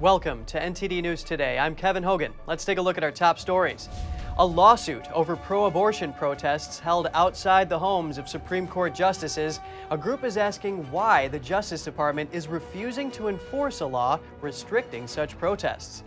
Welcome 0.00 0.46
to 0.46 0.58
NTD 0.58 1.02
News 1.02 1.22
Today. 1.22 1.58
I'm 1.58 1.74
Kevin 1.74 2.02
Hogan. 2.02 2.32
Let's 2.46 2.64
take 2.64 2.78
a 2.78 2.82
look 2.82 2.96
at 2.96 3.04
our 3.04 3.10
top 3.10 3.38
stories. 3.38 3.90
A 4.38 4.46
lawsuit 4.46 5.06
over 5.12 5.36
pro 5.36 5.66
abortion 5.66 6.14
protests 6.14 6.78
held 6.78 7.08
outside 7.12 7.68
the 7.68 7.78
homes 7.78 8.16
of 8.16 8.26
Supreme 8.26 8.66
Court 8.66 8.94
justices. 8.94 9.60
A 9.90 9.98
group 9.98 10.24
is 10.24 10.38
asking 10.38 10.90
why 10.90 11.28
the 11.28 11.38
Justice 11.38 11.84
Department 11.84 12.30
is 12.32 12.48
refusing 12.48 13.10
to 13.10 13.28
enforce 13.28 13.82
a 13.82 13.86
law 13.86 14.18
restricting 14.40 15.06
such 15.06 15.38
protests. 15.38 16.02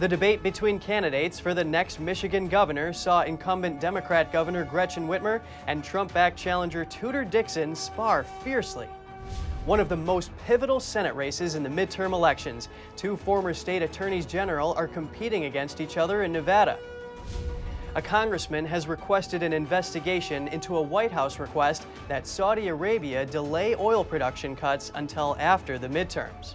The 0.00 0.08
debate 0.08 0.42
between 0.42 0.80
candidates 0.80 1.38
for 1.38 1.54
the 1.54 1.62
next 1.62 2.00
Michigan 2.00 2.48
governor 2.48 2.92
saw 2.92 3.22
incumbent 3.22 3.80
Democrat 3.80 4.32
Governor 4.32 4.64
Gretchen 4.64 5.06
Whitmer 5.06 5.42
and 5.68 5.84
Trump 5.84 6.12
backed 6.12 6.36
challenger 6.36 6.84
Tudor 6.84 7.24
Dixon 7.24 7.76
spar 7.76 8.24
fiercely 8.42 8.88
one 9.66 9.80
of 9.80 9.88
the 9.88 9.96
most 9.96 10.30
pivotal 10.46 10.78
Senate 10.78 11.14
races 11.16 11.56
in 11.56 11.62
the 11.64 11.68
midterm 11.68 12.12
elections. 12.12 12.68
Two 12.94 13.16
former 13.16 13.52
state 13.52 13.82
attorneys 13.82 14.24
general 14.24 14.72
are 14.74 14.86
competing 14.86 15.44
against 15.44 15.80
each 15.80 15.96
other 15.96 16.22
in 16.22 16.32
Nevada. 16.32 16.78
A 17.96 18.02
congressman 18.02 18.64
has 18.66 18.86
requested 18.86 19.42
an 19.42 19.52
investigation 19.52 20.46
into 20.48 20.76
a 20.76 20.82
White 20.82 21.10
House 21.10 21.40
request 21.40 21.86
that 22.08 22.26
Saudi 22.26 22.68
Arabia 22.68 23.26
delay 23.26 23.74
oil 23.74 24.04
production 24.04 24.54
cuts 24.54 24.92
until 24.94 25.36
after 25.40 25.78
the 25.78 25.88
midterms. 25.88 26.54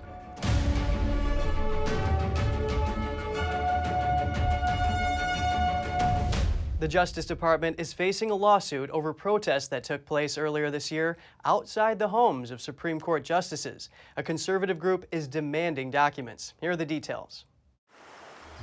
The 6.82 6.88
Justice 6.88 7.28
Department 7.28 7.80
is 7.80 7.94
facing 7.94 8.32
a 8.32 8.36
lawsuit 8.36 8.90
over 8.90 9.14
protests 9.14 9.68
that 9.68 9.84
took 9.84 10.04
place 10.04 10.36
earlier 10.36 10.72
this 10.72 10.90
year 10.90 11.16
outside 11.46 12.00
the 12.00 12.08
homes 12.08 12.50
of 12.50 12.60
Supreme 12.60 13.00
Court 13.00 13.24
justices. 13.24 13.92
A 14.18 14.24
conservative 14.24 14.80
group 14.80 15.06
is 15.12 15.28
demanding 15.28 15.92
documents. 15.92 16.56
Here 16.60 16.72
are 16.72 16.76
the 16.76 16.84
details. 16.84 17.46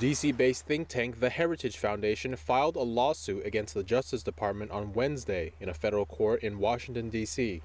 DC 0.00 0.36
based 0.36 0.66
think 0.66 0.89
tank 0.89 1.20
The 1.20 1.30
Heritage 1.30 1.77
Foundation 1.78 2.34
filed 2.34 2.74
a 2.74 2.83
lawsuit 2.83 3.46
against 3.46 3.74
the 3.74 3.84
Justice 3.84 4.24
Department 4.24 4.72
on 4.72 4.94
Wednesday 4.94 5.52
in 5.61 5.69
a 5.69 5.74
federal 5.74 6.05
court 6.05 6.42
in 6.42 6.58
Washington, 6.58 7.11
D.C. 7.11 7.62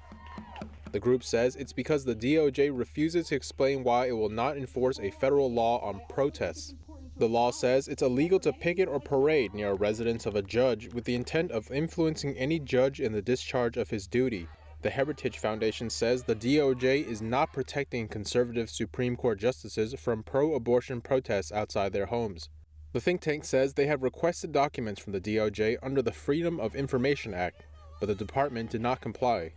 The 0.92 1.00
group 1.00 1.24
says 1.24 1.56
it's 1.56 1.72
because 1.72 2.04
the 2.04 2.14
DOJ 2.14 2.70
refuses 2.72 3.26
to 3.26 3.34
explain 3.34 3.82
why 3.82 4.06
it 4.06 4.12
will 4.12 4.28
not 4.28 4.56
enforce 4.56 5.00
a 5.00 5.10
federal 5.10 5.52
law 5.52 5.80
on 5.80 6.02
protests 6.08 6.76
the 7.16 7.28
law 7.28 7.50
says 7.50 7.86
it's 7.86 8.02
illegal 8.02 8.40
to 8.40 8.52
picket 8.52 8.88
or 8.88 8.98
parade 8.98 9.54
near 9.54 9.70
a 9.70 9.74
residence 9.74 10.26
of 10.26 10.34
a 10.34 10.42
judge 10.42 10.92
with 10.92 11.04
the 11.04 11.14
intent 11.14 11.52
of 11.52 11.70
influencing 11.70 12.36
any 12.36 12.58
judge 12.58 13.00
in 13.00 13.12
the 13.12 13.22
discharge 13.22 13.76
of 13.76 13.90
his 13.90 14.06
duty. 14.06 14.48
The 14.82 14.90
Heritage 14.90 15.38
Foundation 15.38 15.88
says 15.88 16.24
the 16.24 16.34
DOJ 16.34 17.06
is 17.06 17.22
not 17.22 17.52
protecting 17.52 18.08
conservative 18.08 18.68
Supreme 18.68 19.16
Court 19.16 19.38
justices 19.38 19.94
from 19.98 20.22
pro 20.22 20.54
abortion 20.54 21.00
protests 21.00 21.52
outside 21.52 21.92
their 21.92 22.06
homes. 22.06 22.48
The 22.92 23.00
think 23.00 23.20
tank 23.20 23.44
says 23.44 23.74
they 23.74 23.86
have 23.86 24.02
requested 24.02 24.52
documents 24.52 25.00
from 25.00 25.12
the 25.12 25.20
DOJ 25.20 25.78
under 25.82 26.02
the 26.02 26.12
Freedom 26.12 26.60
of 26.60 26.76
Information 26.76 27.32
Act, 27.32 27.64
but 27.98 28.06
the 28.06 28.14
department 28.14 28.70
did 28.70 28.82
not 28.82 29.00
comply. 29.00 29.52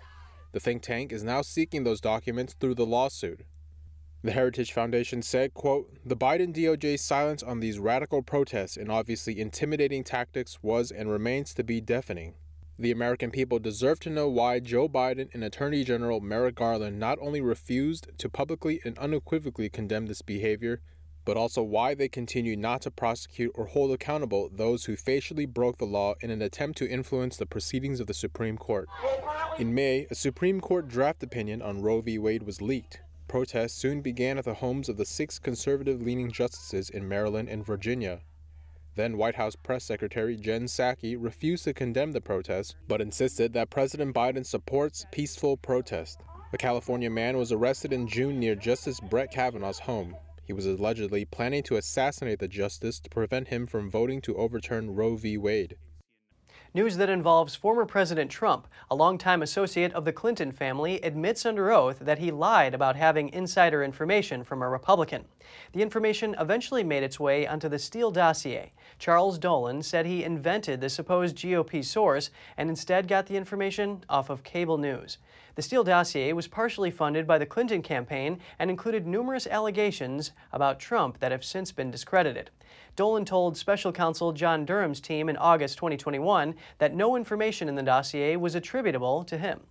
The 0.54 0.60
think 0.60 0.82
tank 0.82 1.12
is 1.12 1.24
now 1.24 1.42
seeking 1.42 1.84
those 1.84 2.02
documents 2.02 2.56
through 2.60 2.76
the 2.76 2.86
lawsuit. 2.86 3.42
The 4.24 4.32
Heritage 4.32 4.74
Foundation 4.74 5.22
said, 5.22 5.54
quote, 5.54 5.96
The 6.04 6.18
Biden 6.18 6.52
DOJ's 6.52 7.02
silence 7.02 7.44
on 7.44 7.60
these 7.60 7.78
radical 7.78 8.24
protests 8.24 8.76
and 8.76 8.92
obviously 8.92 9.40
intimidating 9.40 10.04
tactics 10.04 10.58
was 10.64 10.90
and 10.90 11.12
remains 11.12 11.54
to 11.54 11.64
be 11.64 11.80
deafening. 11.80 12.34
The 12.80 12.92
American 12.92 13.30
people 13.30 13.60
deserve 13.60 14.00
to 14.02 14.10
know 14.10 14.28
why 14.28 14.60
Joe 14.60 14.90
Biden 14.90 15.34
and 15.34 15.44
Attorney 15.44 15.84
General 15.84 16.20
Merrick 16.20 16.56
Garland 16.56 17.00
not 17.00 17.20
only 17.22 17.42
refused 17.42 18.08
to 18.18 18.30
publicly 18.30 18.82
and 18.84 18.98
unequivocally 18.98 19.70
condemn 19.70 20.08
this 20.08 20.24
behavior, 20.24 20.82
but 21.24 21.38
also 21.38 21.62
why 21.62 21.94
they 21.94 22.08
continue 22.08 22.56
not 22.56 22.82
to 22.84 22.92
prosecute 22.92 23.52
or 23.54 23.66
hold 23.66 23.92
accountable 23.92 24.50
those 24.52 24.86
who 24.86 24.96
facially 24.96 25.46
broke 25.46 25.78
the 25.78 25.86
law 25.86 26.16
in 26.22 26.32
an 26.32 26.42
attempt 26.42 26.78
to 26.78 26.90
influence 26.90 27.38
the 27.38 27.46
proceedings 27.46 28.00
of 28.00 28.08
the 28.08 28.14
Supreme 28.14 28.58
Court. 28.58 28.88
In 29.60 29.76
May, 29.76 30.08
a 30.10 30.16
Supreme 30.16 30.62
Court 30.62 30.88
draft 30.88 31.22
opinion 31.22 31.62
on 31.62 31.82
Roe 31.82 32.02
v. 32.02 32.18
Wade 32.18 32.44
was 32.44 32.62
leaked. 32.62 33.02
Protests 33.28 33.74
soon 33.74 34.02
began 34.02 34.38
at 34.38 34.46
the 34.46 34.56
homes 34.56 34.88
of 34.88 34.96
the 34.96 35.06
six 35.06 35.38
conservative 35.38 36.02
leaning 36.02 36.32
justices 36.32 36.90
in 36.90 37.10
Maryland 37.10 37.50
and 37.50 37.66
Virginia. 37.66 38.22
Then 38.96 39.18
White 39.18 39.36
House 39.36 39.56
Press 39.56 39.84
Secretary 39.84 40.38
Jen 40.38 40.64
Psaki 40.64 41.18
refused 41.20 41.66
to 41.66 41.74
condemn 41.74 42.14
the 42.14 42.22
protests, 42.22 42.76
but 42.88 43.02
insisted 43.02 43.52
that 43.54 43.70
President 43.70 44.16
Biden 44.16 44.46
supports 44.46 45.06
peaceful 45.12 45.58
protest. 45.58 46.22
A 46.54 46.58
California 46.58 47.10
man 47.10 47.38
was 47.38 47.52
arrested 47.52 47.92
in 47.92 48.08
June 48.08 48.40
near 48.40 48.56
Justice 48.56 49.02
Brett 49.02 49.32
Kavanaugh's 49.32 49.80
home. 49.80 50.16
He 50.46 50.54
was 50.54 50.66
allegedly 50.66 51.26
planning 51.26 51.64
to 51.64 51.76
assassinate 51.76 52.40
the 52.40 52.48
justice 52.48 53.02
to 53.02 53.10
prevent 53.10 53.50
him 53.50 53.68
from 53.68 53.92
voting 53.92 54.22
to 54.22 54.38
overturn 54.38 54.96
Roe 54.96 55.18
v. 55.18 55.38
Wade. 55.38 55.76
News 56.78 56.98
that 56.98 57.10
involves 57.10 57.56
former 57.56 57.88
President 57.88 58.30
Trump, 58.30 58.68
a 58.92 58.96
longtime 58.96 59.42
associate 59.42 59.92
of 59.94 60.06
the 60.06 60.14
Clinton 60.14 60.52
family, 60.52 61.02
admits 61.02 61.44
under 61.44 61.72
oath 61.72 61.98
that 61.98 62.20
he 62.20 62.30
lied 62.30 62.76
about 62.76 62.96
having 62.96 63.30
insider 63.30 63.84
information 63.84 64.44
from 64.44 64.62
a 64.62 64.70
Republican. 64.70 65.26
The 65.74 65.82
information 65.82 66.36
eventually 66.40 66.84
made 66.84 67.02
its 67.02 67.20
way 67.20 67.48
onto 67.48 67.68
the 67.68 67.80
Steele 67.80 68.12
dossier. 68.12 68.74
Charles 69.00 69.40
Dolan 69.40 69.82
said 69.82 70.06
he 70.06 70.24
invented 70.24 70.80
the 70.80 70.90
supposed 70.92 71.36
GOP 71.36 71.84
source 71.84 72.30
and 72.58 72.70
instead 72.70 73.08
got 73.08 73.26
the 73.26 73.38
information 73.38 74.04
off 74.08 74.30
of 74.30 74.44
cable 74.44 74.78
news. 74.78 75.18
The 75.58 75.64
Steele 75.64 75.84
dossier 75.84 76.34
was 76.34 76.48
partially 76.48 76.92
funded 76.92 77.26
by 77.26 77.40
the 77.40 77.46
Clinton 77.48 77.82
campaign 77.82 78.40
and 78.60 78.70
included 78.70 79.08
numerous 79.08 79.48
allegations 79.48 80.32
about 80.54 80.80
Trump 80.80 81.20
that 81.20 81.32
have 81.32 81.44
since 81.44 81.72
been 81.72 81.90
discredited. 81.90 82.52
Dolan 82.96 83.26
told 83.26 83.58
special 83.58 83.92
counsel 83.92 84.34
John 84.34 84.66
Durham's 84.66 85.02
team 85.02 85.30
in 85.30 85.38
August 85.38 85.80
2021 85.80 86.54
that 86.78 86.94
no 86.94 87.16
information 87.16 87.68
in 87.68 87.74
the 87.74 87.82
dossier 87.82 88.36
was 88.36 88.54
attributable 88.54 89.24
to 89.24 89.36
him. 89.36 89.62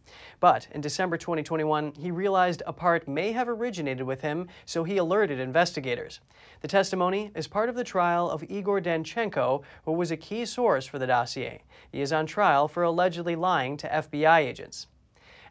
But 0.40 0.66
in 0.72 0.80
December 0.80 1.16
2021, 1.16 1.92
he 1.92 2.10
realized 2.10 2.64
a 2.66 2.72
part 2.72 3.06
may 3.06 3.30
have 3.30 3.48
originated 3.48 4.08
with 4.08 4.22
him, 4.22 4.48
so 4.64 4.82
he 4.82 4.96
alerted 4.96 5.38
investigators. 5.38 6.18
The 6.62 6.68
testimony 6.68 7.30
is 7.36 7.46
part 7.46 7.68
of 7.68 7.76
the 7.76 7.84
trial 7.84 8.28
of 8.28 8.42
Igor 8.50 8.80
Danchenko, 8.80 9.62
who 9.84 9.92
was 9.92 10.10
a 10.10 10.16
key 10.16 10.46
source 10.46 10.86
for 10.86 10.98
the 10.98 11.06
dossier. 11.06 11.62
He 11.92 12.00
is 12.00 12.12
on 12.12 12.26
trial 12.26 12.66
for 12.66 12.82
allegedly 12.82 13.36
lying 13.36 13.76
to 13.76 13.88
FBI 13.88 14.40
agents. 14.40 14.88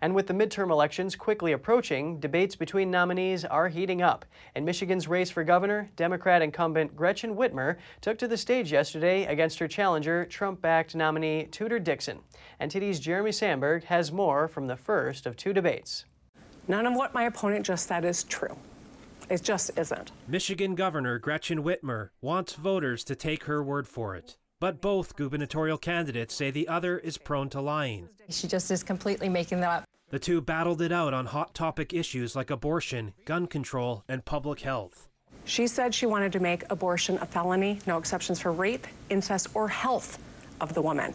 And 0.02 0.14
with 0.14 0.28
the 0.28 0.34
midterm 0.34 0.72
elections 0.72 1.16
quickly 1.16 1.52
approaching, 1.52 2.20
debates 2.20 2.56
between 2.56 2.92
nominees 2.92 3.46
are 3.46 3.70
heating 3.70 4.02
up. 4.02 4.26
In 4.56 4.66
Michigan's 4.66 5.08
race 5.08 5.30
for 5.30 5.44
governor, 5.44 5.90
Democrat 5.96 6.42
incumbent 6.42 6.96
Gretchen 6.96 7.36
Whitmer 7.36 7.78
took 8.02 8.18
to 8.20 8.28
the 8.28 8.38
stage 8.38 8.72
yesterday 8.72 9.26
against 9.26 9.60
her 9.60 9.68
challenger, 9.68 10.26
Trump 10.26 10.62
backed 10.62 10.96
nominee 10.96 11.48
Tudor 11.52 11.80
Dixon. 11.80 12.20
NTD's 12.62 13.00
Jeremy 13.00 13.32
Sandberg 13.32 13.86
has 13.86 14.12
more 14.12 14.48
from 14.48 14.68
the 14.68 14.78
first 14.78 15.26
of 15.26 15.36
two 15.36 15.54
debates. 15.54 16.06
None 16.68 16.86
of 16.86 16.96
what 16.96 17.14
my 17.14 17.24
opponent 17.24 17.66
just 17.66 17.88
said 17.88 18.06
is 18.06 18.24
true. 18.24 18.56
It 19.30 19.42
just 19.44 19.72
isn't. 19.78 20.12
Michigan 20.28 20.76
Governor 20.76 21.18
Gretchen 21.20 21.64
Whitmer 21.64 22.10
wants 22.22 22.54
voters 22.54 23.04
to 23.06 23.16
take 23.16 23.46
her 23.46 23.64
word 23.64 23.88
for 23.88 24.16
it. 24.16 24.38
But 24.60 24.80
both 24.80 25.16
gubernatorial 25.16 25.78
candidates 25.78 26.34
say 26.34 26.50
the 26.50 26.68
other 26.68 26.98
is 26.98 27.18
prone 27.18 27.50
to 27.50 27.62
lying. 27.62 28.10
She 28.30 28.48
just 28.48 28.72
is 28.72 28.84
completely 28.84 29.28
making 29.28 29.60
that 29.60 29.70
up. 29.70 29.84
The 30.10 30.20
two 30.20 30.40
battled 30.40 30.82
it 30.82 30.92
out 30.92 31.14
on 31.14 31.26
hot 31.26 31.54
topic 31.54 31.94
issues 31.94 32.36
like 32.36 32.50
abortion, 32.50 33.14
gun 33.26 33.48
control, 33.48 34.04
and 34.08 34.24
public 34.24 34.62
health. 34.62 35.10
She 35.44 35.68
said 35.68 35.94
she 35.94 36.06
wanted 36.06 36.32
to 36.34 36.40
make 36.40 36.64
abortion 36.70 37.18
a 37.18 37.26
felony, 37.26 37.80
no 37.86 37.98
exceptions 37.98 38.40
for 38.40 38.52
rape, 38.52 38.88
incest, 39.10 39.48
or 39.54 39.68
health 39.68 40.20
of 40.62 40.74
the 40.74 40.82
woman, 40.82 41.14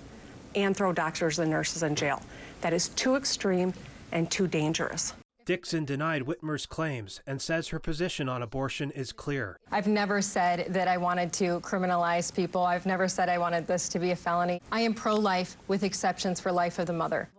and 0.55 0.77
throw 0.77 0.93
doctors 0.93 1.39
and 1.39 1.51
nurses 1.51 1.83
in 1.83 1.95
jail. 1.95 2.21
That 2.61 2.75
is 2.75 2.89
too 2.91 3.17
extreme 3.17 3.73
and 4.13 4.31
too 4.31 4.47
dangerous. 4.47 5.15
Dixon 5.51 5.85
denied 5.85 6.23
Whitmer's 6.23 6.65
claims 6.65 7.21
and 7.27 7.43
says 7.43 7.67
her 7.71 7.81
position 7.81 8.29
on 8.29 8.41
abortion 8.41 8.93
is 8.93 9.11
clear. 9.11 9.59
I've 9.73 9.89
never 9.89 10.23
said 10.23 10.67
that 10.69 10.87
I 10.87 10.97
wanted 10.97 11.33
to 11.33 11.59
criminalize 11.59 12.33
people. 12.33 12.63
I've 12.63 12.87
never 12.87 13.09
said 13.09 13.29
I 13.29 13.37
wanted 13.37 13.67
this 13.67 13.89
to 13.89 13.99
be 13.99 14.13
a 14.13 14.15
felony. 14.15 14.63
I 14.71 14.83
am 14.83 14.95
pro 14.95 15.17
life 15.17 15.57
with 15.67 15.83
exceptions 15.83 16.39
for 16.39 16.53
life 16.53 16.79
of 16.79 16.87
the 16.87 16.93
mother. 16.93 17.31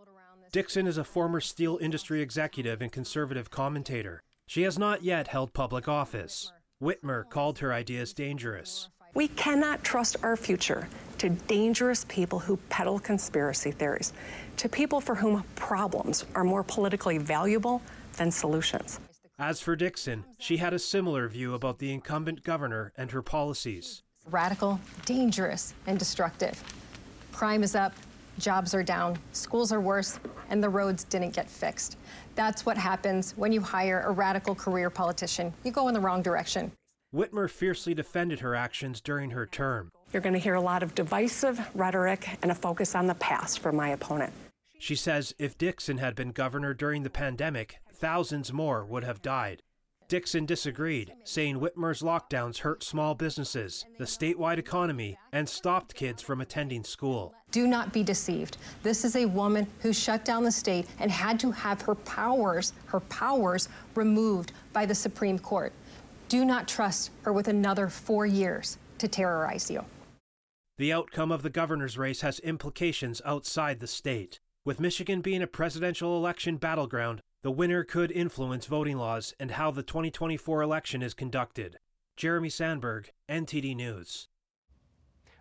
Dixon 0.52 0.88
is 0.88 0.98
a 0.98 1.06
former 1.06 1.40
steel 1.40 1.80
industry 1.82 2.22
executive 2.22 2.82
and 2.82 2.92
conservative 2.92 3.50
commentator. 3.50 4.22
She 4.46 4.64
has 4.64 4.78
not 4.78 5.06
yet 5.06 5.30
held 5.30 5.54
public 5.54 5.88
office. 5.88 6.52
Whitmer 6.84 7.30
called 7.30 7.60
her 7.60 7.72
ideas 7.72 8.14
dangerous. 8.14 8.90
We 9.14 9.30
cannot 9.30 9.86
trust 9.86 10.18
our 10.22 10.36
future 10.36 10.90
to 11.20 11.30
dangerous 11.30 12.06
people 12.10 12.40
who 12.40 12.58
peddle 12.68 13.00
conspiracy 13.00 13.72
theories, 13.72 14.12
to 14.58 14.68
people 14.68 15.00
for 15.00 15.16
whom 15.16 15.44
problems 15.56 16.26
are 16.36 16.44
more 16.44 16.64
politically 16.64 17.18
valuable 17.18 17.82
than 18.14 18.32
solutions. 18.32 19.00
As 19.40 19.60
for 19.60 19.76
Dixon, 19.76 20.26
she 20.38 20.58
had 20.58 20.74
a 20.74 20.80
similar 20.80 21.28
view 21.28 21.56
about 21.56 21.80
the 21.80 21.92
incumbent 21.92 22.44
governor 22.44 22.94
and 22.96 23.12
her 23.12 23.22
policies. 23.22 24.04
Radical, 24.30 24.80
dangerous, 25.06 25.74
and 25.88 25.98
destructive. 25.98 26.64
Crime 27.32 27.64
is 27.64 27.74
up, 27.74 27.94
jobs 28.38 28.74
are 28.76 28.84
down, 28.84 29.18
schools 29.32 29.72
are 29.72 29.82
worse, 29.82 30.20
and 30.50 30.64
the 30.64 30.70
roads 30.70 31.04
didn't 31.06 31.34
get 31.34 31.50
fixed. 31.50 31.98
That's 32.36 32.66
what 32.66 32.78
happens 32.78 33.32
when 33.36 33.52
you 33.52 33.62
hire 33.62 34.02
a 34.02 34.12
radical 34.12 34.54
career 34.54 34.90
politician. 34.90 35.54
You 35.64 35.72
go 35.72 35.88
in 35.88 35.94
the 35.94 36.00
wrong 36.00 36.22
direction. 36.22 36.72
Whitmer 37.14 37.50
fiercely 37.50 37.94
defended 37.94 38.40
her 38.40 38.56
actions 38.56 39.02
during 39.02 39.32
her 39.32 39.46
term. 39.46 39.92
You're 40.14 40.22
going 40.22 40.34
to 40.34 40.40
hear 40.40 40.56
a 40.56 40.62
lot 40.62 40.84
of 40.84 40.96
divisive 40.96 41.60
rhetoric 41.76 42.38
and 42.42 42.52
a 42.52 42.56
focus 42.56 42.96
on 42.96 43.08
the 43.08 43.16
past 43.16 43.60
from 43.60 43.76
my 43.76 43.90
opponent. 43.90 44.34
She 44.80 44.96
says 44.96 45.36
if 45.38 45.58
Dixon 45.58 45.98
had 45.98 46.16
been 46.16 46.32
governor 46.32 46.74
during 46.74 47.04
the 47.04 47.10
pandemic, 47.10 47.80
thousands 48.02 48.52
more 48.52 48.84
would 48.84 49.04
have 49.04 49.22
died. 49.22 49.62
Dixon 50.08 50.46
disagreed, 50.46 51.14
saying 51.24 51.60
Whitmer's 51.60 52.02
lockdowns 52.02 52.58
hurt 52.58 52.84
small 52.84 53.16
businesses, 53.16 53.86
the 53.98 54.04
statewide 54.04 54.58
economy, 54.58 55.18
and 55.32 55.48
stopped 55.48 55.96
kids 55.96 56.22
from 56.22 56.42
attending 56.42 56.84
school. 56.84 57.34
Do 57.52 57.68
not 57.68 57.94
be 57.94 58.04
deceived. 58.04 58.58
This 58.84 59.06
is 59.06 59.16
a 59.16 59.26
woman 59.28 59.68
who 59.80 59.94
shut 59.94 60.26
down 60.26 60.44
the 60.44 60.52
state 60.52 60.88
and 61.00 61.10
had 61.10 61.40
to 61.42 61.52
have 61.52 61.82
her 61.84 61.96
powers, 61.96 62.74
her 62.88 63.00
powers 63.02 63.70
removed 63.96 64.52
by 64.74 64.86
the 64.86 64.96
Supreme 64.96 65.40
Court. 65.40 65.72
Do 66.28 66.44
not 66.44 66.68
trust 66.68 67.12
her 67.22 67.32
with 67.32 67.48
another 67.48 67.88
4 67.88 68.26
years 68.26 68.78
to 68.98 69.08
terrorize 69.08 69.72
you. 69.72 69.86
The 70.78 70.92
outcome 70.92 71.32
of 71.32 71.44
the 71.44 71.50
governor's 71.50 71.98
race 71.98 72.22
has 72.22 72.40
implications 72.40 73.22
outside 73.24 73.80
the 73.80 73.88
state. 73.88 74.40
With 74.66 74.80
Michigan 74.80 75.22
being 75.22 75.42
a 75.42 75.48
presidential 75.48 76.18
election 76.18 76.58
battleground, 76.58 77.22
the 77.44 77.52
winner 77.52 77.84
could 77.84 78.12
influence 78.12 78.68
voting 78.68 78.98
laws 78.98 79.34
and 79.40 79.52
how 79.52 79.72
the 79.72 79.82
2024 79.82 80.62
election 80.62 81.02
is 81.02 81.16
conducted. 81.16 81.80
Jeremy 82.16 82.50
Sandberg, 82.50 83.12
NTD 83.28 83.76
News. 83.76 84.28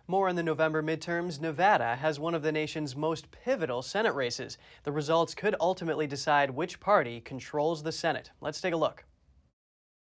More 0.07 0.27
on 0.27 0.35
the 0.35 0.41
November 0.41 0.81
midterms. 0.81 1.39
Nevada 1.39 1.95
has 1.97 2.19
one 2.19 2.33
of 2.33 2.41
the 2.41 2.51
nation's 2.51 2.95
most 2.95 3.29
pivotal 3.29 3.83
Senate 3.83 4.15
races. 4.15 4.57
The 4.83 4.91
results 4.91 5.35
could 5.35 5.55
ultimately 5.61 6.07
decide 6.07 6.49
which 6.49 6.79
party 6.79 7.21
controls 7.21 7.83
the 7.83 7.91
Senate. 7.91 8.31
Let's 8.41 8.61
take 8.61 8.73
a 8.73 8.77
look. 8.77 9.05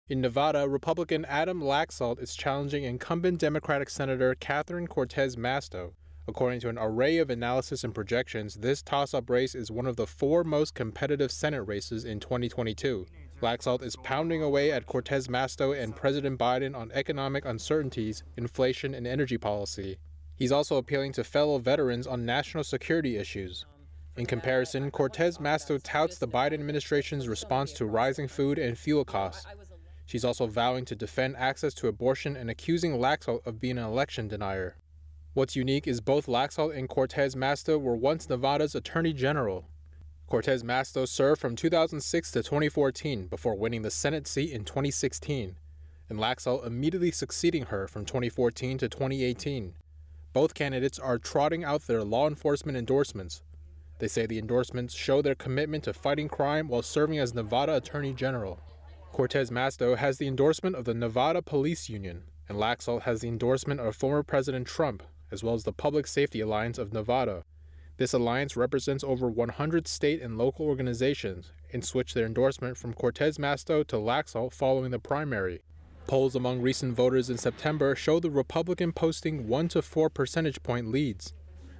In 0.09 0.21
Nevada, 0.21 0.69
Republican 0.69 1.25
Adam 1.25 1.61
Laxalt 1.61 2.23
is 2.23 2.37
challenging 2.37 2.85
incumbent 2.85 3.41
Democratic 3.41 3.91
Senator 3.91 4.37
Catherine 4.37 4.87
Cortez 4.87 5.35
Masto. 5.35 5.95
According 6.29 6.61
to 6.61 6.69
an 6.69 6.77
array 6.79 7.17
of 7.17 7.31
analysis 7.31 7.85
and 7.85 7.95
projections, 7.95 8.57
this 8.57 8.83
toss 8.83 9.15
up 9.15 9.31
race 9.31 9.55
is 9.55 9.71
one 9.71 9.87
of 9.87 9.97
the 9.97 10.07
four 10.07 10.45
most 10.45 10.75
competitive 10.75 11.33
Senate 11.33 11.63
races 11.63 12.05
in 12.05 12.21
2022. 12.21 13.07
Laxalt 13.41 13.83
is 13.83 13.97
pounding 13.97 14.43
away 14.43 14.71
at 14.71 14.85
Cortez 14.85 15.29
Masto 15.29 15.73
and 15.73 15.97
President 15.97 16.39
Biden 16.39 16.77
on 16.77 16.93
economic 16.93 17.47
uncertainties, 17.47 18.25
inflation, 18.37 18.93
and 18.93 19.07
energy 19.07 19.39
policy. 19.39 19.97
He's 20.37 20.53
also 20.53 20.77
appealing 20.77 21.13
to 21.13 21.25
fellow 21.25 21.59
veterans 21.59 22.07
on 22.07 22.27
national 22.27 22.65
security 22.65 23.17
issues. 23.17 23.65
In 24.19 24.27
comparison, 24.27 24.91
Cortez 24.91 25.39
Masto 25.39 25.81
touts 25.83 26.19
the 26.19 26.29
Biden 26.29 26.55
administration's 26.55 27.27
response 27.27 27.73
to 27.73 27.87
rising 27.87 28.29
food 28.29 28.59
and 28.59 28.77
fuel 28.77 29.07
costs. 29.07 29.47
She's 30.05 30.27
also 30.27 30.47
vowing 30.47 30.85
to 30.87 30.95
defend 30.95 31.37
access 31.39 31.73
to 31.75 31.89
abortion 31.89 32.37
and 32.37 32.51
accusing 32.51 32.99
Laxalt 32.99 33.47
of 33.47 33.61
being 33.61 33.79
an 33.79 33.85
election 33.85 34.29
denier. 34.29 34.77
What's 35.35 35.55
unique 35.55 35.87
is 35.87 36.01
both 36.01 36.27
Laxalt 36.27 36.77
and 36.77 36.89
Cortez 36.89 37.35
Masto 37.35 37.81
were 37.81 37.95
once 37.95 38.29
Nevada's 38.29 38.75
Attorney 38.75 39.13
General. 39.13 39.67
Cortez 40.27 40.63
Masto 40.63 41.07
served 41.07 41.41
from 41.41 41.55
2006 41.55 42.33
to 42.33 42.43
2014 42.43 43.27
before 43.29 43.55
winning 43.55 43.83
the 43.83 43.91
Senate 43.91 44.27
seat 44.27 44.51
in 44.51 44.65
2016, 44.65 45.57
and 46.09 46.19
Laxalt 46.19 46.67
immediately 46.67 47.11
succeeding 47.11 47.67
her 47.67 47.87
from 47.87 48.05
2014 48.05 48.79
to 48.79 48.89
2018. 48.89 49.75
Both 50.33 50.55
candidates 50.55 50.99
are 50.99 51.19
trotting 51.19 51.63
out 51.63 51.87
their 51.87 52.03
law 52.03 52.27
enforcement 52.27 52.77
endorsements. 52.77 53.43
They 53.99 54.09
say 54.09 54.27
the 54.27 54.39
endorsements 54.39 54.95
show 54.95 55.23
their 55.23 55.35
commitment 55.35 55.85
to 55.85 55.93
fighting 55.93 56.29
crime 56.29 56.69
while 56.69 56.83
serving 56.83 57.19
as 57.19 57.35
Nevada 57.35 57.77
Attorney 57.77 58.13
General. 58.13 58.61
Cortez 59.13 59.51
Masto 59.51 59.97
has 59.97 60.19
the 60.19 60.27
endorsement 60.27 60.75
of 60.75 60.85
the 60.85 60.95
Nevada 60.95 61.43
Police 61.43 61.89
Union, 61.89 62.25
and 62.49 62.59
Laxalt 62.59 63.03
has 63.03 63.21
the 63.21 63.29
endorsement 63.29 63.81
of 63.81 63.95
former 63.95 64.23
President 64.23 64.67
Trump, 64.67 65.03
as 65.31 65.43
well 65.43 65.55
as 65.55 65.65
the 65.65 65.73
Public 65.73 66.07
Safety 66.07 66.41
Alliance 66.41 66.79
of 66.79 66.93
Nevada. 66.93 67.45
This 67.97 68.13
alliance 68.13 68.57
represents 68.57 69.03
over 69.03 69.29
100 69.29 69.89
state 69.89 70.23
and 70.23 70.39
local 70.39 70.67
organizations 70.67 71.53
and 71.73 71.85
switched 71.85 72.15
their 72.15 72.27
endorsement 72.27 72.77
from 72.77 72.95
Cortez 72.95 73.39
Masto 73.39 73.87
to 73.89 73.97
Laxalt 73.97 74.55
following 74.55 74.93
the 74.93 74.99
primary. 74.99 75.63
Polls 76.07 76.35
among 76.35 76.63
recent 76.63 76.95
voters 76.95 77.29
in 77.29 77.37
September 77.37 77.95
show 77.95 78.21
the 78.21 78.31
Republican 78.31 78.93
posting 78.93 79.49
1 79.49 79.69
to 79.69 79.83
4 79.83 80.09
percentage 80.09 80.63
point 80.63 80.91
leads. 80.91 81.35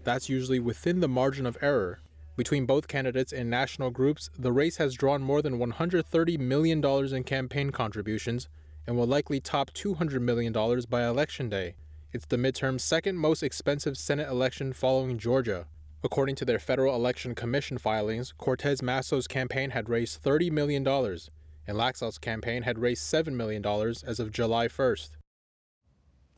That's 0.05 0.29
usually 0.29 0.59
within 0.59 1.01
the 1.01 1.09
margin 1.09 1.47
of 1.47 1.57
error. 1.63 2.01
Between 2.37 2.67
both 2.67 2.89
candidates 2.89 3.33
and 3.33 3.49
national 3.49 3.91
groups, 3.91 4.31
the 4.39 4.53
race 4.53 4.77
has 4.77 4.95
drawn 4.95 5.23
more 5.23 5.41
than 5.41 5.59
$130 5.59 6.39
million 6.39 6.85
in 6.85 7.25
campaign 7.25 7.71
contributions 7.71 8.49
and 8.87 8.97
will 8.97 9.07
likely 9.07 9.41
top 9.41 9.71
$200 9.73 10.21
million 10.21 10.53
by 10.89 11.07
Election 11.07 11.49
Day. 11.49 11.75
It's 12.11 12.25
the 12.25 12.39
midterm's 12.39 12.83
second 12.83 13.19
most 13.19 13.43
expensive 13.43 13.99
Senate 13.99 14.31
election 14.31 14.73
following 14.73 15.19
Georgia. 15.19 15.67
According 16.03 16.37
to 16.37 16.47
their 16.47 16.59
Federal 16.59 16.95
Election 16.95 17.35
Commission 17.35 17.77
filings, 17.77 18.33
Cortez 18.39 18.81
Masto's 18.81 19.27
campaign 19.27 19.71
had 19.71 19.91
raised 19.91 20.25
$30 20.25 20.51
million, 20.51 20.87
and 20.87 21.77
Laxalt's 21.77 22.17
campaign 22.17 22.63
had 22.63 22.79
raised 22.79 23.03
$7 23.03 23.35
million 23.35 23.63
as 24.07 24.19
of 24.19 24.33
July 24.33 24.69
1st. 24.69 25.18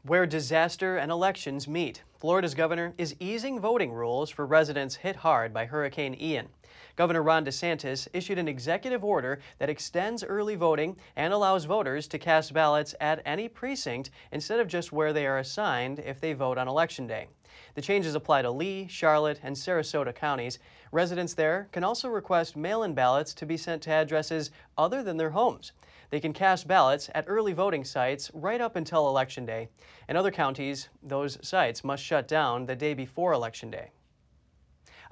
Where 0.02 0.25
disaster 0.25 0.97
and 0.97 1.12
elections 1.12 1.69
meet, 1.69 2.05
Florida's 2.19 2.55
governor 2.55 2.94
is 2.97 3.14
easing 3.20 3.61
voting 3.61 3.93
rules 3.93 4.31
for 4.31 4.47
residents 4.47 4.97
hit 4.97 5.17
hard 5.17 5.52
by 5.52 5.67
Hurricane 5.67 6.17
Ian. 6.19 6.49
Governor 6.97 7.23
Ron 7.23 7.44
DeSantis 7.44 8.08
issued 8.14 8.38
an 8.38 8.49
executive 8.49 9.05
order 9.05 9.41
that 9.58 9.69
extends 9.69 10.25
early 10.25 10.55
voting 10.55 10.97
and 11.17 11.35
allows 11.35 11.67
voters 11.67 12.08
to 12.08 12.19
cast 12.19 12.55
ballots 12.55 12.94
at 12.99 13.20
any 13.26 13.47
precinct 13.47 14.08
instead 14.32 14.58
of 14.58 14.69
just 14.69 14.91
where 14.91 15.12
they 15.12 15.26
are 15.26 15.37
assigned 15.37 15.99
if 15.99 16.19
they 16.19 16.32
vote 16.32 16.56
on 16.56 16.67
Election 16.67 17.06
Day. 17.06 17.29
The 17.75 17.82
changes 17.82 18.14
apply 18.14 18.41
to 18.41 18.50
Lee, 18.50 18.87
Charlotte, 18.88 19.41
and 19.43 19.55
Sarasota 19.55 20.14
counties. 20.14 20.58
Residents 20.93 21.35
there 21.35 21.69
can 21.73 21.85
also 21.85 22.08
request 22.08 22.56
mail 22.56 22.85
in 22.85 22.94
ballots 22.94 23.35
to 23.35 23.44
be 23.44 23.58
sent 23.58 23.82
to 23.82 23.91
addresses 23.91 24.50
other 24.79 25.02
than 25.02 25.19
their 25.19 25.31
homes. 25.31 25.73
They 26.11 26.21
can 26.21 26.33
cast 26.33 26.69
ballots 26.69 27.09
at 27.15 27.25
early 27.29 27.53
voting 27.53 27.85
sites 27.85 28.31
right 28.35 28.61
up 28.61 28.77
until 28.77 29.09
Election 29.09 29.47
Day. 29.47 29.69
In 30.09 30.17
other 30.17 30.33
counties, 30.33 30.89
those 31.03 31.39
sites 31.47 31.85
must 31.85 32.03
shut 32.03 32.27
down 32.27 32.67
the 32.67 32.77
day 32.77 32.95
before 32.95 33.33
Election 33.33 33.71
Day. 33.71 33.91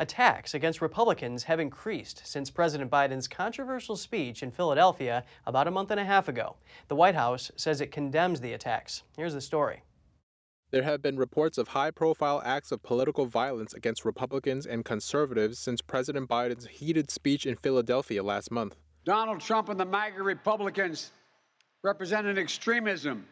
Attacks 0.00 0.54
against 0.54 0.80
Republicans 0.80 1.44
have 1.44 1.58
increased 1.58 2.22
since 2.24 2.50
President 2.50 2.90
Biden's 2.90 3.26
controversial 3.26 3.96
speech 3.96 4.42
in 4.42 4.52
Philadelphia 4.52 5.24
about 5.44 5.66
a 5.66 5.72
month 5.72 5.90
and 5.90 5.98
a 5.98 6.04
half 6.04 6.28
ago. 6.28 6.56
The 6.86 6.94
White 6.94 7.16
House 7.16 7.50
says 7.56 7.80
it 7.80 7.90
condemns 7.90 8.40
the 8.40 8.52
attacks. 8.52 9.02
Here's 9.16 9.34
the 9.34 9.40
story. 9.40 9.82
There 10.70 10.82
have 10.82 11.00
been 11.00 11.16
reports 11.16 11.58
of 11.58 11.68
high 11.68 11.90
profile 11.90 12.42
acts 12.44 12.70
of 12.70 12.82
political 12.82 13.26
violence 13.26 13.72
against 13.72 14.04
Republicans 14.04 14.66
and 14.66 14.84
conservatives 14.84 15.58
since 15.58 15.80
President 15.80 16.28
Biden's 16.28 16.66
heated 16.66 17.10
speech 17.10 17.46
in 17.46 17.56
Philadelphia 17.56 18.22
last 18.22 18.50
month. 18.50 18.76
Donald 19.08 19.40
Trump 19.40 19.70
and 19.70 19.80
the 19.80 19.86
MAGA 19.86 20.22
Republicans 20.22 21.12
represent 21.82 22.26
an 22.26 22.36
extremism 22.36 23.26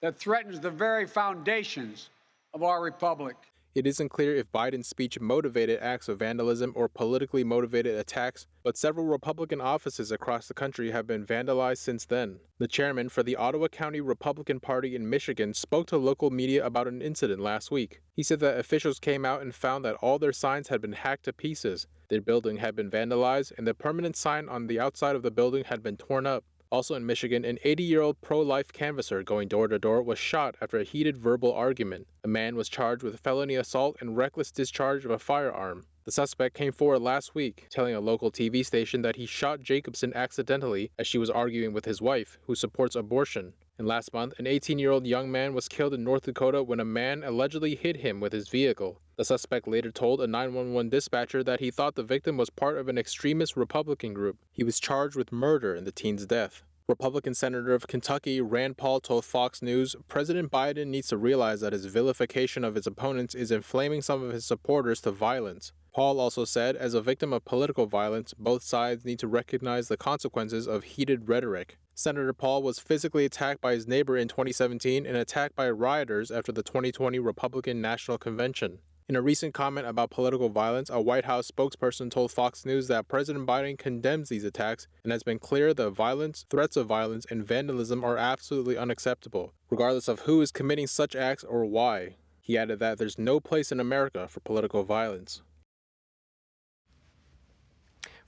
that 0.00 0.16
threatens 0.16 0.58
the 0.58 0.70
very 0.70 1.06
foundations 1.06 2.08
of 2.54 2.62
our 2.62 2.82
republic. 2.82 3.36
It 3.78 3.86
isn't 3.86 4.08
clear 4.08 4.34
if 4.34 4.50
Biden's 4.50 4.88
speech 4.88 5.20
motivated 5.20 5.78
acts 5.80 6.08
of 6.08 6.18
vandalism 6.18 6.72
or 6.74 6.88
politically 6.88 7.44
motivated 7.44 7.94
attacks, 7.94 8.48
but 8.64 8.76
several 8.76 9.06
Republican 9.06 9.60
offices 9.60 10.10
across 10.10 10.48
the 10.48 10.52
country 10.52 10.90
have 10.90 11.06
been 11.06 11.24
vandalized 11.24 11.78
since 11.78 12.04
then. 12.04 12.40
The 12.58 12.66
chairman 12.66 13.08
for 13.08 13.22
the 13.22 13.36
Ottawa 13.36 13.68
County 13.68 14.00
Republican 14.00 14.58
Party 14.58 14.96
in 14.96 15.08
Michigan 15.08 15.54
spoke 15.54 15.86
to 15.86 15.96
local 15.96 16.30
media 16.30 16.66
about 16.66 16.88
an 16.88 17.00
incident 17.00 17.40
last 17.40 17.70
week. 17.70 18.00
He 18.16 18.24
said 18.24 18.40
that 18.40 18.58
officials 18.58 18.98
came 18.98 19.24
out 19.24 19.42
and 19.42 19.54
found 19.54 19.84
that 19.84 19.94
all 20.02 20.18
their 20.18 20.32
signs 20.32 20.70
had 20.70 20.80
been 20.80 20.94
hacked 20.94 21.26
to 21.26 21.32
pieces, 21.32 21.86
their 22.10 22.20
building 22.20 22.56
had 22.56 22.74
been 22.74 22.90
vandalized, 22.90 23.52
and 23.56 23.64
the 23.64 23.74
permanent 23.74 24.16
sign 24.16 24.48
on 24.48 24.66
the 24.66 24.80
outside 24.80 25.14
of 25.14 25.22
the 25.22 25.30
building 25.30 25.62
had 25.62 25.84
been 25.84 25.96
torn 25.96 26.26
up. 26.26 26.42
Also 26.70 26.94
in 26.94 27.06
Michigan, 27.06 27.46
an 27.46 27.58
80 27.64 27.82
year 27.82 28.02
old 28.02 28.20
pro 28.20 28.40
life 28.40 28.72
canvasser 28.72 29.22
going 29.22 29.48
door 29.48 29.68
to 29.68 29.78
door 29.78 30.02
was 30.02 30.18
shot 30.18 30.54
after 30.60 30.78
a 30.78 30.84
heated 30.84 31.16
verbal 31.16 31.52
argument. 31.52 32.06
A 32.22 32.28
man 32.28 32.56
was 32.56 32.68
charged 32.68 33.02
with 33.02 33.20
felony 33.20 33.54
assault 33.54 33.96
and 34.00 34.18
reckless 34.18 34.50
discharge 34.50 35.06
of 35.06 35.10
a 35.10 35.18
firearm. 35.18 35.86
The 36.04 36.12
suspect 36.12 36.54
came 36.54 36.72
forward 36.72 37.00
last 37.00 37.34
week, 37.34 37.68
telling 37.70 37.94
a 37.94 38.00
local 38.00 38.30
TV 38.30 38.64
station 38.64 39.00
that 39.02 39.16
he 39.16 39.24
shot 39.24 39.60
Jacobson 39.60 40.12
accidentally 40.14 40.90
as 40.98 41.06
she 41.06 41.16
was 41.18 41.30
arguing 41.30 41.72
with 41.72 41.86
his 41.86 42.02
wife, 42.02 42.38
who 42.46 42.54
supports 42.54 42.96
abortion. 42.96 43.54
And 43.78 43.86
last 43.86 44.12
month, 44.12 44.34
an 44.38 44.46
18 44.48 44.80
year 44.80 44.90
old 44.90 45.06
young 45.06 45.30
man 45.30 45.54
was 45.54 45.68
killed 45.68 45.94
in 45.94 46.02
North 46.02 46.24
Dakota 46.24 46.64
when 46.64 46.80
a 46.80 46.84
man 46.84 47.22
allegedly 47.22 47.76
hit 47.76 47.98
him 47.98 48.18
with 48.18 48.32
his 48.32 48.48
vehicle. 48.48 49.00
The 49.16 49.24
suspect 49.24 49.68
later 49.68 49.92
told 49.92 50.20
a 50.20 50.26
911 50.26 50.90
dispatcher 50.90 51.44
that 51.44 51.60
he 51.60 51.70
thought 51.70 51.94
the 51.94 52.02
victim 52.02 52.36
was 52.36 52.50
part 52.50 52.76
of 52.76 52.88
an 52.88 52.98
extremist 52.98 53.56
Republican 53.56 54.14
group. 54.14 54.38
He 54.52 54.64
was 54.64 54.80
charged 54.80 55.14
with 55.14 55.30
murder 55.30 55.76
in 55.76 55.84
the 55.84 55.92
teen's 55.92 56.26
death. 56.26 56.64
Republican 56.88 57.34
Senator 57.34 57.72
of 57.72 57.86
Kentucky 57.86 58.40
Rand 58.40 58.78
Paul 58.78 58.98
told 58.98 59.24
Fox 59.24 59.62
News 59.62 59.94
President 60.08 60.50
Biden 60.50 60.86
needs 60.88 61.08
to 61.08 61.16
realize 61.16 61.60
that 61.60 61.74
his 61.74 61.84
vilification 61.84 62.64
of 62.64 62.74
his 62.74 62.86
opponents 62.86 63.34
is 63.34 63.52
inflaming 63.52 64.02
some 64.02 64.24
of 64.24 64.32
his 64.32 64.44
supporters 64.44 65.02
to 65.02 65.12
violence. 65.12 65.72
Paul 65.94 66.18
also 66.18 66.44
said, 66.44 66.76
as 66.76 66.94
a 66.94 67.00
victim 67.00 67.32
of 67.32 67.44
political 67.44 67.86
violence, 67.86 68.34
both 68.38 68.62
sides 68.62 69.04
need 69.04 69.18
to 69.18 69.28
recognize 69.28 69.88
the 69.88 69.96
consequences 69.96 70.66
of 70.66 70.84
heated 70.84 71.28
rhetoric. 71.28 71.76
Senator 71.98 72.32
Paul 72.32 72.62
was 72.62 72.78
physically 72.78 73.24
attacked 73.24 73.60
by 73.60 73.72
his 73.72 73.88
neighbor 73.88 74.16
in 74.16 74.28
2017 74.28 75.04
and 75.04 75.16
attacked 75.16 75.56
by 75.56 75.68
rioters 75.68 76.30
after 76.30 76.52
the 76.52 76.62
2020 76.62 77.18
Republican 77.18 77.80
National 77.80 78.18
Convention. 78.18 78.78
In 79.08 79.16
a 79.16 79.20
recent 79.20 79.52
comment 79.52 79.84
about 79.84 80.12
political 80.12 80.48
violence, 80.48 80.90
a 80.90 81.00
White 81.00 81.24
House 81.24 81.50
spokesperson 81.50 82.08
told 82.08 82.30
Fox 82.30 82.64
News 82.64 82.86
that 82.86 83.08
President 83.08 83.48
Biden 83.48 83.76
condemns 83.76 84.28
these 84.28 84.44
attacks 84.44 84.86
and 85.02 85.10
has 85.10 85.24
been 85.24 85.40
clear 85.40 85.74
that 85.74 85.90
violence, 85.90 86.46
threats 86.48 86.76
of 86.76 86.86
violence, 86.86 87.26
and 87.32 87.44
vandalism 87.44 88.04
are 88.04 88.16
absolutely 88.16 88.78
unacceptable, 88.78 89.52
regardless 89.68 90.06
of 90.06 90.20
who 90.20 90.40
is 90.40 90.52
committing 90.52 90.86
such 90.86 91.16
acts 91.16 91.42
or 91.42 91.64
why. 91.66 92.14
He 92.40 92.56
added 92.56 92.78
that 92.78 92.98
there's 92.98 93.18
no 93.18 93.40
place 93.40 93.72
in 93.72 93.80
America 93.80 94.28
for 94.28 94.38
political 94.38 94.84
violence. 94.84 95.42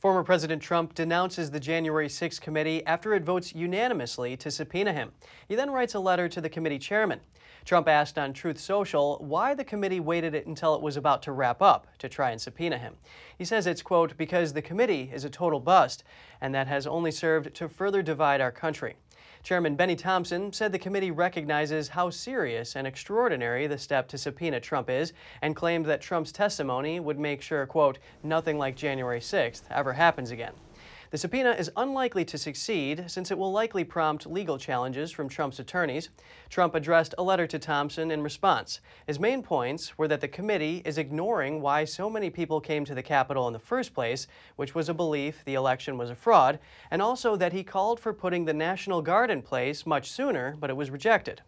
Former 0.00 0.24
President 0.24 0.62
Trump 0.62 0.94
denounces 0.94 1.50
the 1.50 1.60
January 1.60 2.08
6 2.08 2.38
committee 2.38 2.82
after 2.86 3.12
it 3.12 3.22
votes 3.22 3.54
unanimously 3.54 4.34
to 4.38 4.50
subpoena 4.50 4.94
him. 4.94 5.12
He 5.46 5.54
then 5.54 5.70
writes 5.70 5.92
a 5.92 6.00
letter 6.00 6.26
to 6.26 6.40
the 6.40 6.48
committee 6.48 6.78
chairman. 6.78 7.20
Trump 7.66 7.86
asked 7.86 8.16
on 8.16 8.32
Truth 8.32 8.58
Social 8.58 9.18
why 9.18 9.52
the 9.52 9.62
committee 9.62 10.00
waited 10.00 10.34
until 10.34 10.74
it 10.74 10.80
was 10.80 10.96
about 10.96 11.22
to 11.24 11.32
wrap 11.32 11.60
up 11.60 11.86
to 11.98 12.08
try 12.08 12.30
and 12.30 12.40
subpoena 12.40 12.78
him. 12.78 12.94
He 13.36 13.44
says 13.44 13.66
it's, 13.66 13.82
quote, 13.82 14.16
because 14.16 14.54
the 14.54 14.62
committee 14.62 15.10
is 15.12 15.26
a 15.26 15.30
total 15.30 15.60
bust, 15.60 16.02
and 16.40 16.54
that 16.54 16.66
has 16.66 16.86
only 16.86 17.10
served 17.10 17.54
to 17.56 17.68
further 17.68 18.00
divide 18.00 18.40
our 18.40 18.50
country. 18.50 18.96
Chairman 19.42 19.74
Bennie 19.74 19.96
Thompson 19.96 20.52
said 20.52 20.70
the 20.70 20.78
committee 20.78 21.10
recognizes 21.10 21.88
how 21.88 22.10
serious 22.10 22.76
and 22.76 22.86
extraordinary 22.86 23.66
the 23.66 23.78
step 23.78 24.06
to 24.08 24.18
subpoena 24.18 24.60
Trump 24.60 24.90
is 24.90 25.12
and 25.40 25.56
claimed 25.56 25.86
that 25.86 26.00
Trump's 26.00 26.32
testimony 26.32 27.00
would 27.00 27.18
make 27.18 27.40
sure, 27.40 27.64
quote, 27.66 27.98
nothing 28.22 28.58
like 28.58 28.76
January 28.76 29.20
6th 29.20 29.62
ever 29.70 29.94
happens 29.94 30.30
again. 30.30 30.52
The 31.10 31.18
subpoena 31.18 31.50
is 31.50 31.72
unlikely 31.76 32.24
to 32.26 32.38
succeed 32.38 33.10
since 33.10 33.32
it 33.32 33.38
will 33.38 33.50
likely 33.50 33.82
prompt 33.82 34.28
legal 34.28 34.58
challenges 34.58 35.10
from 35.10 35.28
Trump's 35.28 35.58
attorneys. 35.58 36.10
Trump 36.48 36.76
addressed 36.76 37.16
a 37.18 37.22
letter 37.24 37.48
to 37.48 37.58
Thompson 37.58 38.12
in 38.12 38.22
response. 38.22 38.80
His 39.08 39.18
main 39.18 39.42
points 39.42 39.98
were 39.98 40.06
that 40.06 40.20
the 40.20 40.28
committee 40.28 40.82
is 40.84 40.98
ignoring 40.98 41.60
why 41.62 41.84
so 41.84 42.08
many 42.08 42.30
people 42.30 42.60
came 42.60 42.84
to 42.84 42.94
the 42.94 43.02
Capitol 43.02 43.48
in 43.48 43.52
the 43.52 43.58
first 43.58 43.92
place, 43.92 44.28
which 44.54 44.76
was 44.76 44.88
a 44.88 44.94
belief 44.94 45.44
the 45.44 45.54
election 45.54 45.98
was 45.98 46.10
a 46.10 46.14
fraud, 46.14 46.60
and 46.92 47.02
also 47.02 47.34
that 47.34 47.52
he 47.52 47.64
called 47.64 47.98
for 47.98 48.12
putting 48.12 48.44
the 48.44 48.54
National 48.54 49.02
Guard 49.02 49.32
in 49.32 49.42
place 49.42 49.84
much 49.84 50.12
sooner, 50.12 50.56
but 50.60 50.70
it 50.70 50.76
was 50.76 50.92
rejected. 50.92 51.42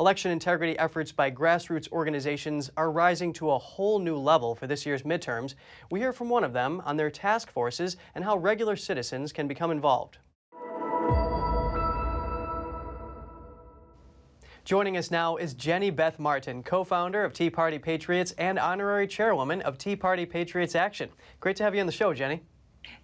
Election 0.00 0.30
integrity 0.30 0.78
efforts 0.78 1.10
by 1.10 1.28
grassroots 1.28 1.90
organizations 1.90 2.70
are 2.76 2.92
rising 2.92 3.32
to 3.32 3.50
a 3.50 3.58
whole 3.58 3.98
new 3.98 4.16
level 4.16 4.54
for 4.54 4.68
this 4.68 4.86
year's 4.86 5.02
midterms. 5.02 5.56
We 5.90 5.98
hear 5.98 6.12
from 6.12 6.28
one 6.28 6.44
of 6.44 6.52
them 6.52 6.80
on 6.84 6.96
their 6.96 7.10
task 7.10 7.50
forces 7.50 7.96
and 8.14 8.22
how 8.22 8.36
regular 8.36 8.76
citizens 8.76 9.32
can 9.32 9.48
become 9.48 9.72
involved. 9.72 10.18
Joining 14.64 14.96
us 14.96 15.10
now 15.10 15.34
is 15.36 15.54
Jenny 15.54 15.90
Beth 15.90 16.20
Martin, 16.20 16.62
co 16.62 16.84
founder 16.84 17.24
of 17.24 17.32
Tea 17.32 17.50
Party 17.50 17.80
Patriots 17.80 18.32
and 18.38 18.56
honorary 18.56 19.08
chairwoman 19.08 19.62
of 19.62 19.78
Tea 19.78 19.96
Party 19.96 20.24
Patriots 20.24 20.76
Action. 20.76 21.08
Great 21.40 21.56
to 21.56 21.64
have 21.64 21.74
you 21.74 21.80
on 21.80 21.86
the 21.86 21.92
show, 21.92 22.14
Jenny. 22.14 22.44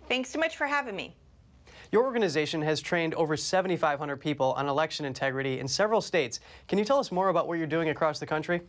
Thanks 0.07 0.31
so 0.31 0.39
much 0.39 0.57
for 0.57 0.67
having 0.69 0.95
me. 0.95 1.17
Your 1.95 2.03
organization 2.03 2.61
has 2.63 2.81
trained 2.81 3.15
over 3.15 3.37
7,500 3.37 4.17
people 4.17 4.53
on 4.55 4.69
election 4.69 5.07
integrity 5.07 5.61
in 5.61 5.69
several 5.69 6.01
states. 6.01 6.41
Can 6.67 6.77
you 6.77 6.85
tell 6.85 6.99
us 6.99 7.13
more 7.13 7.29
about 7.29 7.47
what 7.47 7.57
you're 7.57 7.69
doing 7.69 7.91
across 7.91 8.19
the 8.19 8.27
country? 8.27 8.63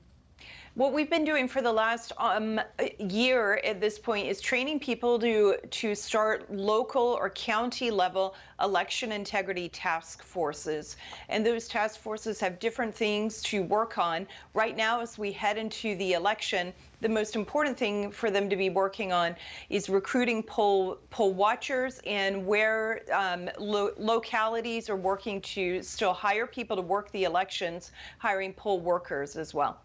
What 0.76 0.92
we've 0.92 1.10
been 1.10 1.24
doing 1.24 1.48
for 1.48 1.62
the 1.62 1.72
last 1.72 2.12
um, 2.18 2.60
year 3.00 3.62
at 3.64 3.80
this 3.80 3.98
point 3.98 4.28
is 4.28 4.42
training 4.42 4.82
people 4.82 5.18
to 5.20 5.56
to 5.56 5.96
start 5.96 6.52
local 6.52 7.02
or 7.02 7.30
county 7.30 7.90
level 7.90 8.36
election 8.62 9.14
integrity 9.14 9.70
task 9.70 10.22
forces. 10.22 10.98
And 11.30 11.46
those 11.46 11.70
task 11.70 12.02
forces 12.02 12.42
have 12.42 12.60
different 12.60 12.94
things 12.94 13.42
to 13.44 13.64
work 13.64 13.98
on. 13.98 14.28
Right 14.54 14.76
now, 14.76 15.00
as 15.00 15.18
we 15.18 15.32
head 15.32 15.58
into 15.58 15.96
the 15.96 16.12
election, 16.12 16.74
the 17.00 17.08
most 17.08 17.38
important 17.38 17.78
thing 17.78 18.12
for 18.12 18.30
them 18.30 18.50
to 18.50 18.58
be 18.58 18.70
working 18.70 19.14
on 19.14 19.38
is 19.70 19.88
recruiting 19.88 20.44
poll 20.44 20.98
poll 21.10 21.34
watchers 21.34 22.02
and 22.06 22.46
where 22.46 23.04
um, 23.14 23.50
lo 23.58 23.92
localities 23.98 24.90
are 24.90 24.98
working 24.98 25.40
to 25.56 25.82
still 25.82 26.12
hire 26.12 26.46
people 26.46 26.76
to 26.76 26.82
work 26.82 27.10
the 27.14 27.24
elections, 27.24 27.94
hiring 28.18 28.52
poll 28.52 28.82
workers 28.82 29.38
as 29.38 29.54
well. 29.54 29.80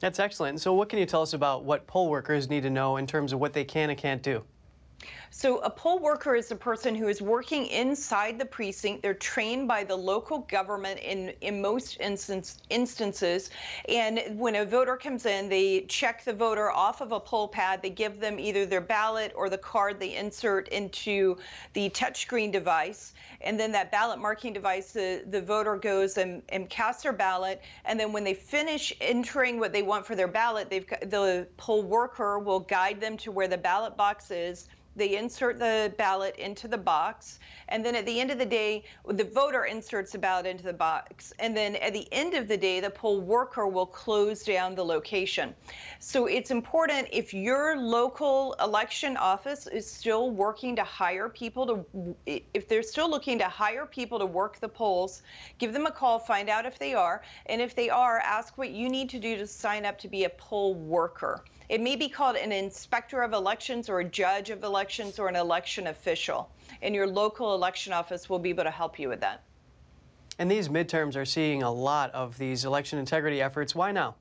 That's 0.00 0.18
excellent. 0.18 0.60
So, 0.60 0.74
what 0.74 0.88
can 0.88 0.98
you 0.98 1.06
tell 1.06 1.22
us 1.22 1.32
about 1.32 1.64
what 1.64 1.86
poll 1.86 2.10
workers 2.10 2.50
need 2.50 2.62
to 2.62 2.70
know 2.70 2.96
in 2.96 3.06
terms 3.06 3.32
of 3.32 3.40
what 3.40 3.52
they 3.52 3.64
can 3.64 3.90
and 3.90 3.98
can't 3.98 4.22
do? 4.22 4.44
So 5.36 5.58
a 5.58 5.68
poll 5.68 5.98
worker 5.98 6.36
is 6.36 6.52
a 6.52 6.56
person 6.56 6.94
who 6.94 7.08
is 7.08 7.20
working 7.20 7.66
inside 7.66 8.38
the 8.38 8.44
precinct. 8.44 9.02
They're 9.02 9.14
trained 9.14 9.66
by 9.66 9.82
the 9.82 9.96
local 9.96 10.38
government 10.38 11.00
in, 11.00 11.34
in 11.40 11.60
most 11.60 11.98
instance, 12.00 12.62
instances. 12.70 13.50
And 13.88 14.38
when 14.38 14.54
a 14.54 14.64
voter 14.64 14.96
comes 14.96 15.26
in, 15.26 15.48
they 15.48 15.82
check 15.88 16.24
the 16.24 16.32
voter 16.32 16.70
off 16.70 17.00
of 17.00 17.10
a 17.10 17.18
poll 17.18 17.48
pad. 17.48 17.82
They 17.82 17.90
give 17.90 18.20
them 18.20 18.38
either 18.38 18.64
their 18.64 18.80
ballot 18.80 19.32
or 19.34 19.50
the 19.50 19.58
card 19.58 19.98
they 19.98 20.14
insert 20.14 20.68
into 20.68 21.36
the 21.72 21.90
touchscreen 21.90 22.52
device. 22.52 23.12
And 23.40 23.58
then 23.58 23.72
that 23.72 23.90
ballot 23.90 24.20
marking 24.20 24.52
device, 24.52 24.92
the, 24.92 25.24
the 25.28 25.42
voter 25.42 25.76
goes 25.76 26.16
and, 26.16 26.42
and 26.50 26.70
casts 26.70 27.02
their 27.02 27.12
ballot. 27.12 27.60
And 27.84 27.98
then 27.98 28.12
when 28.12 28.22
they 28.22 28.34
finish 28.34 28.92
entering 29.00 29.58
what 29.58 29.72
they 29.72 29.82
want 29.82 30.06
for 30.06 30.14
their 30.14 30.28
ballot, 30.28 30.70
they've 30.70 30.88
the 31.02 31.48
poll 31.56 31.82
worker 31.82 32.38
will 32.38 32.60
guide 32.60 33.00
them 33.00 33.16
to 33.16 33.32
where 33.32 33.48
the 33.48 33.58
ballot 33.58 33.96
box 33.96 34.30
is 34.30 34.68
they 34.96 35.16
insert 35.16 35.58
the 35.58 35.92
ballot 35.98 36.36
into 36.36 36.68
the 36.68 36.78
box, 36.78 37.38
and 37.68 37.84
then 37.84 37.94
at 37.96 38.06
the 38.06 38.20
end 38.20 38.30
of 38.30 38.38
the 38.38 38.46
day, 38.46 38.84
the 39.06 39.24
voter 39.24 39.64
inserts 39.64 40.12
the 40.12 40.18
ballot 40.18 40.46
into 40.46 40.64
the 40.64 40.72
box, 40.72 41.32
and 41.38 41.56
then 41.56 41.76
at 41.76 41.92
the 41.92 42.06
end 42.12 42.34
of 42.34 42.48
the 42.48 42.56
day, 42.56 42.80
the 42.80 42.90
poll 42.90 43.20
worker 43.20 43.66
will 43.66 43.86
close 43.86 44.44
down 44.44 44.74
the 44.74 44.84
location. 44.84 45.54
So 45.98 46.26
it's 46.26 46.50
important 46.50 47.08
if 47.12 47.34
your 47.34 47.76
local 47.76 48.54
election 48.60 49.16
office 49.16 49.66
is 49.66 49.90
still 49.90 50.30
working 50.30 50.76
to 50.76 50.84
hire 50.84 51.28
people 51.28 51.66
to, 51.66 52.16
if 52.26 52.68
they're 52.68 52.82
still 52.82 53.10
looking 53.10 53.38
to 53.38 53.48
hire 53.48 53.86
people 53.86 54.18
to 54.18 54.26
work 54.26 54.60
the 54.60 54.68
polls, 54.68 55.22
give 55.58 55.72
them 55.72 55.86
a 55.86 55.90
call, 55.90 56.18
find 56.18 56.48
out 56.48 56.66
if 56.66 56.78
they 56.78 56.94
are, 56.94 57.22
and 57.46 57.60
if 57.60 57.74
they 57.74 57.90
are, 57.90 58.18
ask 58.18 58.56
what 58.56 58.70
you 58.70 58.88
need 58.88 59.10
to 59.10 59.18
do 59.18 59.36
to 59.36 59.46
sign 59.46 59.84
up 59.84 59.98
to 59.98 60.08
be 60.08 60.24
a 60.24 60.30
poll 60.30 60.74
worker. 60.74 61.44
It 61.68 61.80
may 61.80 61.96
be 61.96 62.08
called 62.08 62.36
an 62.36 62.52
inspector 62.52 63.22
of 63.22 63.32
elections 63.32 63.88
or 63.88 64.00
a 64.00 64.04
judge 64.04 64.50
of 64.50 64.62
elections 64.64 65.18
or 65.18 65.28
an 65.28 65.36
election 65.36 65.86
official. 65.86 66.50
And 66.82 66.94
your 66.94 67.06
local 67.06 67.54
election 67.54 67.92
office 67.92 68.28
will 68.28 68.38
be 68.38 68.50
able 68.50 68.64
to 68.64 68.70
help 68.70 68.98
you 68.98 69.08
with 69.08 69.20
that. 69.20 69.42
And 70.38 70.50
these 70.50 70.68
midterms 70.68 71.16
are 71.16 71.24
seeing 71.24 71.62
a 71.62 71.72
lot 71.72 72.10
of 72.12 72.36
these 72.38 72.64
election 72.64 72.98
integrity 72.98 73.40
efforts. 73.40 73.74
Why 73.74 73.92
now? 73.92 74.16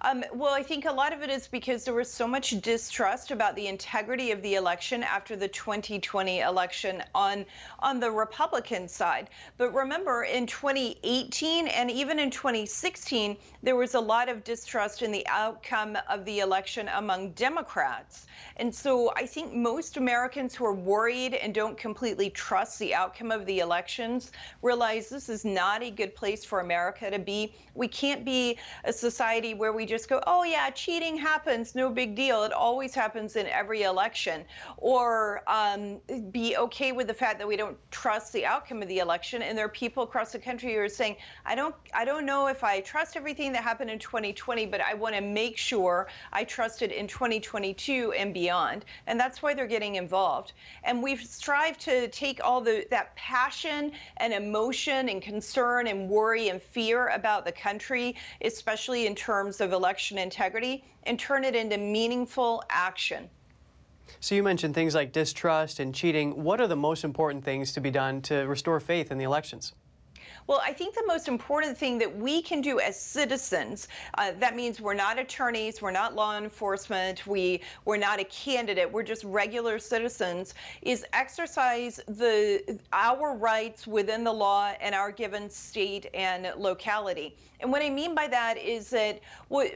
Um, 0.00 0.24
well, 0.34 0.52
I 0.52 0.62
think 0.62 0.84
a 0.84 0.92
lot 0.92 1.12
of 1.12 1.22
it 1.22 1.30
is 1.30 1.48
because 1.48 1.84
there 1.84 1.94
was 1.94 2.10
so 2.10 2.26
much 2.26 2.60
distrust 2.60 3.30
about 3.30 3.56
the 3.56 3.66
integrity 3.66 4.30
of 4.30 4.42
the 4.42 4.54
election 4.54 5.02
after 5.02 5.36
the 5.36 5.48
2020 5.48 6.40
election 6.40 7.02
on 7.14 7.46
on 7.78 8.00
the 8.00 8.10
Republican 8.10 8.88
side. 8.88 9.30
But 9.56 9.74
remember, 9.74 10.24
in 10.24 10.46
2018 10.46 11.68
and 11.68 11.90
even 11.90 12.18
in 12.18 12.30
2016, 12.30 13.36
there 13.62 13.76
was 13.76 13.94
a 13.94 14.00
lot 14.00 14.28
of 14.28 14.44
distrust 14.44 15.02
in 15.02 15.10
the 15.10 15.26
outcome 15.26 15.96
of 16.08 16.24
the 16.24 16.40
election 16.40 16.88
among 16.94 17.30
Democrats. 17.30 18.26
And 18.56 18.74
so 18.74 19.12
I 19.16 19.26
think 19.26 19.52
most 19.52 19.96
Americans 19.96 20.54
who 20.54 20.64
are 20.64 20.74
worried 20.74 21.34
and 21.34 21.54
don't 21.54 21.76
completely 21.76 22.30
trust 22.30 22.78
the 22.78 22.94
outcome 22.94 23.32
of 23.32 23.46
the 23.46 23.58
elections 23.58 24.30
realize 24.62 25.08
this 25.08 25.28
is 25.28 25.44
not 25.44 25.82
a 25.82 25.90
good 25.90 26.14
place 26.14 26.44
for 26.44 26.60
America 26.60 27.10
to 27.10 27.18
be. 27.18 27.54
We 27.74 27.88
can't 27.88 28.24
be 28.24 28.58
a 28.84 28.92
society 28.92 29.54
where 29.54 29.72
we 29.74 29.86
just 29.86 30.08
go, 30.08 30.22
oh, 30.26 30.44
yeah, 30.44 30.70
cheating 30.70 31.16
happens, 31.16 31.74
no 31.74 31.90
big 31.90 32.14
deal. 32.14 32.44
It 32.44 32.52
always 32.52 32.94
happens 32.94 33.36
in 33.36 33.46
every 33.46 33.82
election. 33.82 34.44
Or 34.76 35.42
um, 35.46 36.00
be 36.30 36.56
okay 36.56 36.92
with 36.92 37.06
the 37.06 37.14
fact 37.14 37.38
that 37.38 37.48
we 37.48 37.56
don't 37.56 37.76
trust 37.90 38.32
the 38.32 38.44
outcome 38.46 38.82
of 38.82 38.88
the 38.88 38.98
election. 38.98 39.42
And 39.42 39.56
there 39.56 39.64
are 39.64 39.70
people 39.70 40.02
across 40.02 40.32
the 40.32 40.38
country 40.38 40.74
who 40.74 40.80
are 40.80 40.88
saying, 40.88 41.16
I 41.44 41.54
don't, 41.54 41.74
I 41.92 42.04
don't 42.04 42.26
know 42.26 42.46
if 42.46 42.64
I 42.64 42.80
trust 42.80 43.16
everything 43.16 43.52
that 43.52 43.62
happened 43.62 43.90
in 43.90 43.98
2020, 43.98 44.66
but 44.66 44.80
I 44.80 44.94
want 44.94 45.14
to 45.14 45.20
make 45.20 45.56
sure 45.56 46.08
I 46.32 46.44
trust 46.44 46.82
it 46.82 46.92
in 46.92 47.06
2022 47.06 48.12
and 48.12 48.32
beyond. 48.32 48.84
And 49.06 49.18
that's 49.18 49.42
why 49.42 49.54
they're 49.54 49.66
getting 49.66 49.96
involved. 49.96 50.52
And 50.84 51.02
we've 51.02 51.22
strived 51.22 51.80
to 51.82 52.08
take 52.08 52.40
all 52.42 52.60
the 52.60 52.86
that 52.90 53.14
passion 53.16 53.92
and 54.18 54.32
emotion 54.32 55.08
and 55.08 55.20
concern 55.22 55.86
and 55.86 56.08
worry 56.08 56.48
and 56.48 56.62
fear 56.62 57.08
about 57.08 57.44
the 57.44 57.52
country, 57.52 58.16
especially 58.42 59.06
in 59.06 59.14
terms 59.14 59.60
of 59.64 59.72
election 59.72 60.18
integrity, 60.18 60.84
and 61.02 61.18
turn 61.18 61.42
it 61.42 61.56
into 61.56 61.76
meaningful 61.76 62.62
action. 62.70 63.28
So 64.20 64.34
you 64.34 64.42
mentioned 64.42 64.74
things 64.74 64.94
like 64.94 65.12
distrust 65.12 65.80
and 65.80 65.94
cheating. 65.94 66.42
What 66.44 66.60
are 66.60 66.68
the 66.68 66.76
most 66.76 67.04
important 67.04 67.44
things 67.44 67.72
to 67.72 67.80
be 67.80 67.90
done 67.90 68.22
to 68.22 68.42
restore 68.46 68.78
faith 68.78 69.10
in 69.10 69.18
the 69.18 69.24
elections? 69.24 69.72
Well, 70.46 70.60
I 70.62 70.74
think 70.74 70.94
the 70.94 71.04
most 71.06 71.26
important 71.26 71.78
thing 71.78 71.98
that 72.00 72.16
we 72.18 72.42
can 72.42 72.60
do 72.60 72.78
as 72.78 73.00
citizens, 73.00 73.88
uh, 74.18 74.32
that 74.40 74.54
means 74.54 74.78
we're 74.78 74.92
not 74.92 75.18
attorneys, 75.18 75.80
we're 75.80 75.90
not 75.90 76.14
law 76.14 76.36
enforcement, 76.36 77.26
we, 77.26 77.62
we're 77.86 77.96
not 77.96 78.20
a 78.20 78.24
candidate, 78.24 78.92
we're 78.92 79.04
just 79.04 79.24
regular 79.24 79.78
citizens, 79.78 80.52
is 80.82 81.06
exercise 81.14 81.98
the 82.08 82.78
our 82.92 83.34
rights 83.34 83.86
within 83.86 84.22
the 84.22 84.32
law 84.32 84.72
and 84.82 84.94
our 84.94 85.10
given 85.10 85.48
state 85.48 86.08
and 86.12 86.52
locality. 86.58 87.34
And 87.60 87.72
what 87.72 87.80
I 87.80 87.88
mean 87.88 88.14
by 88.14 88.28
that 88.28 88.58
is 88.58 88.90
that 88.90 89.20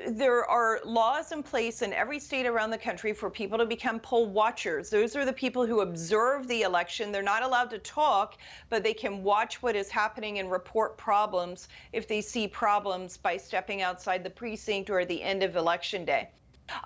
there 0.08 0.44
are 0.44 0.80
laws 0.84 1.32
in 1.32 1.42
place 1.42 1.80
in 1.80 1.94
every 1.94 2.20
state 2.20 2.44
around 2.44 2.68
the 2.68 2.76
country 2.76 3.14
for 3.14 3.30
people 3.30 3.56
to 3.56 3.64
become 3.64 3.98
poll 4.00 4.26
watchers. 4.26 4.90
Those 4.90 5.16
are 5.16 5.24
the 5.24 5.32
people 5.32 5.64
who 5.64 5.80
observe 5.80 6.46
the 6.48 6.62
election. 6.62 7.10
They're 7.10 7.22
not 7.22 7.42
allowed 7.42 7.70
to 7.70 7.78
talk, 7.78 8.36
but 8.68 8.82
they 8.82 8.92
can 8.92 9.22
watch 9.22 9.62
what 9.62 9.74
is 9.74 9.88
happening 9.88 10.38
and 10.38 10.50
report 10.58 10.96
problems 10.98 11.68
if 11.92 12.08
they 12.08 12.20
see 12.20 12.48
problems 12.48 13.16
by 13.16 13.36
stepping 13.36 13.80
outside 13.82 14.24
the 14.24 14.30
precinct 14.30 14.90
or 14.90 15.04
the 15.04 15.22
end 15.22 15.42
of 15.42 15.56
election 15.56 16.04
day 16.04 16.28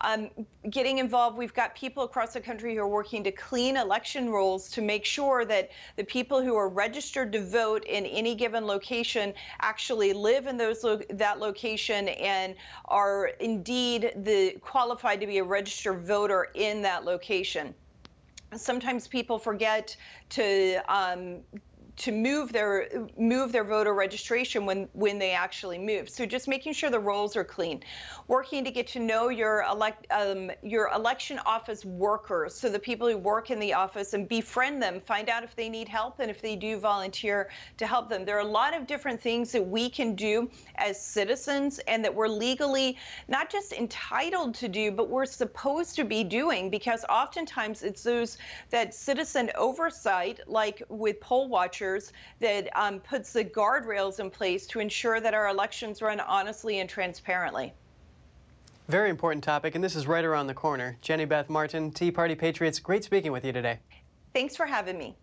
um, 0.03 0.31
getting 0.71 0.99
involved. 0.99 1.37
We've 1.37 1.55
got 1.55 1.75
people 1.75 2.05
across 2.05 2.33
the 2.35 2.41
country 2.41 2.75
who 2.75 2.81
are 2.83 2.89
working 2.89 3.25
to 3.25 3.33
clean 3.33 3.77
election 3.77 4.31
rolls 4.31 4.71
to 4.71 4.83
make 4.83 5.05
sure 5.05 5.45
that 5.45 5.71
the 5.97 6.05
people 6.05 6.43
who 6.43 6.55
are 6.55 6.69
registered 6.69 7.33
to 7.33 7.45
vote 7.45 7.85
in 7.85 8.07
any 8.07 8.35
given 8.35 8.67
location 8.67 9.35
actually 9.61 10.13
live 10.13 10.47
in 10.47 10.57
those 10.57 10.85
lo- 10.85 11.01
that 11.11 11.41
location 11.41 12.09
and 12.09 12.55
are 12.85 13.31
indeed 13.41 14.13
the 14.17 14.57
qualified 14.61 15.21
to 15.21 15.27
be 15.27 15.39
a 15.39 15.45
registered 15.45 16.07
voter 16.07 16.49
in 16.55 16.83
that 16.83 17.05
location 17.05 17.75
sometimes 18.57 19.09
people 19.09 19.39
forget 19.39 19.97
to 20.29 20.81
um, 20.89 21.39
to 21.95 22.11
move 22.11 22.53
their 22.53 22.89
move 23.19 23.53
their 23.53 23.65
voter 23.65 23.93
registration 23.93 24.65
when 24.65 24.89
when 24.95 25.19
they 25.19 25.33
actually 25.33 25.79
move. 25.79 26.09
So 26.09 26.25
just 26.25 26.49
making 26.49 26.73
sure 26.73 26.91
the 26.91 26.99
rolls 26.99 27.37
are 27.37 27.45
clean, 27.45 27.83
working 28.29 28.65
to 28.65 28.71
get 28.71 28.87
to 28.89 28.99
know 28.99 29.29
your 29.29 29.65
elect 29.71 30.07
um, 30.11 30.51
your 30.63 30.91
election 30.95 31.39
office 31.45 31.85
workers, 31.85 32.55
so 32.55 32.71
the 32.71 32.79
people 32.79 33.09
who 33.09 33.19
work 33.19 33.51
in 33.51 33.61
the 33.61 33.75
office 33.75 34.15
and 34.15 34.27
befriend 34.27 34.83
them, 34.83 35.01
find 35.01 35.29
out 35.29 35.43
if 35.43 35.55
they 35.55 35.69
need 35.69 35.87
help 35.87 36.19
and 36.21 36.31
if 36.31 36.41
they 36.41 36.57
do 36.57 36.79
volunteer 36.79 37.51
to 37.77 37.87
help 37.87 38.09
them. 38.09 38.25
There 38.25 38.37
are 38.37 38.41
a 38.41 38.45
lot 38.45 38.75
of 38.75 38.87
different 38.87 39.21
things 39.21 39.53
that 39.53 39.67
we 39.67 39.91
can 39.91 40.15
do 40.15 40.51
as 40.77 41.01
citizens 41.01 41.79
and 41.81 42.03
that 42.05 42.15
we're 42.15 42.29
legally 42.29 42.97
not 43.29 43.51
just 43.51 43.73
entitled 43.73 44.55
to 44.55 44.69
do, 44.69 44.91
but 44.91 45.11
we're 45.11 45.27
supposed 45.27 45.95
to 45.97 46.05
be 46.05 46.25
doing 46.25 46.71
because 46.71 47.05
oftentimes 47.11 47.83
it's 47.83 48.03
those 48.03 48.39
that 48.71 48.95
citizen 48.95 49.51
oversight, 49.57 50.41
like 50.47 50.83
with 50.89 51.21
poll 51.21 51.49
watchers 51.49 51.82
that 52.41 52.69
um, 52.77 53.01
puts 53.01 53.33
the 53.33 53.45
guardrails 53.45 54.21
in 54.21 54.31
place 54.31 54.67
to 54.69 54.81
ensure 54.81 55.21
that 55.21 55.35
our 55.35 55.49
elections 55.49 56.01
run 56.03 56.21
honestly 56.21 56.81
and 56.81 56.89
transparently. 56.89 57.73
Very 58.89 59.11
important 59.11 59.45
topic, 59.45 59.75
and 59.75 59.83
this 59.83 59.97
is 59.97 60.07
right 60.07 60.25
around 60.25 60.49
the 60.49 60.55
corner. 60.55 60.97
Jenny 61.01 61.25
Beth 61.25 61.49
Martin, 61.49 61.91
Tea 61.93 62.11
Party 62.11 62.35
Patriots, 62.35 62.79
great 62.79 63.05
speaking 63.05 63.33
with 63.33 63.45
you 63.45 63.53
today. 63.53 63.79
Thanks 64.35 64.57
for 64.57 64.67
having 64.67 64.99
me. 64.99 65.17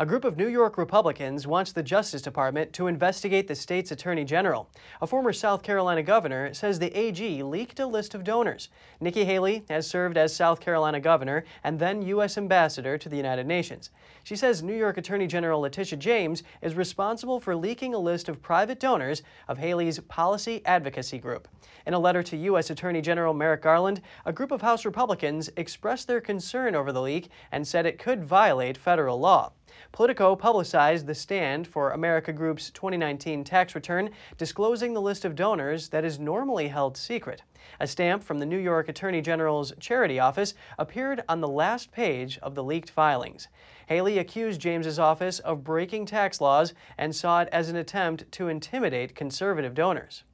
A 0.00 0.06
group 0.06 0.24
of 0.24 0.38
New 0.38 0.48
York 0.48 0.78
Republicans 0.78 1.46
wants 1.46 1.72
the 1.72 1.82
Justice 1.82 2.22
Department 2.22 2.72
to 2.72 2.86
investigate 2.86 3.46
the 3.46 3.54
state's 3.54 3.90
Attorney 3.90 4.24
General. 4.24 4.66
A 5.02 5.06
former 5.06 5.30
South 5.30 5.62
Carolina 5.62 6.02
governor 6.02 6.54
says 6.54 6.78
the 6.78 6.98
AG 6.98 7.42
leaked 7.42 7.78
a 7.80 7.86
list 7.86 8.14
of 8.14 8.24
donors. 8.24 8.70
Nikki 8.98 9.26
Haley 9.26 9.62
has 9.68 9.86
served 9.86 10.16
as 10.16 10.34
South 10.34 10.58
Carolina 10.58 11.00
governor 11.00 11.44
and 11.62 11.78
then 11.78 12.00
U.S. 12.00 12.38
ambassador 12.38 12.96
to 12.96 13.10
the 13.10 13.16
United 13.18 13.46
Nations. 13.46 13.90
She 14.24 14.36
says 14.36 14.62
New 14.62 14.74
York 14.74 14.96
Attorney 14.96 15.26
General 15.26 15.60
Letitia 15.60 15.98
James 15.98 16.44
is 16.62 16.74
responsible 16.74 17.38
for 17.38 17.54
leaking 17.54 17.92
a 17.92 17.98
list 17.98 18.30
of 18.30 18.40
private 18.40 18.80
donors 18.80 19.22
of 19.48 19.58
Haley's 19.58 20.00
policy 20.00 20.62
advocacy 20.64 21.18
group. 21.18 21.46
In 21.84 21.92
a 21.92 21.98
letter 21.98 22.22
to 22.22 22.38
U.S. 22.38 22.70
Attorney 22.70 23.02
General 23.02 23.34
Merrick 23.34 23.60
Garland, 23.60 24.00
a 24.24 24.32
group 24.32 24.50
of 24.50 24.62
House 24.62 24.86
Republicans 24.86 25.50
expressed 25.58 26.08
their 26.08 26.22
concern 26.22 26.74
over 26.74 26.90
the 26.90 27.02
leak 27.02 27.28
and 27.52 27.68
said 27.68 27.84
it 27.84 27.98
could 27.98 28.24
violate 28.24 28.78
federal 28.78 29.20
law. 29.20 29.52
Politico 29.92 30.36
publicized 30.36 31.06
the 31.06 31.14
stand 31.14 31.66
for 31.66 31.90
America 31.90 32.32
Group's 32.32 32.70
2019 32.70 33.44
tax 33.44 33.74
return, 33.74 34.10
disclosing 34.36 34.94
the 34.94 35.00
list 35.00 35.24
of 35.24 35.34
donors 35.34 35.88
that 35.88 36.04
is 36.04 36.18
normally 36.18 36.68
held 36.68 36.96
secret. 36.96 37.42
A 37.78 37.86
stamp 37.86 38.22
from 38.22 38.38
the 38.38 38.46
New 38.46 38.58
York 38.58 38.88
Attorney 38.88 39.20
General's 39.20 39.72
charity 39.78 40.18
office 40.18 40.54
appeared 40.78 41.22
on 41.28 41.40
the 41.40 41.48
last 41.48 41.92
page 41.92 42.38
of 42.38 42.54
the 42.54 42.64
leaked 42.64 42.90
filings. 42.90 43.48
Haley 43.86 44.18
accused 44.18 44.60
James's 44.60 44.98
office 44.98 45.38
of 45.40 45.64
breaking 45.64 46.06
tax 46.06 46.40
laws 46.40 46.74
and 46.96 47.14
saw 47.14 47.42
it 47.42 47.48
as 47.52 47.68
an 47.68 47.76
attempt 47.76 48.30
to 48.32 48.48
intimidate 48.48 49.14
conservative 49.14 49.74
donors. 49.74 50.24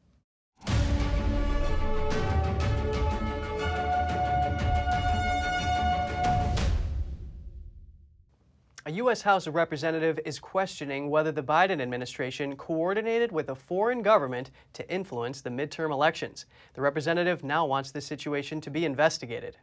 A 8.87 8.93
U.S. 8.93 9.21
House 9.21 9.49
of 9.49 9.57
representative 9.57 10.21
is 10.25 10.39
questioning 10.39 11.11
whether 11.11 11.33
the 11.33 11.43
Biden 11.43 11.83
administration 11.83 12.55
coordinated 12.55 13.33
with 13.33 13.49
a 13.49 13.55
foreign 13.57 14.01
government 14.01 14.53
to 14.75 14.89
influence 14.89 15.41
the 15.41 15.51
midterm 15.51 15.91
elections. 15.91 16.47
The 16.75 16.83
representative 16.83 17.43
now 17.43 17.67
wants 17.67 17.91
the 17.91 18.01
situation 18.01 18.61
to 18.61 18.71
be 18.71 18.85
investigated. 18.85 19.57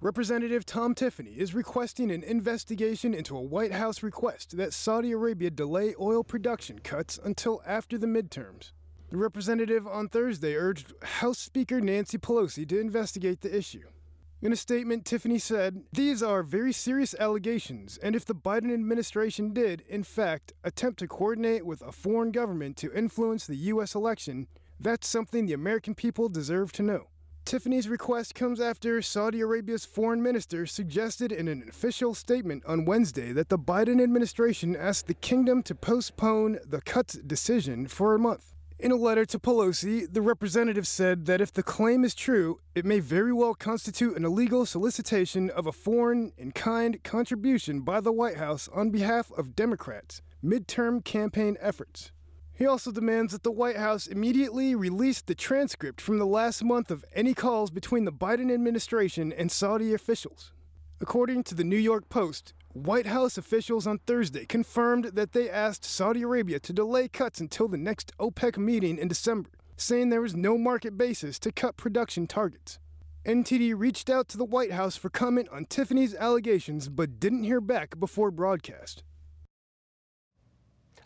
Representative 0.00 0.66
Tom 0.66 0.96
Tiffany 0.96 1.30
is 1.30 1.54
requesting 1.54 2.10
an 2.10 2.24
investigation 2.24 3.14
into 3.14 3.36
a 3.36 3.40
White 3.40 3.70
House 3.70 4.02
request 4.02 4.56
that 4.56 4.72
Saudi 4.72 5.12
Arabia 5.12 5.50
delay 5.50 5.94
oil 6.00 6.24
production 6.24 6.80
cuts 6.80 7.20
until 7.22 7.62
after 7.64 7.96
the 7.96 8.08
midterms. 8.08 8.72
The 9.10 9.16
representative 9.16 9.86
on 9.86 10.08
Thursday 10.08 10.56
urged 10.56 10.92
House 11.04 11.38
Speaker 11.38 11.80
Nancy 11.80 12.18
Pelosi 12.18 12.68
to 12.68 12.80
investigate 12.80 13.42
the 13.42 13.56
issue. 13.56 13.84
In 14.44 14.52
a 14.52 14.56
statement, 14.56 15.06
Tiffany 15.06 15.38
said, 15.38 15.84
These 15.90 16.22
are 16.22 16.42
very 16.42 16.70
serious 16.70 17.14
allegations, 17.18 17.96
and 18.02 18.14
if 18.14 18.26
the 18.26 18.34
Biden 18.34 18.74
administration 18.74 19.54
did, 19.54 19.82
in 19.88 20.02
fact, 20.02 20.52
attempt 20.62 20.98
to 20.98 21.08
coordinate 21.08 21.64
with 21.64 21.80
a 21.80 21.92
foreign 21.92 22.30
government 22.30 22.76
to 22.76 22.92
influence 22.92 23.46
the 23.46 23.56
U.S. 23.72 23.94
election, 23.94 24.46
that's 24.78 25.08
something 25.08 25.46
the 25.46 25.54
American 25.54 25.94
people 25.94 26.28
deserve 26.28 26.72
to 26.72 26.82
know. 26.82 27.06
Tiffany's 27.46 27.88
request 27.88 28.34
comes 28.34 28.60
after 28.60 29.00
Saudi 29.00 29.40
Arabia's 29.40 29.86
foreign 29.86 30.22
minister 30.22 30.66
suggested 30.66 31.32
in 31.32 31.48
an 31.48 31.64
official 31.66 32.14
statement 32.14 32.64
on 32.66 32.84
Wednesday 32.84 33.32
that 33.32 33.48
the 33.48 33.58
Biden 33.58 34.02
administration 34.02 34.76
asked 34.76 35.06
the 35.06 35.14
kingdom 35.14 35.62
to 35.62 35.74
postpone 35.74 36.58
the 36.66 36.82
cuts 36.82 37.14
decision 37.14 37.86
for 37.88 38.14
a 38.14 38.18
month. 38.18 38.53
In 38.76 38.90
a 38.90 38.96
letter 38.96 39.24
to 39.26 39.38
Pelosi, 39.38 40.12
the 40.12 40.20
representative 40.20 40.86
said 40.88 41.26
that 41.26 41.40
if 41.40 41.52
the 41.52 41.62
claim 41.62 42.04
is 42.04 42.12
true, 42.14 42.58
it 42.74 42.84
may 42.84 42.98
very 42.98 43.32
well 43.32 43.54
constitute 43.54 44.16
an 44.16 44.24
illegal 44.24 44.66
solicitation 44.66 45.48
of 45.48 45.66
a 45.66 45.72
foreign 45.72 46.32
in 46.36 46.50
kind 46.50 47.02
contribution 47.04 47.82
by 47.82 48.00
the 48.00 48.12
White 48.12 48.36
House 48.36 48.68
on 48.74 48.90
behalf 48.90 49.30
of 49.38 49.54
Democrats' 49.54 50.22
midterm 50.44 51.04
campaign 51.04 51.56
efforts. 51.60 52.10
He 52.52 52.66
also 52.66 52.90
demands 52.90 53.32
that 53.32 53.44
the 53.44 53.52
White 53.52 53.76
House 53.76 54.08
immediately 54.08 54.74
release 54.74 55.22
the 55.22 55.36
transcript 55.36 56.00
from 56.00 56.18
the 56.18 56.26
last 56.26 56.64
month 56.64 56.90
of 56.90 57.04
any 57.14 57.32
calls 57.32 57.70
between 57.70 58.04
the 58.04 58.12
Biden 58.12 58.52
administration 58.52 59.32
and 59.32 59.52
Saudi 59.52 59.94
officials. 59.94 60.52
According 61.06 61.42
to 61.44 61.54
the 61.54 61.64
New 61.64 61.76
York 61.76 62.08
Post, 62.08 62.54
White 62.72 63.04
House 63.04 63.36
officials 63.36 63.86
on 63.86 63.98
Thursday 64.06 64.46
confirmed 64.46 65.10
that 65.12 65.32
they 65.32 65.50
asked 65.50 65.84
Saudi 65.84 66.22
Arabia 66.22 66.58
to 66.60 66.72
delay 66.72 67.08
cuts 67.08 67.42
until 67.42 67.68
the 67.68 67.76
next 67.76 68.10
OPEC 68.18 68.56
meeting 68.56 68.96
in 68.96 69.08
December, 69.08 69.50
saying 69.76 70.08
there 70.08 70.22
was 70.22 70.34
no 70.34 70.56
market 70.56 70.96
basis 70.96 71.38
to 71.40 71.52
cut 71.52 71.76
production 71.76 72.26
targets. 72.26 72.78
NTD 73.26 73.74
reached 73.76 74.08
out 74.08 74.28
to 74.28 74.38
the 74.38 74.46
White 74.46 74.72
House 74.72 74.96
for 74.96 75.10
comment 75.10 75.46
on 75.52 75.66
Tiffany's 75.66 76.14
allegations 76.14 76.88
but 76.88 77.20
didn't 77.20 77.44
hear 77.44 77.60
back 77.60 78.00
before 78.00 78.30
broadcast. 78.30 79.02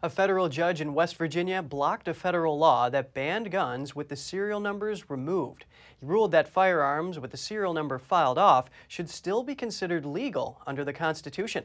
A 0.01 0.09
federal 0.09 0.49
judge 0.49 0.81
in 0.81 0.95
West 0.95 1.17
Virginia 1.17 1.61
blocked 1.61 2.07
a 2.07 2.15
federal 2.15 2.57
law 2.57 2.89
that 2.89 3.15
banned 3.15 3.51
guns 3.51 3.97
with 3.97 4.09
the 4.09 4.15
serial 4.15 4.61
numbers 4.61 5.11
removed. 5.11 5.65
He 5.99 6.07
ruled 6.07 6.31
that 6.31 6.49
firearms 6.49 7.19
with 7.19 7.33
the 7.33 7.37
serial 7.37 7.75
number 7.75 7.99
filed 7.99 8.39
off 8.39 8.71
should 8.87 9.11
still 9.11 9.43
be 9.43 9.57
considered 9.57 10.07
legal 10.07 10.63
under 10.69 10.85
the 10.85 10.93
Constitution. 10.93 11.65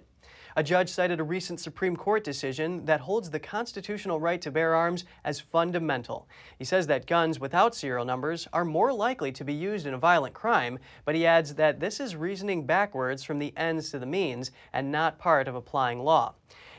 A 0.56 0.63
judge 0.63 0.89
cited 0.89 1.19
a 1.19 1.24
recent 1.24 1.60
Supreme 1.60 1.96
Court 1.96 2.24
decision 2.24 2.86
that 2.86 3.02
holds 3.02 3.30
the 3.30 3.39
constitutional 3.39 4.19
right 4.19 4.41
to 4.41 4.50
bear 4.50 4.74
arms 4.74 5.06
as 5.24 5.39
fundamental. 5.39 6.28
He 6.58 6.65
says 6.65 6.88
that 6.88 7.06
guns 7.06 7.39
without 7.39 7.76
serial 7.76 8.04
numbers 8.04 8.48
are 8.52 8.65
more 8.65 8.91
likely 8.91 9.32
to 9.32 9.43
be 9.43 9.54
used 9.54 9.86
in 9.86 9.93
a 9.93 10.00
violent 10.00 10.34
crime, 10.34 10.80
but 11.06 11.13
he 11.13 11.28
adds 11.28 11.54
that 11.54 11.80
this 11.80 12.00
is 12.00 12.15
reasoning 12.15 12.65
backwards 12.65 13.24
from 13.24 13.38
the 13.38 13.54
ends 13.56 13.91
to 13.91 14.00
the 14.00 14.08
means 14.08 14.50
and 14.74 14.91
not 14.91 15.19
part 15.19 15.48
of 15.48 15.54
applying 15.54 16.00
law. 16.00 16.34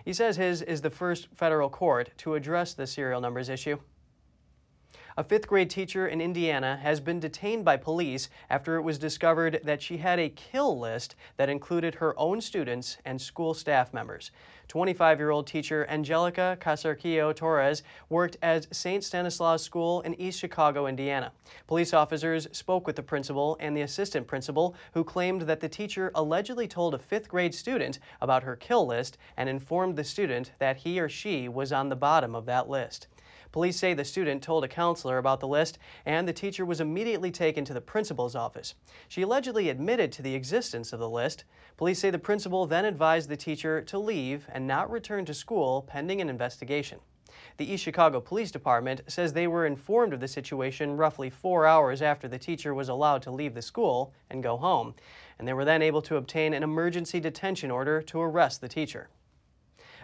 He 0.05 0.13
says 0.13 0.37
his 0.37 0.61
is 0.61 0.83
the 0.83 0.91
first 0.91 1.29
federal 1.35 1.71
court 1.71 2.11
to 2.19 2.35
address 2.35 2.75
the 2.75 2.87
serial 2.87 3.21
numbers 3.21 3.49
issue. 3.49 3.79
A 5.17 5.23
fifth 5.23 5.47
grade 5.47 5.71
teacher 5.71 6.09
in 6.09 6.21
Indiana 6.21 6.77
has 6.83 6.99
been 6.99 7.21
detained 7.21 7.65
by 7.65 7.77
police 7.77 8.29
after 8.51 8.75
it 8.75 8.83
was 8.83 8.99
discovered 8.99 9.61
that 9.63 9.81
she 9.81 9.99
had 9.99 10.19
a 10.19 10.29
kill 10.29 10.77
list 10.77 11.15
that 11.37 11.49
included 11.49 11.95
her 11.95 12.19
own 12.19 12.41
students 12.41 12.99
and 13.05 13.21
school 13.23 13.55
staff 13.55 13.95
members. 13.95 14.33
25 14.67 15.21
year 15.21 15.31
old 15.31 15.47
teacher 15.47 15.87
Angelica 15.89 16.59
Casarquillo 16.61 17.33
Torres 17.33 17.85
worked 18.09 18.39
at 18.43 18.75
St. 18.75 19.05
Stanislaus 19.05 19.63
School 19.63 20.01
in 20.01 20.21
East 20.21 20.41
Chicago, 20.41 20.89
Indiana. 20.89 21.31
Police 21.69 21.95
officers 21.95 22.49
spoke 22.51 22.85
with 22.85 22.97
the 22.97 23.03
principal 23.05 23.57
and 23.61 23.77
the 23.77 23.83
assistant 23.83 24.27
principal, 24.27 24.75
who 24.95 25.05
claimed 25.05 25.43
that 25.43 25.61
the 25.61 25.69
teacher 25.69 26.11
allegedly 26.17 26.67
told 26.67 26.93
a 26.93 26.99
fifth 26.99 27.29
grade 27.29 27.55
student 27.55 28.01
about 28.21 28.43
her 28.43 28.57
kill 28.57 28.85
list 28.85 29.17
and 29.37 29.49
informed 29.49 29.95
the 29.95 30.03
student 30.03 30.51
that 30.59 30.79
he 30.79 30.99
or 30.99 31.09
she 31.09 31.49
was 31.49 31.73
on 31.73 31.89
the 31.89 31.95
bottom 31.95 32.35
of 32.35 32.47
that 32.47 32.69
list. 32.69 33.07
Police 33.55 33.77
say 33.77 33.95
the 33.95 34.05
student 34.05 34.43
told 34.43 34.65
a 34.65 34.69
counselor 34.69 35.17
about 35.17 35.39
the 35.39 35.47
list, 35.47 35.79
and 36.05 36.27
the 36.27 36.33
teacher 36.33 36.65
was 36.65 36.81
immediately 36.81 37.31
taken 37.31 37.65
to 37.67 37.73
the 37.73 37.81
principal's 37.81 38.35
office. 38.35 38.75
She 39.07 39.23
allegedly 39.23 39.69
admitted 39.69 40.11
to 40.11 40.23
the 40.23 40.35
existence 40.35 40.93
of 40.93 40.99
the 40.99 41.09
list. 41.09 41.45
Police 41.77 42.01
say 42.01 42.11
the 42.11 42.19
principal 42.19 42.67
then 42.67 42.85
advised 42.85 43.29
the 43.29 43.37
teacher 43.37 43.81
to 43.83 43.97
leave 43.97 44.49
and 44.53 44.67
not 44.67 44.91
return 44.91 45.25
to 45.27 45.35
school 45.35 45.83
pending 45.83 46.21
an 46.21 46.29
investigation. 46.29 46.99
The 47.57 47.73
East 47.73 47.85
Chicago 47.85 48.21
Police 48.21 48.51
Department 48.51 49.03
says 49.07 49.33
they 49.33 49.47
were 49.47 49.67
informed 49.67 50.13
of 50.13 50.19
the 50.19 50.27
situation 50.27 50.97
roughly 50.97 51.31
four 51.31 51.65
hours 51.65 52.03
after 52.03 52.27
the 52.27 52.41
teacher 52.41 52.75
was 52.75 52.89
allowed 52.89 53.23
to 53.23 53.31
leave 53.31 53.55
the 53.55 53.63
school 53.63 54.13
and 54.31 54.43
go 54.43 54.57
home, 54.57 54.97
and 55.39 55.47
they 55.47 55.53
were 55.53 55.65
then 55.65 55.81
able 55.81 56.03
to 56.03 56.17
obtain 56.17 56.55
an 56.55 56.65
emergency 56.65 57.21
detention 57.21 57.71
order 57.71 58.03
to 58.03 58.21
arrest 58.21 58.61
the 58.61 58.69
teacher. 58.69 59.11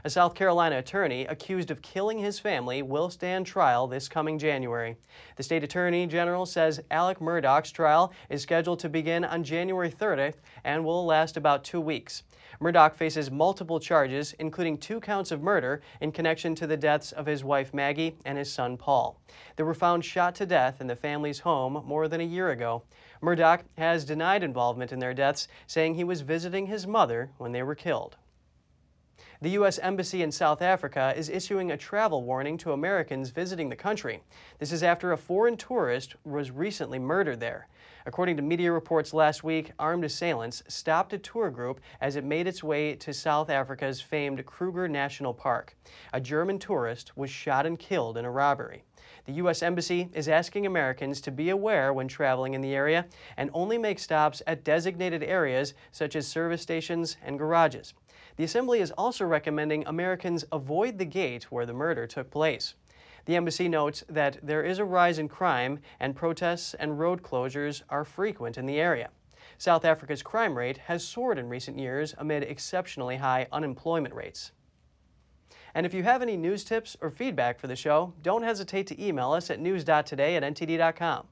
A 0.02 0.08
South 0.08 0.34
Carolina 0.34 0.78
attorney 0.78 1.26
accused 1.26 1.70
of 1.70 1.82
killing 1.82 2.18
his 2.18 2.38
family 2.38 2.80
will 2.80 3.10
stand 3.10 3.44
trial 3.44 3.86
this 3.86 4.08
coming 4.08 4.38
January. 4.38 4.96
The 5.36 5.42
state 5.42 5.62
attorney 5.62 6.06
general 6.06 6.46
says 6.46 6.80
Alec 6.90 7.18
Murdaugh's 7.18 7.70
trial 7.70 8.10
is 8.30 8.40
scheduled 8.40 8.78
to 8.78 8.88
begin 8.88 9.26
on 9.26 9.44
January 9.44 9.90
30th 9.90 10.36
and 10.64 10.86
will 10.86 11.04
last 11.04 11.36
about 11.36 11.64
two 11.64 11.82
weeks. 11.82 12.22
Murdaugh 12.62 12.94
faces 12.94 13.30
multiple 13.30 13.78
charges, 13.78 14.32
including 14.38 14.78
two 14.78 15.00
counts 15.00 15.30
of 15.30 15.42
murder 15.42 15.82
in 16.00 16.12
connection 16.12 16.54
to 16.54 16.66
the 16.66 16.78
deaths 16.78 17.12
of 17.12 17.26
his 17.26 17.44
wife 17.44 17.74
Maggie 17.74 18.16
and 18.24 18.38
his 18.38 18.50
son 18.50 18.78
Paul. 18.78 19.20
They 19.56 19.64
were 19.64 19.74
found 19.74 20.02
shot 20.06 20.34
to 20.36 20.46
death 20.46 20.80
in 20.80 20.86
the 20.86 20.96
family's 20.96 21.40
home 21.40 21.82
more 21.84 22.08
than 22.08 22.22
a 22.22 22.24
year 22.24 22.50
ago. 22.50 22.84
Murdaugh 23.22 23.64
has 23.76 24.06
denied 24.06 24.42
involvement 24.42 24.92
in 24.92 24.98
their 24.98 25.12
deaths, 25.12 25.46
saying 25.66 25.94
he 25.94 26.04
was 26.04 26.22
visiting 26.22 26.68
his 26.68 26.86
mother 26.86 27.32
when 27.36 27.52
they 27.52 27.62
were 27.62 27.74
killed. 27.74 28.16
The 29.42 29.50
U.S. 29.52 29.78
Embassy 29.78 30.22
in 30.22 30.30
South 30.30 30.60
Africa 30.60 31.14
is 31.16 31.30
issuing 31.30 31.70
a 31.70 31.76
travel 31.78 32.24
warning 32.24 32.58
to 32.58 32.72
Americans 32.72 33.30
visiting 33.30 33.70
the 33.70 33.74
country. 33.76 34.20
This 34.58 34.70
is 34.70 34.82
after 34.82 35.12
a 35.12 35.16
foreign 35.16 35.56
tourist 35.56 36.14
was 36.24 36.50
recently 36.50 36.98
murdered 36.98 37.40
there. 37.40 37.66
According 38.04 38.36
to 38.36 38.42
media 38.42 38.70
reports 38.70 39.14
last 39.14 39.42
week, 39.42 39.72
armed 39.78 40.04
assailants 40.04 40.62
stopped 40.68 41.14
a 41.14 41.18
tour 41.18 41.48
group 41.48 41.80
as 42.02 42.16
it 42.16 42.24
made 42.24 42.46
its 42.46 42.62
way 42.62 42.94
to 42.96 43.14
South 43.14 43.48
Africa's 43.48 43.98
famed 43.98 44.44
Kruger 44.44 44.88
National 44.88 45.32
Park. 45.32 45.74
A 46.12 46.20
German 46.20 46.58
tourist 46.58 47.16
was 47.16 47.30
shot 47.30 47.64
and 47.64 47.78
killed 47.78 48.18
in 48.18 48.26
a 48.26 48.30
robbery. 48.30 48.84
The 49.24 49.32
U.S. 49.32 49.62
Embassy 49.62 50.10
is 50.12 50.28
asking 50.28 50.66
Americans 50.66 51.18
to 51.22 51.30
be 51.30 51.48
aware 51.48 51.94
when 51.94 52.08
traveling 52.08 52.52
in 52.52 52.60
the 52.60 52.74
area 52.74 53.06
and 53.38 53.48
only 53.54 53.78
make 53.78 54.00
stops 54.00 54.42
at 54.46 54.64
designated 54.64 55.22
areas 55.22 55.72
such 55.92 56.14
as 56.14 56.28
service 56.28 56.60
stations 56.60 57.16
and 57.24 57.38
garages. 57.38 57.94
The 58.40 58.44
Assembly 58.44 58.80
is 58.80 58.90
also 58.92 59.26
recommending 59.26 59.86
Americans 59.86 60.46
avoid 60.50 60.96
the 60.96 61.04
gate 61.04 61.52
where 61.52 61.66
the 61.66 61.74
murder 61.74 62.06
took 62.06 62.30
place. 62.30 62.72
The 63.26 63.36
embassy 63.36 63.68
notes 63.68 64.02
that 64.08 64.38
there 64.42 64.62
is 64.62 64.78
a 64.78 64.84
rise 64.86 65.18
in 65.18 65.28
crime 65.28 65.80
and 66.00 66.16
protests 66.16 66.72
and 66.72 66.98
road 66.98 67.22
closures 67.22 67.82
are 67.90 68.02
frequent 68.02 68.56
in 68.56 68.64
the 68.64 68.80
area. 68.80 69.10
South 69.58 69.84
Africa's 69.84 70.22
crime 70.22 70.56
rate 70.56 70.78
has 70.78 71.04
soared 71.04 71.38
in 71.38 71.50
recent 71.50 71.78
years 71.78 72.14
amid 72.16 72.44
exceptionally 72.44 73.18
high 73.18 73.46
unemployment 73.52 74.14
rates. 74.14 74.52
And 75.74 75.84
if 75.84 75.92
you 75.92 76.02
have 76.04 76.22
any 76.22 76.38
news 76.38 76.64
tips 76.64 76.96
or 77.02 77.10
feedback 77.10 77.60
for 77.60 77.66
the 77.66 77.76
show, 77.76 78.14
don't 78.22 78.42
hesitate 78.42 78.86
to 78.86 79.04
email 79.04 79.32
us 79.32 79.50
at 79.50 79.60
news.today 79.60 80.36
at 80.36 80.42
ntd.com. 80.42 81.26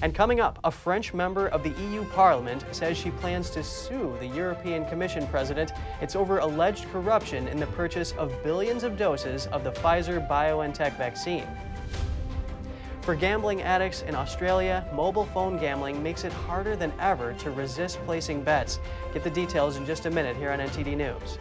And 0.00 0.14
coming 0.14 0.38
up, 0.38 0.60
a 0.62 0.70
French 0.70 1.12
member 1.12 1.48
of 1.48 1.64
the 1.64 1.70
EU 1.82 2.04
Parliament 2.10 2.64
says 2.70 2.96
she 2.96 3.10
plans 3.10 3.50
to 3.50 3.64
sue 3.64 4.16
the 4.20 4.28
European 4.28 4.84
Commission 4.86 5.26
president. 5.26 5.72
It's 6.00 6.14
over 6.14 6.38
alleged 6.38 6.88
corruption 6.92 7.48
in 7.48 7.58
the 7.58 7.66
purchase 7.66 8.12
of 8.12 8.32
billions 8.44 8.84
of 8.84 8.96
doses 8.96 9.46
of 9.48 9.64
the 9.64 9.72
Pfizer 9.72 10.26
BioNTech 10.28 10.96
vaccine. 10.96 11.48
For 13.02 13.16
gambling 13.16 13.62
addicts 13.62 14.02
in 14.02 14.14
Australia, 14.14 14.86
mobile 14.94 15.24
phone 15.26 15.58
gambling 15.58 16.00
makes 16.00 16.24
it 16.24 16.32
harder 16.32 16.76
than 16.76 16.92
ever 17.00 17.32
to 17.34 17.50
resist 17.50 17.98
placing 18.04 18.44
bets. 18.44 18.78
Get 19.12 19.24
the 19.24 19.30
details 19.30 19.78
in 19.78 19.86
just 19.86 20.06
a 20.06 20.10
minute 20.10 20.36
here 20.36 20.50
on 20.50 20.60
NTD 20.60 20.96
News. 20.96 21.38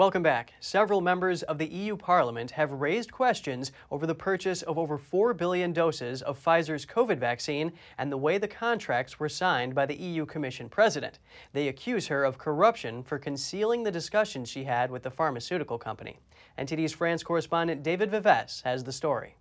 Welcome 0.00 0.22
back. 0.22 0.54
Several 0.60 1.02
members 1.02 1.42
of 1.42 1.58
the 1.58 1.66
EU 1.66 1.94
Parliament 1.94 2.52
have 2.52 2.72
raised 2.72 3.12
questions 3.12 3.70
over 3.90 4.06
the 4.06 4.14
purchase 4.14 4.62
of 4.62 4.78
over 4.78 4.96
4 4.96 5.34
billion 5.34 5.74
doses 5.74 6.22
of 6.22 6.42
Pfizer's 6.42 6.86
COVID 6.86 7.18
vaccine 7.18 7.70
and 7.98 8.10
the 8.10 8.16
way 8.16 8.38
the 8.38 8.48
contracts 8.48 9.20
were 9.20 9.28
signed 9.28 9.74
by 9.74 9.84
the 9.84 9.94
EU 9.94 10.24
Commission 10.24 10.70
president. 10.70 11.18
They 11.52 11.68
accuse 11.68 12.06
her 12.06 12.24
of 12.24 12.38
corruption 12.38 13.02
for 13.02 13.18
concealing 13.18 13.82
the 13.82 13.90
discussions 13.90 14.48
she 14.48 14.64
had 14.64 14.90
with 14.90 15.02
the 15.02 15.10
pharmaceutical 15.10 15.76
company. 15.76 16.18
NTD's 16.58 16.94
France 16.94 17.22
correspondent 17.22 17.82
David 17.82 18.10
Vives 18.10 18.62
has 18.62 18.82
the 18.82 18.92
story. 18.92 19.36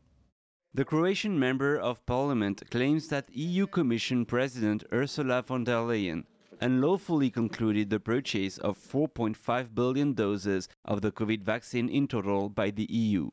The 0.74 0.84
Croatian 0.84 1.40
member 1.40 1.78
of 1.78 2.06
parliament 2.06 2.70
claims 2.70 3.08
that 3.08 3.30
EU 3.32 3.66
Commission 3.66 4.26
President 4.26 4.84
Ursula 4.92 5.42
von 5.42 5.64
der 5.64 5.86
Leyen 5.88 6.26
unlawfully 6.62 7.30
concluded 7.30 7.90
the 7.90 8.00
purchase 8.00 8.58
of 8.58 8.78
4.5 8.78 9.74
billion 9.74 10.14
doses 10.14 10.68
of 10.86 11.02
the 11.02 11.12
COVID 11.12 11.44
vaccine 11.44 11.90
in 11.90 12.08
total 12.08 12.50
by 12.50 12.72
the 12.72 12.88
EU. 12.90 13.30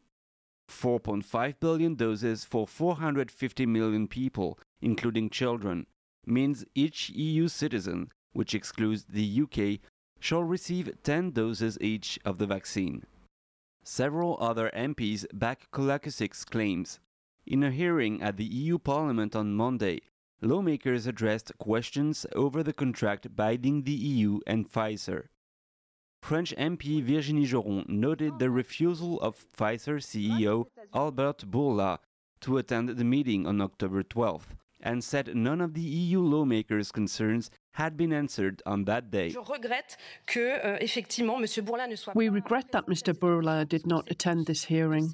4.5 0.69 1.55
billion 1.61 1.95
doses 1.95 2.45
for 2.45 2.67
450 2.67 3.67
million 3.67 4.09
people, 4.09 4.59
including 4.81 5.31
children, 5.31 5.87
means 6.27 6.65
each 6.75 7.11
EU 7.11 7.49
citizen, 7.49 8.11
which 8.33 8.55
excludes 8.55 9.05
the 9.09 9.43
UK, 9.43 9.81
shall 10.19 10.43
receive 10.43 10.91
10 11.03 11.31
doses 11.31 11.79
each 11.81 12.19
of 12.25 12.39
the 12.39 12.47
vaccine. 12.47 13.05
Several 13.85 14.37
other 14.41 14.71
MPs 14.75 15.27
back 15.33 15.71
Kolakusic's 15.71 16.45
claims. 16.45 16.99
In 17.47 17.62
a 17.62 17.71
hearing 17.71 18.21
at 18.21 18.37
the 18.37 18.45
EU 18.45 18.79
Parliament 18.79 19.37
on 19.37 19.55
Monday, 19.55 20.01
lawmakers 20.40 21.07
addressed 21.07 21.57
questions 21.59 22.27
over 22.35 22.62
the 22.62 22.72
contract 22.72 23.35
binding 23.35 23.83
the 23.83 23.92
EU 23.92 24.40
and 24.46 24.70
Pfizer. 24.70 25.29
French 26.22 26.55
MP 26.57 27.03
Virginie 27.03 27.46
Joron 27.46 27.88
noted 27.88 28.38
the 28.38 28.51
refusal 28.51 29.20
of 29.20 29.44
Pfizer 29.57 29.99
CEO 30.01 30.66
Albert 30.94 31.44
Bourla 31.51 31.99
to 32.40 32.59
attend 32.59 32.88
the 32.88 33.05
meeting 33.05 33.46
on 33.46 33.61
October 33.61 34.03
12th 34.03 34.57
and 34.81 35.03
said 35.03 35.35
none 35.35 35.61
of 35.61 35.75
the 35.75 35.81
EU 35.81 36.20
lawmakers' 36.20 36.92
concerns 36.92 37.51
had 37.77 37.97
been 37.97 38.12
answered 38.12 38.62
on 38.65 38.85
that 38.85 39.11
day. 39.11 39.29
Je 39.31 39.39
regrette 39.39 39.97
que, 40.27 40.41
euh, 40.41 40.79
effectivement, 40.81 41.39
Monsieur 41.39 41.62
Bourla 41.62 41.87
ne 41.87 41.97
soit 41.97 42.15
We 42.15 42.29
regret 42.29 42.73
that 42.73 42.87
Mr. 42.89 43.12
Bourla 43.12 43.65
did 43.69 43.87
not 43.87 44.11
attend 44.11 44.47
this 44.47 44.65
hearing. 44.65 45.12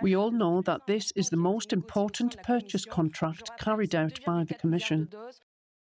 We 0.00 0.16
all 0.16 0.30
know 0.30 0.62
that 0.62 0.86
this 0.86 1.12
is 1.14 1.28
the 1.28 1.36
most 1.36 1.72
important 1.72 2.42
purchase 2.42 2.84
contract 2.86 3.50
carried 3.58 3.94
out 3.94 4.20
by 4.24 4.44
the 4.44 4.54
Commission. 4.54 5.08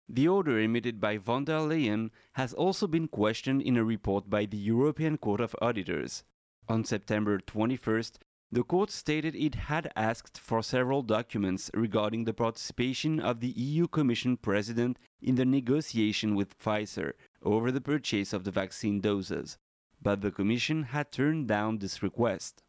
The 0.09 0.27
order 0.27 0.59
emitted 0.59 0.99
by 0.99 1.19
von 1.19 1.45
der 1.45 1.61
Leyen 1.61 2.11
has 2.33 2.55
also 2.55 2.87
been 2.87 3.09
questioned 3.09 3.61
in 3.61 3.77
a 3.77 3.85
report 3.85 4.31
by 4.31 4.47
the 4.47 4.57
European 4.57 5.19
Court 5.19 5.41
of 5.43 5.55
Auditors. 5.61 6.25
On 6.69 6.85
September 6.85 7.39
21st, 7.39 8.19
the 8.51 8.63
court 8.63 8.91
stated 8.91 9.35
it 9.35 9.55
had 9.55 9.93
asked 9.95 10.39
for 10.39 10.63
several 10.63 11.03
documents 11.03 11.71
regarding 11.75 12.25
the 12.25 12.33
participation 12.33 13.21
of 13.21 13.41
the 13.41 13.49
EU 13.49 13.87
Commission 13.87 14.37
President 14.39 14.99
in 15.21 15.35
the 15.35 15.45
negotiation 15.45 16.35
with 16.35 16.59
Pfizer 16.59 17.13
over 17.43 17.71
the 17.71 17.81
purchase 17.81 18.33
of 18.33 18.45
the 18.45 18.51
vaccine 18.51 19.01
doses, 19.01 19.59
but 20.01 20.23
the 20.23 20.31
Commission 20.31 20.85
had 20.85 21.13
turned 21.13 21.47
down 21.47 21.79
this 21.79 22.03
request. 22.03 22.63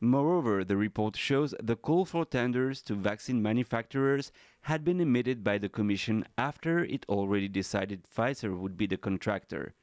Moreover, 0.00 0.64
the 0.64 0.76
report 0.76 1.16
shows 1.16 1.54
the 1.62 1.76
call 1.76 2.04
for 2.04 2.24
tenders 2.24 2.82
to 2.82 2.94
vaccine 2.94 3.42
manufacturers 3.42 4.32
had 4.62 4.84
been 4.84 5.00
emitted 5.00 5.44
by 5.44 5.58
the 5.58 5.68
Commission 5.68 6.24
after 6.36 6.84
it 6.84 7.04
already 7.08 7.48
decided 7.48 8.04
Pfizer 8.04 8.56
would 8.56 8.76
be 8.76 8.86
the 8.86 8.96
contractor. 8.96 9.74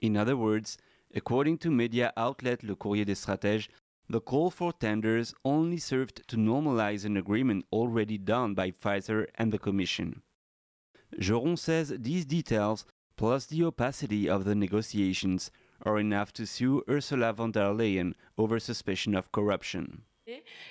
In 0.00 0.16
other 0.16 0.36
words, 0.36 0.76
according 1.14 1.58
to 1.58 1.70
media 1.70 2.12
outlet 2.16 2.62
Le 2.62 2.74
Courrier 2.74 3.04
des 3.04 3.14
Stratèges, 3.14 3.68
The 4.08 4.20
call 4.20 4.50
for 4.50 4.72
tenders 4.72 5.34
only 5.44 5.78
served 5.78 6.28
to 6.28 6.36
normalize 6.36 7.04
an 7.04 7.16
agreement 7.16 7.66
already 7.72 8.18
done 8.18 8.54
by 8.54 8.70
Pfizer 8.70 9.26
and 9.34 9.52
the 9.52 9.58
Commission. 9.58 10.22
Joron 11.18 11.58
says 11.58 11.92
these 11.98 12.24
details, 12.24 12.84
plus 13.16 13.46
the 13.46 13.64
opacity 13.64 14.28
of 14.28 14.44
the 14.44 14.54
negotiations, 14.54 15.50
are 15.82 15.98
enough 15.98 16.32
to 16.34 16.46
sue 16.46 16.84
Ursula 16.88 17.32
von 17.32 17.50
der 17.50 17.72
Leyen 17.72 18.14
over 18.38 18.60
suspicion 18.60 19.14
of 19.14 19.32
corruption. 19.32 20.02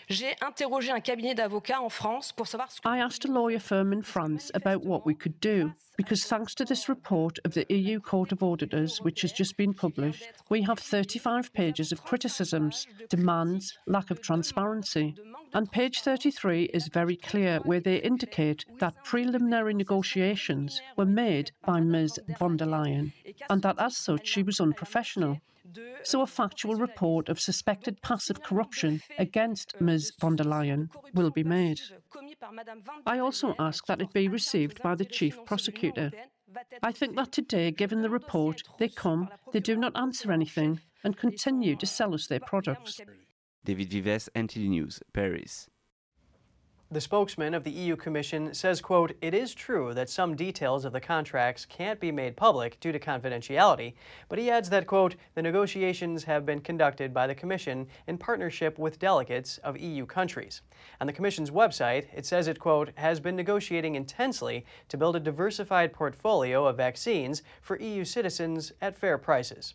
J'ai 0.09 0.35
interrogé 0.41 0.91
un 0.91 0.99
cabinet 0.99 1.33
d'avocats 1.33 1.81
en 1.81 1.89
France 1.89 2.33
pour 2.33 2.45
savoir 2.45 2.71
ce 2.71 2.81
I 2.85 2.99
asked 2.99 3.23
a 3.23 3.31
lawyer 3.31 3.59
firm 3.59 3.93
in 3.93 4.01
France 4.01 4.51
about 4.53 4.83
what 4.83 5.05
we 5.05 5.15
could 5.15 5.39
do, 5.39 5.71
because 5.97 6.25
thanks 6.25 6.53
to 6.55 6.65
this 6.65 6.89
report 6.89 7.39
of 7.45 7.53
the 7.53 7.65
EU 7.69 8.01
Court 8.01 8.33
of 8.33 8.43
Auditors, 8.43 8.99
which 9.01 9.21
has 9.21 9.31
just 9.31 9.55
been 9.55 9.73
published, 9.73 10.25
we 10.49 10.61
have 10.63 10.77
35 10.79 11.53
pages 11.53 11.93
of 11.93 12.03
criticisms, 12.03 12.85
demands, 13.09 13.77
lack 13.87 14.11
of 14.11 14.21
transparency. 14.21 15.15
And 15.53 15.71
page 15.71 16.01
33 16.01 16.65
is 16.73 16.89
very 16.89 17.15
clear, 17.15 17.59
where 17.63 17.79
they 17.79 18.01
indicate 18.01 18.65
that 18.79 19.05
preliminary 19.05 19.73
negotiations 19.73 20.81
were 20.97 21.05
made 21.05 21.51
by 21.65 21.79
Ms. 21.79 22.19
von 22.37 22.57
der 22.57 22.65
Leyen, 22.65 23.13
and 23.49 23.61
that 23.61 23.79
as 23.79 23.95
such 23.95 24.27
she 24.27 24.43
was 24.43 24.59
unprofessional. 24.59 25.39
So, 26.03 26.21
a 26.21 26.27
factual 26.27 26.75
report 26.75 27.29
of 27.29 27.39
suspected 27.39 28.01
passive 28.01 28.43
corruption 28.43 29.01
against 29.17 29.79
Ms. 29.81 30.11
von 30.19 30.35
der 30.35 30.43
Leyen 30.43 30.89
will 31.13 31.31
be 31.31 31.43
made. 31.43 31.79
I 33.05 33.19
also 33.19 33.55
ask 33.57 33.85
that 33.87 34.01
it 34.01 34.13
be 34.13 34.27
received 34.27 34.81
by 34.81 34.95
the 34.95 35.05
Chief 35.05 35.43
Prosecutor. 35.45 36.11
I 36.83 36.91
think 36.91 37.15
that 37.15 37.31
today, 37.31 37.71
given 37.71 38.01
the 38.01 38.09
report, 38.09 38.61
they 38.79 38.89
come, 38.89 39.29
they 39.51 39.59
do 39.59 39.75
not 39.75 39.97
answer 39.97 40.31
anything, 40.31 40.79
and 41.03 41.17
continue 41.17 41.75
to 41.75 41.85
sell 41.85 42.13
us 42.13 42.27
their 42.27 42.39
products. 42.39 43.01
David 43.63 43.91
Vives, 43.91 44.29
NTD 44.35 44.69
News, 44.69 45.01
Paris. 45.13 45.67
The 46.91 47.01
spokesman 47.01 47.55
of 47.55 47.63
the 47.63 47.71
EU 47.71 47.95
Commission 47.95 48.53
says, 48.53 48.79
quote, 48.79 49.13
"It 49.19 49.33
is 49.33 49.55
true 49.55 49.95
that 49.95 50.07
some 50.07 50.35
details 50.35 50.85
of 50.85 50.93
the 50.93 51.01
contracts 51.01 51.65
can't 51.65 51.99
be 51.99 52.11
made 52.11 52.37
public 52.37 52.79
due 52.79 52.91
to 52.91 52.99
confidentiality, 52.99 53.95
but 54.29 54.37
he 54.37 54.51
adds 54.51 54.69
that, 54.69 54.85
quote, 54.85 55.15
the 55.33 55.41
negotiations 55.41 56.25
have 56.25 56.45
been 56.45 56.61
conducted 56.61 57.11
by 57.11 57.25
the 57.25 57.33
Commission 57.33 57.87
in 58.05 58.19
partnership 58.19 58.77
with 58.77 58.99
delegates 58.99 59.57
of 59.57 59.79
EU 59.79 60.05
countries." 60.05 60.61
On 61.01 61.07
the 61.07 61.13
Commission's 61.13 61.49
website, 61.49 62.05
it 62.13 62.27
says 62.27 62.47
it, 62.47 62.59
quote, 62.59 62.91
has 62.97 63.19
been 63.19 63.35
negotiating 63.35 63.95
intensely 63.95 64.63
to 64.87 64.95
build 64.95 65.15
a 65.15 65.19
diversified 65.19 65.91
portfolio 65.91 66.67
of 66.67 66.77
vaccines 66.77 67.41
for 67.61 67.79
EU 67.79 68.05
citizens 68.05 68.71
at 68.79 68.95
fair 68.95 69.17
prices 69.17 69.73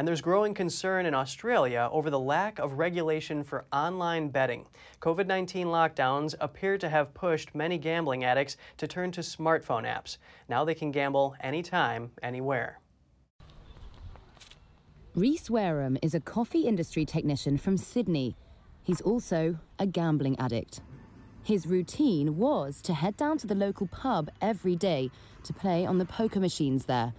and 0.00 0.08
there's 0.08 0.22
growing 0.22 0.54
concern 0.54 1.04
in 1.04 1.12
Australia 1.12 1.86
over 1.92 2.08
the 2.08 2.18
lack 2.18 2.58
of 2.58 2.78
regulation 2.78 3.44
for 3.44 3.66
online 3.70 4.30
betting. 4.30 4.64
COVID 5.02 5.26
19 5.26 5.66
lockdowns 5.66 6.34
appear 6.40 6.78
to 6.78 6.88
have 6.88 7.12
pushed 7.12 7.54
many 7.54 7.76
gambling 7.76 8.24
addicts 8.24 8.56
to 8.78 8.86
turn 8.86 9.12
to 9.12 9.20
smartphone 9.20 9.84
apps. 9.84 10.16
Now 10.48 10.64
they 10.64 10.74
can 10.74 10.90
gamble 10.90 11.36
anytime, 11.42 12.12
anywhere. 12.22 12.80
Reese 15.14 15.50
Wareham 15.50 15.98
is 16.00 16.14
a 16.14 16.20
coffee 16.20 16.62
industry 16.62 17.04
technician 17.04 17.58
from 17.58 17.76
Sydney. 17.76 18.34
He's 18.82 19.02
also 19.02 19.58
a 19.78 19.86
gambling 19.86 20.38
addict. 20.38 20.80
His 21.42 21.66
routine 21.66 22.38
was 22.38 22.80
to 22.84 22.94
head 22.94 23.18
down 23.18 23.36
to 23.36 23.46
the 23.46 23.54
local 23.54 23.86
pub 23.86 24.30
every 24.40 24.76
day 24.76 25.10
to 25.44 25.52
play 25.52 25.84
on 25.84 25.98
the 25.98 26.06
poker 26.06 26.40
machines 26.40 26.86
there. 26.86 27.12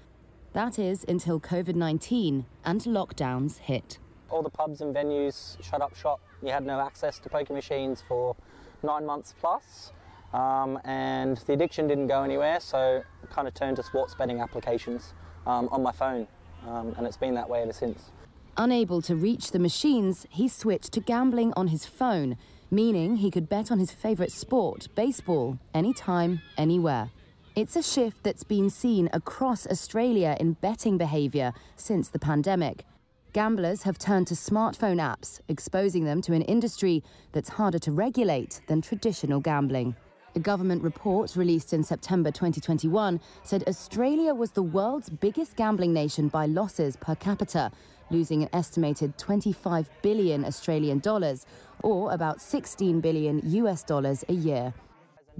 That 0.53 0.77
is 0.77 1.05
until 1.07 1.39
COVID 1.39 1.75
19 1.75 2.45
and 2.65 2.81
lockdowns 2.81 3.57
hit. 3.57 3.99
All 4.29 4.43
the 4.43 4.49
pubs 4.49 4.81
and 4.81 4.93
venues 4.93 5.61
shut 5.63 5.81
up 5.81 5.95
shop. 5.95 6.19
You 6.43 6.49
had 6.51 6.65
no 6.65 6.81
access 6.81 7.19
to 7.19 7.29
poker 7.29 7.53
machines 7.53 8.03
for 8.05 8.35
nine 8.83 9.05
months 9.05 9.33
plus. 9.39 9.93
Um, 10.33 10.77
and 10.83 11.37
the 11.37 11.53
addiction 11.53 11.87
didn't 11.87 12.07
go 12.07 12.23
anywhere, 12.23 12.59
so 12.59 13.01
I 13.23 13.33
kind 13.33 13.47
of 13.47 13.53
turned 13.53 13.77
to 13.77 13.83
sports 13.83 14.13
betting 14.13 14.41
applications 14.41 15.13
um, 15.47 15.69
on 15.71 15.83
my 15.83 15.91
phone. 15.93 16.27
Um, 16.67 16.95
and 16.97 17.07
it's 17.07 17.17
been 17.17 17.35
that 17.35 17.49
way 17.49 17.61
ever 17.61 17.73
since. 17.73 18.11
Unable 18.57 19.01
to 19.03 19.15
reach 19.15 19.51
the 19.51 19.59
machines, 19.59 20.25
he 20.29 20.49
switched 20.49 20.91
to 20.93 20.99
gambling 20.99 21.53
on 21.55 21.69
his 21.69 21.85
phone, 21.85 22.37
meaning 22.69 23.17
he 23.17 23.31
could 23.31 23.47
bet 23.47 23.71
on 23.71 23.79
his 23.79 23.91
favourite 23.91 24.31
sport, 24.31 24.89
baseball, 24.95 25.59
anytime, 25.73 26.41
anywhere. 26.57 27.09
It's 27.53 27.75
a 27.75 27.83
shift 27.83 28.23
that's 28.23 28.45
been 28.45 28.69
seen 28.69 29.09
across 29.11 29.67
Australia 29.67 30.37
in 30.39 30.53
betting 30.53 30.97
behaviour 30.97 31.51
since 31.75 32.07
the 32.07 32.17
pandemic. 32.17 32.85
Gamblers 33.33 33.83
have 33.83 33.99
turned 33.99 34.27
to 34.27 34.35
smartphone 34.35 35.01
apps, 35.01 35.41
exposing 35.49 36.05
them 36.05 36.21
to 36.21 36.33
an 36.33 36.43
industry 36.43 37.03
that's 37.33 37.49
harder 37.49 37.77
to 37.79 37.91
regulate 37.91 38.61
than 38.67 38.81
traditional 38.81 39.41
gambling. 39.41 39.97
A 40.33 40.39
government 40.39 40.81
report 40.81 41.35
released 41.35 41.73
in 41.73 41.83
September 41.83 42.31
2021 42.31 43.19
said 43.43 43.65
Australia 43.67 44.33
was 44.33 44.51
the 44.51 44.63
world's 44.63 45.09
biggest 45.09 45.57
gambling 45.57 45.91
nation 45.91 46.29
by 46.29 46.45
losses 46.45 46.95
per 46.95 47.15
capita, 47.15 47.69
losing 48.11 48.43
an 48.43 48.49
estimated 48.53 49.17
25 49.17 49.89
billion 50.01 50.45
Australian 50.45 50.99
dollars, 50.99 51.45
or 51.83 52.13
about 52.13 52.39
16 52.39 53.01
billion 53.01 53.41
US 53.43 53.83
dollars 53.83 54.23
a 54.29 54.33
year. 54.33 54.73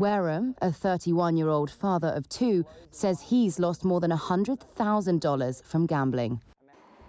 Wareham, 0.01 0.55
a 0.63 0.71
31 0.71 1.37
year 1.37 1.49
old 1.49 1.69
father 1.69 2.07
of 2.07 2.27
two, 2.27 2.65
says 2.89 3.21
he's 3.21 3.59
lost 3.59 3.85
more 3.85 3.99
than 3.99 4.09
$100,000 4.09 5.63
from 5.63 5.85
gambling. 5.85 6.41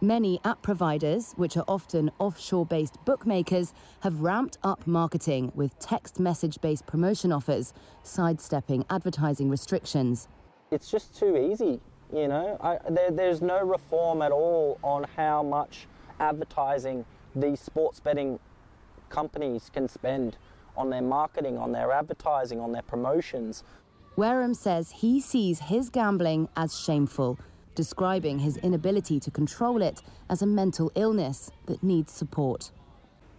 Many 0.03 0.39
app 0.45 0.61
providers, 0.61 1.33
which 1.37 1.57
are 1.57 1.65
often 1.67 2.11
offshore 2.19 2.67
based 2.67 3.03
bookmakers, 3.07 3.73
have 4.01 4.21
ramped 4.21 4.59
up 4.63 4.87
marketing 4.87 5.53
with 5.55 5.79
text 5.79 6.21
message 6.21 6.61
based 6.61 6.85
promotion 6.85 7.33
offers, 7.33 7.73
sidestepping 8.03 8.85
advertising 8.91 9.49
restrictions. 9.49 10.29
It's 10.71 10.91
just 10.91 11.19
too 11.19 11.39
easy, 11.39 11.81
you 12.13 12.29
know. 12.29 12.59
I, 12.61 12.79
there, 12.91 13.11
there's 13.11 13.41
no 13.41 13.65
reform 13.65 14.21
at 14.21 14.33
all 14.33 14.79
on 14.83 15.07
how 15.17 15.43
much 15.43 15.87
advertising 16.21 17.07
these 17.35 17.59
sports 17.59 18.01
betting 18.01 18.39
companies 19.09 19.71
can 19.73 19.89
spend 19.89 20.37
on 20.77 20.91
their 20.91 21.03
marketing, 21.03 21.59
on 21.59 21.73
their 21.73 21.93
advertising, 21.93 22.61
on 22.61 22.73
their 22.73 22.83
promotions. 22.83 23.65
Wareham 24.17 24.55
says 24.55 24.91
he 24.91 25.21
sees 25.21 25.59
his 25.59 25.89
gambling 25.89 26.49
as 26.57 26.79
shameful, 26.79 27.39
describing 27.75 28.39
his 28.39 28.59
inability 28.59 29.19
to 29.21 29.31
control 29.31 29.81
it 29.83 30.03
as 30.29 30.43
a 30.43 30.47
mental 30.47 30.93
illness 30.95 31.51
that 31.67 31.83
needs 31.83 32.13
support. 32.13 32.71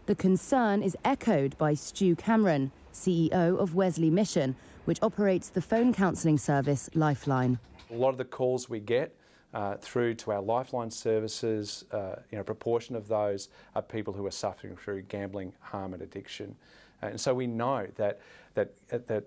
The 0.05 0.15
concern 0.15 0.83
is 0.83 0.97
echoed 1.05 1.57
by 1.57 1.75
Stu 1.75 2.15
Cameron, 2.15 2.71
CEO 2.91 3.57
of 3.57 3.75
Wesley 3.75 4.09
Mission, 4.09 4.55
which 4.85 4.99
operates 5.01 5.49
the 5.49 5.61
phone 5.61 5.93
counselling 5.93 6.37
service 6.37 6.89
Lifeline. 6.93 7.59
A 7.91 7.95
lot 7.95 8.09
of 8.09 8.17
the 8.17 8.25
calls 8.25 8.69
we 8.69 8.79
get 8.79 9.15
uh, 9.53 9.75
through 9.77 10.15
to 10.15 10.31
our 10.31 10.41
Lifeline 10.41 10.89
services, 10.89 11.85
uh, 11.91 12.15
you 12.31 12.37
know, 12.37 12.41
a 12.41 12.43
proportion 12.43 12.95
of 12.95 13.07
those 13.07 13.49
are 13.75 13.81
people 13.81 14.13
who 14.13 14.25
are 14.25 14.31
suffering 14.31 14.75
through 14.75 15.03
gambling 15.03 15.53
harm 15.59 15.93
and 15.93 16.01
addiction. 16.01 16.55
Uh, 17.03 17.07
and 17.07 17.19
so 17.19 17.33
we 17.33 17.47
know 17.47 17.87
that, 17.95 18.19
that, 18.53 18.73
uh, 18.91 18.99
that 19.07 19.25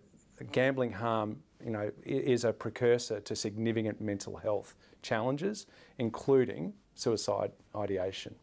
gambling 0.53 0.93
harm 0.93 1.37
you 1.65 1.71
know, 1.71 1.91
is 2.05 2.45
a 2.45 2.53
precursor 2.53 3.21
to 3.21 3.37
significant 3.37 4.01
mental 4.01 4.37
health 4.37 4.75
challenges, 5.03 5.67
including 5.99 6.73
suicide 6.95 7.53
ideation. 7.75 8.35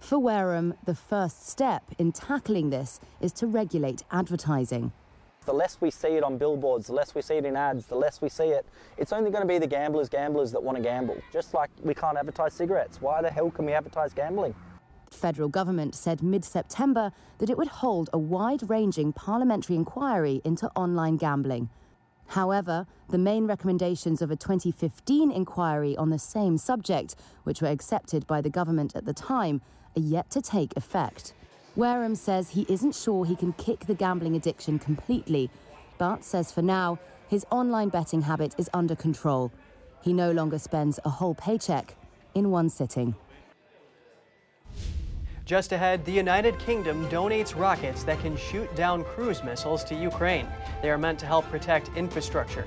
For 0.00 0.18
Wareham, 0.18 0.74
the 0.84 0.94
first 0.94 1.48
step 1.48 1.82
in 1.98 2.12
tackling 2.12 2.70
this 2.70 3.00
is 3.20 3.32
to 3.34 3.46
regulate 3.46 4.02
advertising. 4.10 4.92
The 5.46 5.52
less 5.52 5.78
we 5.80 5.90
see 5.90 6.08
it 6.08 6.22
on 6.22 6.38
billboards, 6.38 6.86
the 6.86 6.94
less 6.94 7.14
we 7.14 7.20
see 7.20 7.34
it 7.34 7.44
in 7.44 7.54
ads, 7.54 7.86
the 7.86 7.94
less 7.94 8.20
we 8.22 8.30
see 8.30 8.48
it, 8.48 8.66
it's 8.96 9.12
only 9.12 9.30
going 9.30 9.42
to 9.42 9.48
be 9.48 9.58
the 9.58 9.66
gamblers, 9.66 10.08
gamblers 10.08 10.52
that 10.52 10.62
want 10.62 10.76
to 10.76 10.82
gamble. 10.82 11.18
Just 11.32 11.52
like 11.52 11.70
we 11.82 11.94
can't 11.94 12.16
advertise 12.16 12.54
cigarettes. 12.54 13.00
Why 13.00 13.20
the 13.20 13.30
hell 13.30 13.50
can 13.50 13.66
we 13.66 13.72
advertise 13.72 14.14
gambling? 14.14 14.54
Federal 15.14 15.48
government 15.48 15.94
said 15.94 16.22
mid 16.22 16.44
September 16.44 17.12
that 17.38 17.50
it 17.50 17.56
would 17.56 17.68
hold 17.68 18.10
a 18.12 18.18
wide 18.18 18.68
ranging 18.68 19.12
parliamentary 19.12 19.76
inquiry 19.76 20.40
into 20.44 20.70
online 20.76 21.16
gambling. 21.16 21.70
However, 22.28 22.86
the 23.10 23.18
main 23.18 23.46
recommendations 23.46 24.22
of 24.22 24.30
a 24.30 24.36
2015 24.36 25.30
inquiry 25.30 25.96
on 25.96 26.10
the 26.10 26.18
same 26.18 26.58
subject, 26.58 27.16
which 27.44 27.60
were 27.60 27.68
accepted 27.68 28.26
by 28.26 28.40
the 28.40 28.50
government 28.50 28.96
at 28.96 29.04
the 29.04 29.12
time, 29.12 29.60
are 29.96 30.02
yet 30.02 30.30
to 30.30 30.40
take 30.40 30.76
effect. 30.76 31.34
Wareham 31.76 32.14
says 32.14 32.50
he 32.50 32.66
isn't 32.68 32.94
sure 32.94 33.24
he 33.24 33.36
can 33.36 33.52
kick 33.54 33.80
the 33.86 33.94
gambling 33.94 34.36
addiction 34.36 34.78
completely, 34.78 35.50
but 35.98 36.24
says 36.24 36.52
for 36.52 36.62
now, 36.62 36.98
his 37.28 37.44
online 37.50 37.88
betting 37.88 38.22
habit 38.22 38.54
is 38.58 38.70
under 38.72 38.94
control. 38.94 39.52
He 40.02 40.12
no 40.12 40.30
longer 40.30 40.58
spends 40.58 41.00
a 41.04 41.10
whole 41.10 41.34
paycheck 41.34 41.96
in 42.34 42.50
one 42.50 42.68
sitting. 42.68 43.14
Just 45.44 45.72
ahead, 45.72 46.06
the 46.06 46.12
United 46.12 46.58
Kingdom 46.58 47.06
donates 47.10 47.54
rockets 47.54 48.02
that 48.04 48.18
can 48.20 48.34
shoot 48.34 48.74
down 48.74 49.04
cruise 49.04 49.44
missiles 49.44 49.84
to 49.84 49.94
Ukraine. 49.94 50.48
They 50.80 50.88
are 50.88 50.96
meant 50.96 51.18
to 51.18 51.26
help 51.26 51.44
protect 51.50 51.90
infrastructure. 51.98 52.66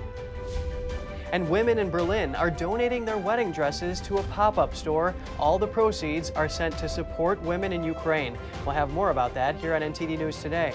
And 1.32 1.50
women 1.50 1.80
in 1.80 1.90
Berlin 1.90 2.36
are 2.36 2.52
donating 2.52 3.04
their 3.04 3.18
wedding 3.18 3.52
dresses 3.52 4.00
to 4.02 4.20
a 4.20 4.24
pop 4.26 4.60
up 4.60 4.76
store. 4.76 5.16
All 5.40 5.58
the 5.58 5.66
proceeds 5.66 6.30
are 6.32 6.48
sent 6.48 6.78
to 6.78 6.88
support 6.88 7.42
women 7.42 7.74
in 7.74 7.84
Ukraine. 7.84 8.38
We'll 8.64 8.76
have 8.76 8.92
more 8.92 9.10
about 9.10 9.34
that 9.34 9.56
here 9.56 9.74
on 9.74 9.82
NTD 9.82 10.20
News 10.20 10.40
Today. 10.40 10.72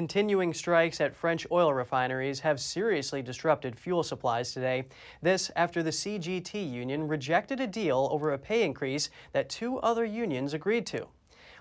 Continuing 0.00 0.54
strikes 0.54 0.98
at 0.98 1.14
French 1.14 1.46
oil 1.52 1.74
refineries 1.74 2.40
have 2.40 2.58
seriously 2.58 3.20
disrupted 3.20 3.78
fuel 3.78 4.02
supplies 4.02 4.50
today. 4.50 4.86
This 5.20 5.50
after 5.54 5.82
the 5.82 5.90
CGT 5.90 6.72
union 6.72 7.06
rejected 7.06 7.60
a 7.60 7.66
deal 7.66 8.08
over 8.10 8.32
a 8.32 8.38
pay 8.38 8.62
increase 8.62 9.10
that 9.32 9.50
two 9.50 9.78
other 9.80 10.06
unions 10.06 10.54
agreed 10.54 10.86
to. 10.86 11.08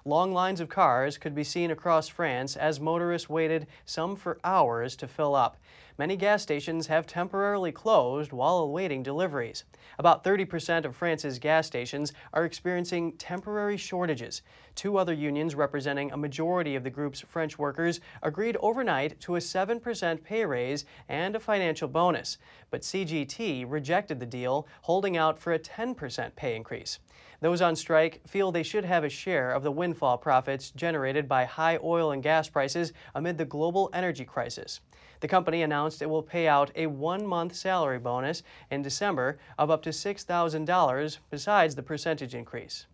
Long 0.06 0.32
lines 0.32 0.62
of 0.62 0.70
cars 0.70 1.18
could 1.18 1.36
be 1.36 1.44
seen 1.44 1.70
across 1.70 2.08
France 2.08 2.56
as 2.56 2.80
motorists 2.80 3.28
waited, 3.28 3.68
some 3.84 4.16
for 4.16 4.40
hours, 4.46 4.96
to 4.96 5.08
fill 5.10 5.36
up. 5.36 5.58
Many 6.00 6.16
gas 6.16 6.42
stations 6.42 6.88
have 6.88 7.06
temporarily 7.06 7.74
closed 7.74 8.32
while 8.32 8.60
awaiting 8.60 9.04
deliveries. 9.04 9.66
About 9.98 10.24
30% 10.24 10.86
of 10.86 10.96
France's 10.96 11.40
gas 11.40 11.68
stations 11.68 12.14
are 12.32 12.46
experiencing 12.46 13.18
temporary 13.18 13.76
shortages. 13.76 14.42
Two 14.76 14.98
other 14.98 15.12
unions 15.12 15.56
representing 15.56 16.14
a 16.14 16.18
majority 16.18 16.78
of 16.78 16.86
the 16.86 16.90
group's 16.90 17.20
French 17.20 17.60
workers 17.60 18.00
agreed 18.24 18.56
overnight 18.62 19.20
to 19.20 19.36
a 19.36 19.40
7% 19.40 20.24
pay 20.24 20.46
raise 20.46 20.86
and 21.10 21.36
a 21.36 21.40
financial 21.42 21.90
bonus. 21.90 22.38
But 22.72 22.84
CGT 22.84 23.66
rejected 23.68 24.22
the 24.22 24.26
deal, 24.26 24.70
holding 24.84 25.18
out 25.18 25.38
for 25.38 25.52
a 25.52 25.60
10% 25.60 26.34
pay 26.34 26.56
increase. 26.56 27.00
Those 27.42 27.62
on 27.62 27.76
strike 27.76 28.22
feel 28.26 28.54
they 28.54 28.64
should 28.64 28.86
have 28.86 29.04
a 29.04 29.10
share 29.10 29.52
of 29.52 29.64
the 29.64 29.72
windfall 29.72 30.18
profits 30.18 30.72
generated 30.72 31.28
by 31.28 31.44
high 31.44 31.78
oil 31.84 32.12
and 32.12 32.24
gas 32.24 32.48
prices 32.48 32.94
amid 33.16 33.38
the 33.38 33.44
global 33.44 33.90
energy 33.92 34.24
crisis. 34.24 34.80
The 35.22 35.28
company 35.28 35.62
announced 35.62 36.02
it 36.02 36.10
will 36.10 36.24
pay 36.24 36.48
out 36.48 36.72
a 36.76 36.88
one 36.88 37.26
month 37.26 37.56
salary 37.56 38.00
bonus 38.00 38.44
in 38.72 38.82
December 38.82 39.38
of 39.58 39.70
up 39.70 39.82
to 39.84 39.90
$6,000 39.90 41.18
besides 41.30 41.76
the 41.76 41.84
percentage 41.84 42.36
increase. 42.36 42.86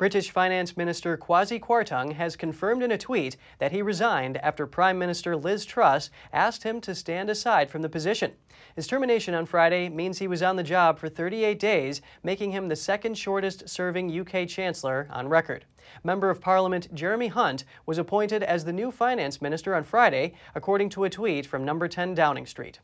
British 0.00 0.30
Finance 0.30 0.78
Minister 0.78 1.18
Kwasi 1.18 1.60
Kwarteng 1.60 2.14
has 2.14 2.34
confirmed 2.34 2.82
in 2.82 2.90
a 2.90 2.96
tweet 2.96 3.36
that 3.58 3.70
he 3.70 3.82
resigned 3.82 4.38
after 4.38 4.66
Prime 4.66 4.98
Minister 4.98 5.36
Liz 5.36 5.66
Truss 5.66 6.08
asked 6.32 6.62
him 6.62 6.80
to 6.80 6.94
stand 6.94 7.28
aside 7.28 7.68
from 7.68 7.82
the 7.82 7.88
position. 7.90 8.32
His 8.74 8.86
termination 8.86 9.34
on 9.34 9.44
Friday 9.44 9.90
means 9.90 10.18
he 10.18 10.26
was 10.26 10.42
on 10.42 10.56
the 10.56 10.62
job 10.62 10.98
for 10.98 11.10
38 11.10 11.58
days, 11.58 12.00
making 12.22 12.50
him 12.50 12.68
the 12.68 12.76
second 12.76 13.18
shortest 13.18 13.68
serving 13.68 14.18
UK 14.18 14.48
Chancellor 14.48 15.06
on 15.12 15.28
record. 15.28 15.66
Member 16.02 16.30
of 16.30 16.40
Parliament 16.40 16.88
Jeremy 16.94 17.28
Hunt 17.28 17.64
was 17.84 17.98
appointed 17.98 18.42
as 18.42 18.64
the 18.64 18.72
new 18.72 18.90
Finance 18.90 19.42
Minister 19.42 19.74
on 19.74 19.84
Friday, 19.84 20.32
according 20.54 20.88
to 20.88 21.04
a 21.04 21.10
tweet 21.10 21.44
from 21.44 21.62
number 21.62 21.88
10 21.88 22.14
Downing 22.14 22.46
Street. 22.46 22.80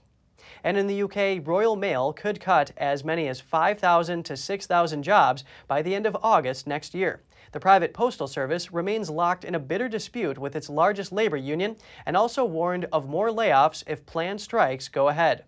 And 0.64 0.76
in 0.76 0.86
the 0.86 1.02
UK, 1.02 1.46
Royal 1.46 1.76
Mail 1.76 2.12
could 2.12 2.40
cut 2.40 2.72
as 2.76 3.04
many 3.04 3.28
as 3.28 3.40
5,000 3.40 4.24
to 4.24 4.36
6,000 4.36 5.02
jobs 5.02 5.44
by 5.68 5.82
the 5.82 5.94
end 5.94 6.06
of 6.06 6.16
August 6.22 6.66
next 6.66 6.94
year. 6.94 7.20
The 7.52 7.60
private 7.60 7.94
postal 7.94 8.26
service 8.26 8.72
remains 8.72 9.08
locked 9.08 9.44
in 9.44 9.54
a 9.54 9.60
bitter 9.60 9.88
dispute 9.88 10.38
with 10.38 10.56
its 10.56 10.68
largest 10.68 11.12
labor 11.12 11.36
union 11.36 11.76
and 12.04 12.16
also 12.16 12.44
warned 12.44 12.86
of 12.92 13.08
more 13.08 13.30
layoffs 13.30 13.84
if 13.86 14.04
planned 14.04 14.40
strikes 14.40 14.88
go 14.88 15.08
ahead. 15.08 15.44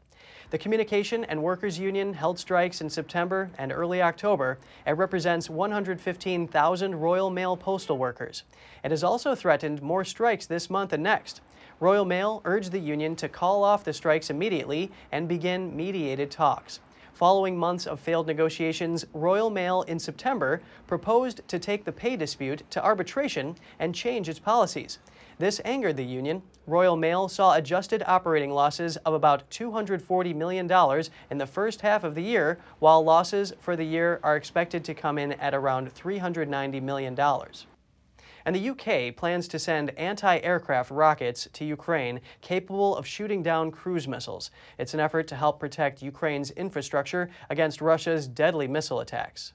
The 0.51 0.57
Communication 0.57 1.25
and 1.25 1.43
Workers 1.43 1.79
Union 1.79 2.15
held 2.15 2.39
strikes 2.39 2.81
in 2.81 2.89
September 2.89 3.51
and 3.59 3.71
early 3.71 4.01
October. 4.01 4.59
It 4.87 4.93
represents 4.93 5.51
115,000 5.51 6.95
Royal 6.95 7.29
Mail 7.29 7.55
postal 7.55 7.99
workers. 7.99 8.45
It 8.83 8.91
has 8.91 9.05
also 9.05 9.35
threatened 9.35 9.83
more 9.83 10.07
strikes 10.07 10.47
this 10.47 10.71
month 10.71 10.95
and 10.95 11.03
next. 11.03 11.43
Royal 11.81 12.05
Mail 12.05 12.43
urged 12.45 12.73
the 12.73 12.81
union 12.81 13.15
to 13.17 13.29
call 13.29 13.63
off 13.63 13.85
the 13.85 13.93
strikes 13.93 14.31
immediately 14.31 14.91
and 15.13 15.29
begin 15.29 15.77
mediated 15.77 16.29
talks. 16.29 16.81
Following 17.13 17.57
months 17.57 17.87
of 17.87 18.01
failed 18.01 18.27
negotiations, 18.27 19.05
Royal 19.13 19.49
Mail 19.49 19.83
in 19.83 19.99
September 19.99 20.61
proposed 20.89 21.41
to 21.47 21.59
take 21.59 21.85
the 21.85 21.93
pay 21.93 22.17
dispute 22.17 22.63
to 22.71 22.85
arbitration 22.85 23.57
and 23.79 23.95
change 23.95 24.29
its 24.29 24.41
policies. 24.41 24.99
This 25.39 25.61
angered 25.65 25.97
the 25.97 26.05
union. 26.05 26.43
Royal 26.67 26.97
Mail 26.97 27.29
saw 27.29 27.55
adjusted 27.55 28.03
operating 28.07 28.51
losses 28.51 28.97
of 28.99 29.15
about 29.15 29.49
$240 29.51 30.35
million 30.35 30.69
in 31.31 31.39
the 31.39 31.47
first 31.47 31.81
half 31.81 32.03
of 32.03 32.17
the 32.17 32.23
year, 32.23 32.59
while 32.81 33.05
losses 33.05 33.53
for 33.61 33.77
the 33.77 33.85
year 33.85 34.19
are 34.25 34.37
expected 34.37 34.85
to 34.85 34.95
come 34.95 35.17
in 35.17 35.33
at 35.35 35.55
around 35.55 35.95
$390 35.95 36.83
million. 36.83 37.17
And 38.49 38.57
the 38.57 38.71
UK 38.71 39.15
plans 39.15 39.47
to 39.49 39.59
send 39.59 39.91
anti 39.99 40.39
aircraft 40.39 40.91
rockets 40.91 41.47
to 41.53 41.67
Ukraine 41.67 42.19
capable 42.41 42.97
of 42.97 43.07
shooting 43.07 43.43
down 43.43 43.71
cruise 43.71 44.09
missiles. 44.09 44.51
It's 44.79 44.95
an 44.95 45.01
effort 45.01 45.29
to 45.29 45.37
help 45.37 45.61
protect 45.61 46.01
Ukraine's 46.01 46.51
infrastructure 46.53 47.29
against 47.51 47.83
Russia's 47.83 48.27
deadly 48.27 48.67
missile 48.67 49.01
attacks. 49.01 49.53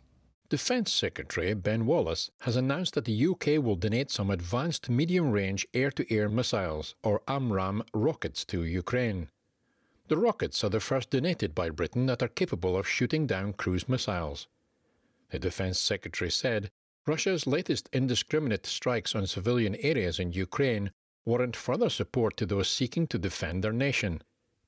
Defence 0.48 0.94
Secretary 0.94 1.56
Ben 1.56 1.88
Wallace 1.88 2.30
has 2.42 2.56
announced 2.56 2.94
that 2.94 3.06
the 3.06 3.26
UK 3.30 3.64
will 3.64 3.78
donate 3.78 4.12
some 4.12 4.30
advanced 4.30 4.92
medium 4.92 5.32
range 5.32 5.66
air 5.74 5.90
to 5.90 6.14
air 6.14 6.30
missiles, 6.30 6.94
or 7.02 7.24
AMRAAM, 7.28 7.82
rockets 7.96 8.46
to 8.46 8.64
Ukraine. 8.64 9.28
The 10.08 10.18
rockets 10.18 10.64
are 10.64 10.70
the 10.70 10.80
first 10.80 11.10
donated 11.10 11.56
by 11.56 11.72
Britain 11.72 12.06
that 12.06 12.22
are 12.22 12.28
capable 12.28 12.78
of 12.78 12.88
shooting 12.88 13.26
down 13.26 13.54
cruise 13.54 13.90
missiles. 13.90 14.48
The 15.32 15.40
Defence 15.40 15.80
Secretary 15.80 16.30
said 16.30 16.70
Russia's 17.06 17.46
latest 17.46 17.90
indiscriminate 17.92 18.66
strikes 18.66 19.14
on 19.14 19.28
civilian 19.28 19.76
areas 19.76 20.20
in 20.20 20.32
Ukraine 20.32 20.90
warrant 21.26 21.54
further 21.54 21.90
support 21.90 22.38
to 22.38 22.46
those 22.46 22.70
seeking 22.70 23.08
to 23.08 23.18
defend 23.18 23.62
their 23.62 23.74
nation. 23.74 24.22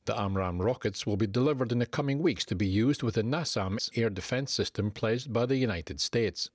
The 0.03 0.19
AMRAAM 0.19 0.59
rockets 0.59 1.07
will 1.07 1.15
be 1.15 1.27
delivered 1.27 1.71
in 1.71 1.79
the 1.79 1.85
coming 1.85 2.19
weeks 2.19 2.43
to 2.45 2.55
be 2.55 2.67
used 2.67 3.03
with 3.03 3.15
the 3.15 3.23
NASAMS 3.23 3.89
air 3.97 4.09
defense 4.09 4.51
system 4.51 4.91
pledged 4.91 5.31
by 5.31 5.45
the 5.45 5.55
United 5.55 6.01
States. 6.01 6.49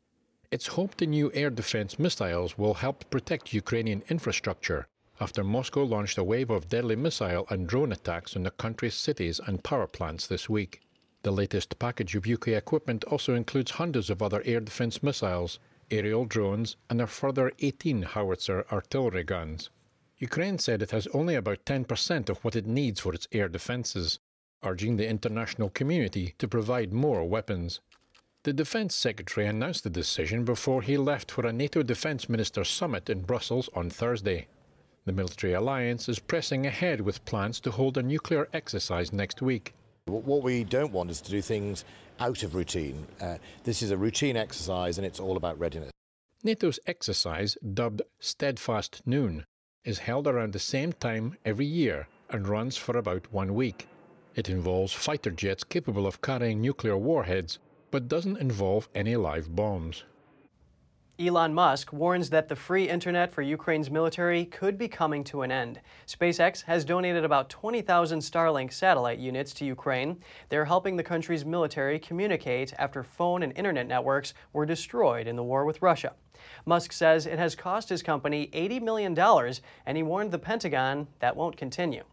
It's 0.50 0.66
hoped 0.66 0.98
the 0.98 1.06
new 1.06 1.32
air 1.32 1.48
defense 1.48 1.98
missiles 1.98 2.58
will 2.58 2.74
help 2.74 3.08
protect 3.08 3.54
Ukrainian 3.54 4.02
infrastructure 4.10 4.86
after 5.18 5.42
Moscow 5.42 5.84
launched 5.84 6.18
a 6.18 6.24
wave 6.24 6.50
of 6.50 6.68
deadly 6.68 6.96
missile 6.96 7.46
and 7.48 7.66
drone 7.66 7.92
attacks 7.92 8.36
on 8.36 8.42
the 8.42 8.50
country's 8.50 8.94
cities 8.94 9.40
and 9.46 9.64
power 9.64 9.86
plants 9.86 10.26
this 10.26 10.46
week. 10.46 10.82
The 11.22 11.30
latest 11.30 11.78
package 11.78 12.14
of 12.16 12.26
UK 12.26 12.48
equipment 12.48 13.04
also 13.04 13.34
includes 13.34 13.72
hundreds 13.72 14.10
of 14.10 14.22
other 14.22 14.42
air 14.44 14.60
defense 14.60 15.02
missiles, 15.02 15.58
aerial 15.90 16.24
drones, 16.24 16.76
and 16.88 17.00
a 17.00 17.06
further 17.06 17.52
18 17.58 18.02
howitzer 18.02 18.64
artillery 18.70 19.24
guns. 19.24 19.70
Ukraine 20.18 20.58
said 20.58 20.82
it 20.82 20.90
has 20.90 21.06
only 21.08 21.34
about 21.34 21.64
10% 21.64 22.28
of 22.28 22.44
what 22.44 22.54
it 22.54 22.66
needs 22.66 23.00
for 23.00 23.14
its 23.14 23.26
air 23.32 23.48
defences, 23.48 24.18
urging 24.62 24.96
the 24.96 25.08
international 25.08 25.70
community 25.70 26.34
to 26.38 26.46
provide 26.46 26.92
more 26.92 27.24
weapons. 27.24 27.80
The 28.42 28.52
Defence 28.52 28.94
Secretary 28.94 29.46
announced 29.46 29.84
the 29.84 29.90
decision 29.90 30.44
before 30.44 30.82
he 30.82 30.96
left 30.96 31.30
for 31.30 31.46
a 31.46 31.52
NATO 31.52 31.82
Defence 31.82 32.28
minister 32.28 32.64
Summit 32.64 33.10
in 33.10 33.22
Brussels 33.22 33.68
on 33.74 33.90
Thursday. 33.90 34.46
The 35.06 35.12
military 35.12 35.54
alliance 35.54 36.08
is 36.08 36.18
pressing 36.18 36.66
ahead 36.66 37.00
with 37.00 37.24
plans 37.24 37.60
to 37.60 37.70
hold 37.70 37.96
a 37.96 38.02
nuclear 38.02 38.48
exercise 38.52 39.12
next 39.12 39.42
week. 39.42 39.74
What 40.06 40.42
we 40.42 40.64
don't 40.64 40.92
want 40.92 41.10
is 41.10 41.20
to 41.22 41.30
do 41.30 41.40
things 41.40 41.84
out 42.20 42.42
of 42.42 42.54
routine. 42.54 43.06
Uh, 43.20 43.36
this 43.64 43.82
is 43.82 43.90
a 43.90 43.96
routine 43.96 44.36
exercise 44.36 44.98
and 44.98 45.06
it's 45.06 45.20
all 45.20 45.36
about 45.36 45.58
readiness. 45.58 45.90
NATO's 46.44 46.78
exercise, 46.86 47.56
dubbed 47.74 48.02
Steadfast 48.18 49.02
Noon, 49.06 49.44
is 49.84 49.98
held 49.98 50.26
around 50.26 50.52
the 50.52 50.58
same 50.58 50.92
time 50.92 51.36
every 51.44 51.66
year 51.66 52.08
and 52.28 52.46
runs 52.46 52.76
for 52.76 52.96
about 52.96 53.32
one 53.32 53.54
week. 53.54 53.88
It 54.34 54.48
involves 54.48 54.92
fighter 54.92 55.30
jets 55.30 55.64
capable 55.64 56.06
of 56.06 56.22
carrying 56.22 56.60
nuclear 56.60 56.96
warheads, 56.96 57.58
but 57.90 58.08
doesn't 58.08 58.38
involve 58.38 58.88
any 58.94 59.16
live 59.16 59.54
bombs. 59.54 60.04
Elon 61.20 61.52
Musk 61.52 61.92
warns 61.92 62.30
that 62.30 62.48
the 62.48 62.56
free 62.56 62.88
internet 62.88 63.30
for 63.30 63.42
Ukraine's 63.42 63.90
military 63.90 64.46
could 64.46 64.78
be 64.78 64.88
coming 64.88 65.22
to 65.24 65.42
an 65.42 65.52
end. 65.52 65.78
SpaceX 66.06 66.62
has 66.62 66.82
donated 66.82 67.26
about 67.26 67.50
20,000 67.50 68.20
Starlink 68.20 68.72
satellite 68.72 69.18
units 69.18 69.52
to 69.52 69.66
Ukraine. 69.66 70.16
They're 70.48 70.64
helping 70.64 70.96
the 70.96 71.02
country's 71.02 71.44
military 71.44 71.98
communicate 71.98 72.72
after 72.78 73.02
phone 73.02 73.42
and 73.42 73.52
internet 73.54 73.86
networks 73.86 74.32
were 74.54 74.64
destroyed 74.64 75.26
in 75.26 75.36
the 75.36 75.42
war 75.42 75.66
with 75.66 75.82
Russia. 75.82 76.14
Musk 76.64 76.90
says 76.90 77.26
it 77.26 77.38
has 77.38 77.54
cost 77.54 77.90
his 77.90 78.02
company 78.02 78.48
$80 78.54 78.80
million, 78.80 79.18
and 79.84 79.96
he 79.98 80.02
warned 80.02 80.30
the 80.30 80.38
Pentagon 80.38 81.06
that 81.18 81.36
won't 81.36 81.58
continue. 81.58 82.04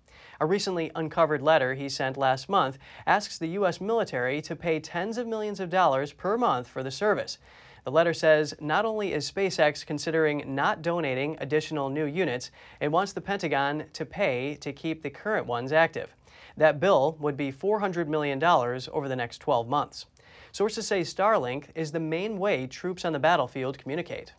A 0.41 0.45
recently 0.45 0.91
uncovered 0.95 1.41
letter 1.41 1.75
he 1.75 1.87
sent 1.87 2.17
last 2.17 2.49
month 2.49 2.77
asks 3.05 3.37
the 3.37 3.47
U.S. 3.49 3.79
military 3.79 4.41
to 4.41 4.55
pay 4.55 4.81
tens 4.81 5.17
of 5.17 5.27
millions 5.27 5.61
of 5.61 5.69
dollars 5.69 6.11
per 6.11 6.37
month 6.37 6.67
for 6.67 6.83
the 6.83 6.91
service. 6.91 7.37
The 7.83 7.91
letter 7.91 8.13
says 8.13 8.53
not 8.59 8.85
only 8.85 9.13
is 9.13 9.31
SpaceX 9.31 9.85
considering 9.85 10.55
not 10.55 10.81
donating 10.81 11.37
additional 11.39 11.89
new 11.89 12.05
units, 12.05 12.51
it 12.79 12.91
wants 12.91 13.13
the 13.13 13.21
Pentagon 13.21 13.85
to 13.93 14.05
pay 14.05 14.55
to 14.55 14.73
keep 14.73 15.03
the 15.03 15.09
current 15.09 15.45
ones 15.45 15.71
active. 15.71 16.15
That 16.57 16.79
bill 16.79 17.17
would 17.19 17.37
be 17.37 17.51
$400 17.51 18.07
million 18.07 18.43
over 18.43 19.07
the 19.07 19.15
next 19.15 19.37
12 19.39 19.67
months. 19.69 20.05
Sources 20.51 20.87
say 20.87 21.01
Starlink 21.01 21.65
is 21.75 21.91
the 21.91 21.99
main 21.99 22.37
way 22.37 22.67
troops 22.67 23.05
on 23.05 23.13
the 23.13 23.19
battlefield 23.19 23.77
communicate. 23.77 24.33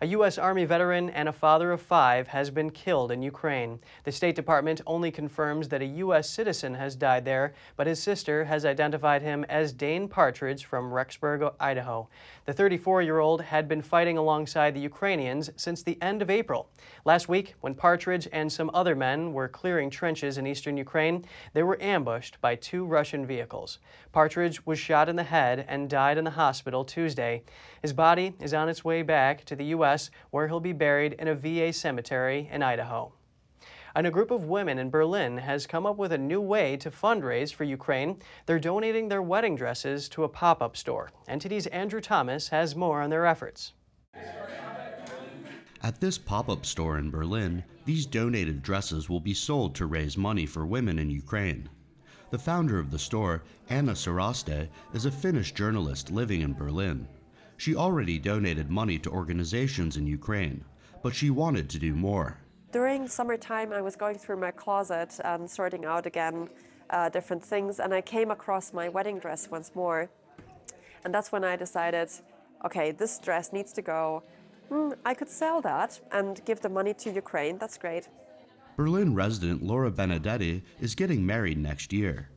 A 0.00 0.06
U.S. 0.06 0.38
Army 0.38 0.64
veteran 0.64 1.10
and 1.10 1.28
a 1.28 1.32
father 1.32 1.72
of 1.72 1.82
five 1.82 2.28
has 2.28 2.50
been 2.50 2.70
killed 2.70 3.10
in 3.10 3.20
Ukraine. 3.20 3.80
The 4.04 4.12
State 4.12 4.36
Department 4.36 4.80
only 4.86 5.10
confirms 5.10 5.70
that 5.70 5.82
a 5.82 5.86
U.S. 5.86 6.30
citizen 6.30 6.74
has 6.74 6.94
died 6.94 7.24
there, 7.24 7.52
but 7.74 7.88
his 7.88 8.00
sister 8.00 8.44
has 8.44 8.64
identified 8.64 9.22
him 9.22 9.44
as 9.48 9.72
Dane 9.72 10.06
Partridge 10.06 10.66
from 10.66 10.92
Rexburg, 10.92 11.52
Idaho. 11.58 12.08
The 12.44 12.52
34 12.52 13.02
year 13.02 13.18
old 13.18 13.42
had 13.42 13.66
been 13.66 13.82
fighting 13.82 14.16
alongside 14.16 14.72
the 14.72 14.80
Ukrainians 14.80 15.50
since 15.56 15.82
the 15.82 16.00
end 16.00 16.22
of 16.22 16.30
April. 16.30 16.70
Last 17.04 17.28
week, 17.28 17.56
when 17.60 17.74
Partridge 17.74 18.28
and 18.32 18.52
some 18.52 18.70
other 18.72 18.94
men 18.94 19.32
were 19.32 19.48
clearing 19.48 19.90
trenches 19.90 20.38
in 20.38 20.46
eastern 20.46 20.76
Ukraine, 20.76 21.24
they 21.54 21.64
were 21.64 21.82
ambushed 21.82 22.40
by 22.40 22.54
two 22.54 22.84
Russian 22.84 23.26
vehicles. 23.26 23.80
Partridge 24.12 24.64
was 24.64 24.78
shot 24.78 25.08
in 25.08 25.16
the 25.16 25.24
head 25.24 25.66
and 25.68 25.90
died 25.90 26.18
in 26.18 26.24
the 26.24 26.30
hospital 26.30 26.84
Tuesday. 26.84 27.42
His 27.82 27.92
body 27.92 28.34
is 28.40 28.54
on 28.54 28.68
its 28.68 28.84
way 28.84 29.02
back 29.02 29.44
to 29.46 29.56
the 29.56 29.64
U.S., 29.66 29.87
where 30.30 30.48
he'll 30.48 30.60
be 30.60 30.72
buried 30.72 31.14
in 31.14 31.28
a 31.28 31.34
VA 31.34 31.72
cemetery 31.72 32.48
in 32.52 32.62
Idaho. 32.62 33.12
And 33.94 34.06
a 34.06 34.10
group 34.10 34.30
of 34.30 34.44
women 34.44 34.78
in 34.78 34.90
Berlin 34.90 35.38
has 35.38 35.66
come 35.66 35.86
up 35.86 35.96
with 35.96 36.12
a 36.12 36.18
new 36.18 36.40
way 36.40 36.76
to 36.76 36.90
fundraise 36.90 37.52
for 37.52 37.64
Ukraine. 37.64 38.20
They're 38.46 38.58
donating 38.58 39.08
their 39.08 39.22
wedding 39.22 39.56
dresses 39.56 40.08
to 40.10 40.24
a 40.24 40.28
pop 40.28 40.62
up 40.62 40.76
store. 40.76 41.10
NTD's 41.28 41.66
Andrew 41.68 42.00
Thomas 42.00 42.48
has 42.48 42.76
more 42.76 43.00
on 43.00 43.10
their 43.10 43.26
efforts. 43.26 43.72
At 45.82 46.00
this 46.00 46.18
pop 46.18 46.48
up 46.48 46.66
store 46.66 46.98
in 46.98 47.10
Berlin, 47.10 47.64
these 47.86 48.04
donated 48.04 48.62
dresses 48.62 49.08
will 49.08 49.20
be 49.20 49.34
sold 49.34 49.74
to 49.76 49.86
raise 49.86 50.16
money 50.16 50.44
for 50.44 50.66
women 50.66 50.98
in 50.98 51.08
Ukraine. 51.10 51.68
The 52.30 52.38
founder 52.38 52.78
of 52.78 52.90
the 52.90 52.98
store, 52.98 53.42
Anna 53.70 53.92
Saraste, 53.92 54.68
is 54.92 55.06
a 55.06 55.10
Finnish 55.10 55.52
journalist 55.52 56.10
living 56.10 56.42
in 56.42 56.52
Berlin. 56.52 57.08
She 57.58 57.74
already 57.74 58.20
donated 58.20 58.70
money 58.70 59.00
to 59.00 59.10
organizations 59.10 59.96
in 59.96 60.06
Ukraine, 60.06 60.64
but 61.02 61.12
she 61.12 61.28
wanted 61.28 61.68
to 61.70 61.78
do 61.78 61.92
more. 61.92 62.38
During 62.70 63.08
summertime, 63.08 63.72
I 63.72 63.82
was 63.82 63.96
going 63.96 64.16
through 64.16 64.36
my 64.36 64.52
closet 64.52 65.18
and 65.24 65.50
sorting 65.50 65.84
out 65.84 66.06
again 66.06 66.48
uh, 66.90 67.08
different 67.08 67.44
things, 67.44 67.80
and 67.80 67.92
I 67.92 68.00
came 68.00 68.30
across 68.30 68.72
my 68.72 68.88
wedding 68.88 69.18
dress 69.18 69.50
once 69.50 69.72
more. 69.74 70.08
And 71.04 71.12
that's 71.12 71.32
when 71.32 71.42
I 71.42 71.56
decided 71.56 72.08
okay, 72.64 72.92
this 72.92 73.18
dress 73.18 73.52
needs 73.52 73.72
to 73.72 73.82
go. 73.82 74.22
Hmm, 74.68 74.90
I 75.04 75.14
could 75.14 75.28
sell 75.28 75.60
that 75.62 76.00
and 76.12 76.44
give 76.44 76.60
the 76.60 76.68
money 76.68 76.94
to 76.94 77.10
Ukraine. 77.10 77.58
That's 77.58 77.78
great. 77.78 78.08
Berlin 78.76 79.14
resident 79.14 79.62
Laura 79.62 79.90
Benedetti 79.90 80.62
is 80.80 80.94
getting 80.94 81.26
married 81.26 81.58
next 81.58 81.92
year. 81.92 82.30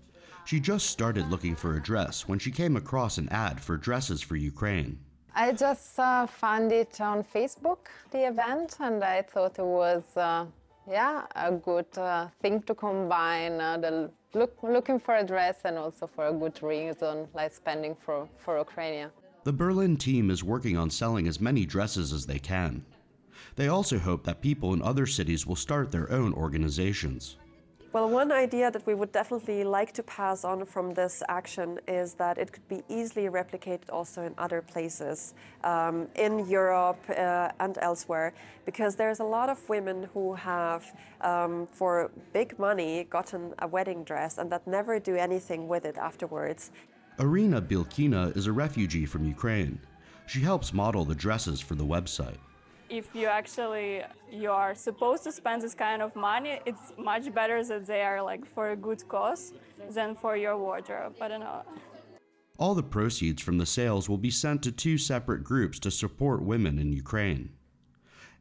She 0.46 0.60
just 0.60 0.88
started 0.88 1.30
looking 1.30 1.56
for 1.56 1.76
a 1.76 1.82
dress 1.82 2.28
when 2.28 2.40
she 2.40 2.52
came 2.52 2.76
across 2.76 3.20
an 3.20 3.30
ad 3.30 3.62
for 3.62 3.78
dresses 3.78 4.22
for 4.22 4.36
Ukraine. 4.36 5.00
I 5.34 5.54
just 5.54 5.98
uh, 5.98 6.28
found 6.28 6.74
it 6.74 7.00
on 7.00 7.24
Facebook, 7.24 7.88
the 8.12 8.28
event, 8.28 8.76
and 8.82 9.02
I 9.02 9.22
thought 9.22 9.58
it 9.58 9.66
was, 9.66 10.04
uh, 10.18 10.46
yeah, 10.90 11.26
a 11.34 11.54
good 11.54 11.98
uh, 11.98 12.28
thing 12.42 12.62
to 12.64 12.76
combine 12.76 13.62
uh, 13.62 13.78
the 13.78 14.12
look, 14.34 14.58
looking 14.62 15.00
for 15.00 15.16
a 15.16 15.24
dress 15.24 15.62
and 15.64 15.78
also 15.78 16.06
for 16.06 16.28
a 16.28 16.34
good 16.34 16.62
reason, 16.62 17.30
like 17.34 17.54
spending 17.54 17.96
for, 17.96 18.28
for 18.38 18.58
Ukraine. 18.58 19.08
The 19.46 19.54
Berlin 19.54 19.96
team 19.96 20.30
is 20.30 20.44
working 20.44 20.78
on 20.78 20.90
selling 20.90 21.30
as 21.30 21.40
many 21.40 21.66
dresses 21.66 22.12
as 22.12 22.26
they 22.26 22.40
can. 22.40 22.86
They 23.56 23.70
also 23.70 24.00
hope 24.00 24.26
that 24.26 24.42
people 24.42 24.74
in 24.74 24.82
other 24.82 25.06
cities 25.06 25.48
will 25.48 25.56
start 25.56 25.92
their 25.92 26.12
own 26.12 26.34
organizations. 26.34 27.38
Well, 27.94 28.10
one 28.10 28.32
idea 28.32 28.72
that 28.72 28.88
we 28.88 28.94
would 28.94 29.12
definitely 29.12 29.66
like 29.66 29.92
to 29.94 30.04
pass 30.04 30.46
on 30.46 30.64
from 30.64 30.94
this 30.94 31.22
action 31.28 31.78
is 31.90 32.14
that 32.14 32.38
it 32.38 32.54
could 32.54 32.66
be 32.70 32.84
easily 32.88 33.28
replicated 33.28 33.90
also 33.92 34.22
in 34.22 34.34
other 34.38 34.62
places, 34.62 35.34
um, 35.66 36.08
in 36.16 36.48
Europe 36.48 37.04
uh, 37.10 37.50
and 37.60 37.78
elsewhere, 37.82 38.34
because 38.64 38.96
there's 38.96 39.20
a 39.20 39.26
lot 39.26 39.50
of 39.50 39.58
women 39.68 40.08
who 40.14 40.34
have, 40.36 40.86
um, 41.20 41.68
for 41.74 42.10
big 42.32 42.58
money, 42.58 43.04
gotten 43.10 43.54
a 43.60 43.68
wedding 43.68 44.06
dress 44.06 44.38
and 44.38 44.50
that 44.54 44.66
never 44.66 44.98
do 44.98 45.18
anything 45.18 45.68
with 45.68 45.84
it 45.84 45.98
afterwards. 45.98 46.72
Irina 47.20 47.62
Bilkina 47.62 48.34
is 48.38 48.48
a 48.48 48.54
refugee 48.54 49.06
from 49.06 49.26
Ukraine. 49.26 49.80
She 50.28 50.40
helps 50.40 50.72
model 50.72 51.04
the 51.04 51.16
dresses 51.16 51.60
for 51.60 51.76
the 51.76 51.86
website 51.86 52.38
if 52.92 53.16
you 53.16 53.28
actually 53.28 54.04
you 54.30 54.52
are 54.52 54.76
supposed 54.76 55.24
to 55.24 55.32
spend 55.32 55.62
this 55.62 55.74
kind 55.74 56.02
of 56.02 56.16
money, 56.16 56.60
it's 56.66 56.94
much 56.98 57.34
better 57.34 57.64
that 57.64 57.88
they 57.88 58.02
are 58.02 58.22
like 58.22 58.46
for 58.46 58.72
a 58.72 58.76
good 58.76 59.08
cause 59.08 59.54
than 59.90 60.14
for 60.14 60.36
your 60.36 60.58
wardrobe. 60.58 61.16
I 61.22 61.28
don't 61.30 61.40
know. 61.40 61.64
All 62.60 62.76
the 62.76 62.84
proceeds 62.84 63.42
from 63.42 63.58
the 63.58 63.66
sales 63.66 64.08
will 64.08 64.18
be 64.20 64.30
sent 64.30 64.62
to 64.64 64.72
two 64.72 64.98
separate 64.98 65.44
groups 65.44 65.80
to 65.80 65.90
support 65.90 66.44
women 66.44 66.78
in 66.78 66.94
Ukraine. 66.94 67.50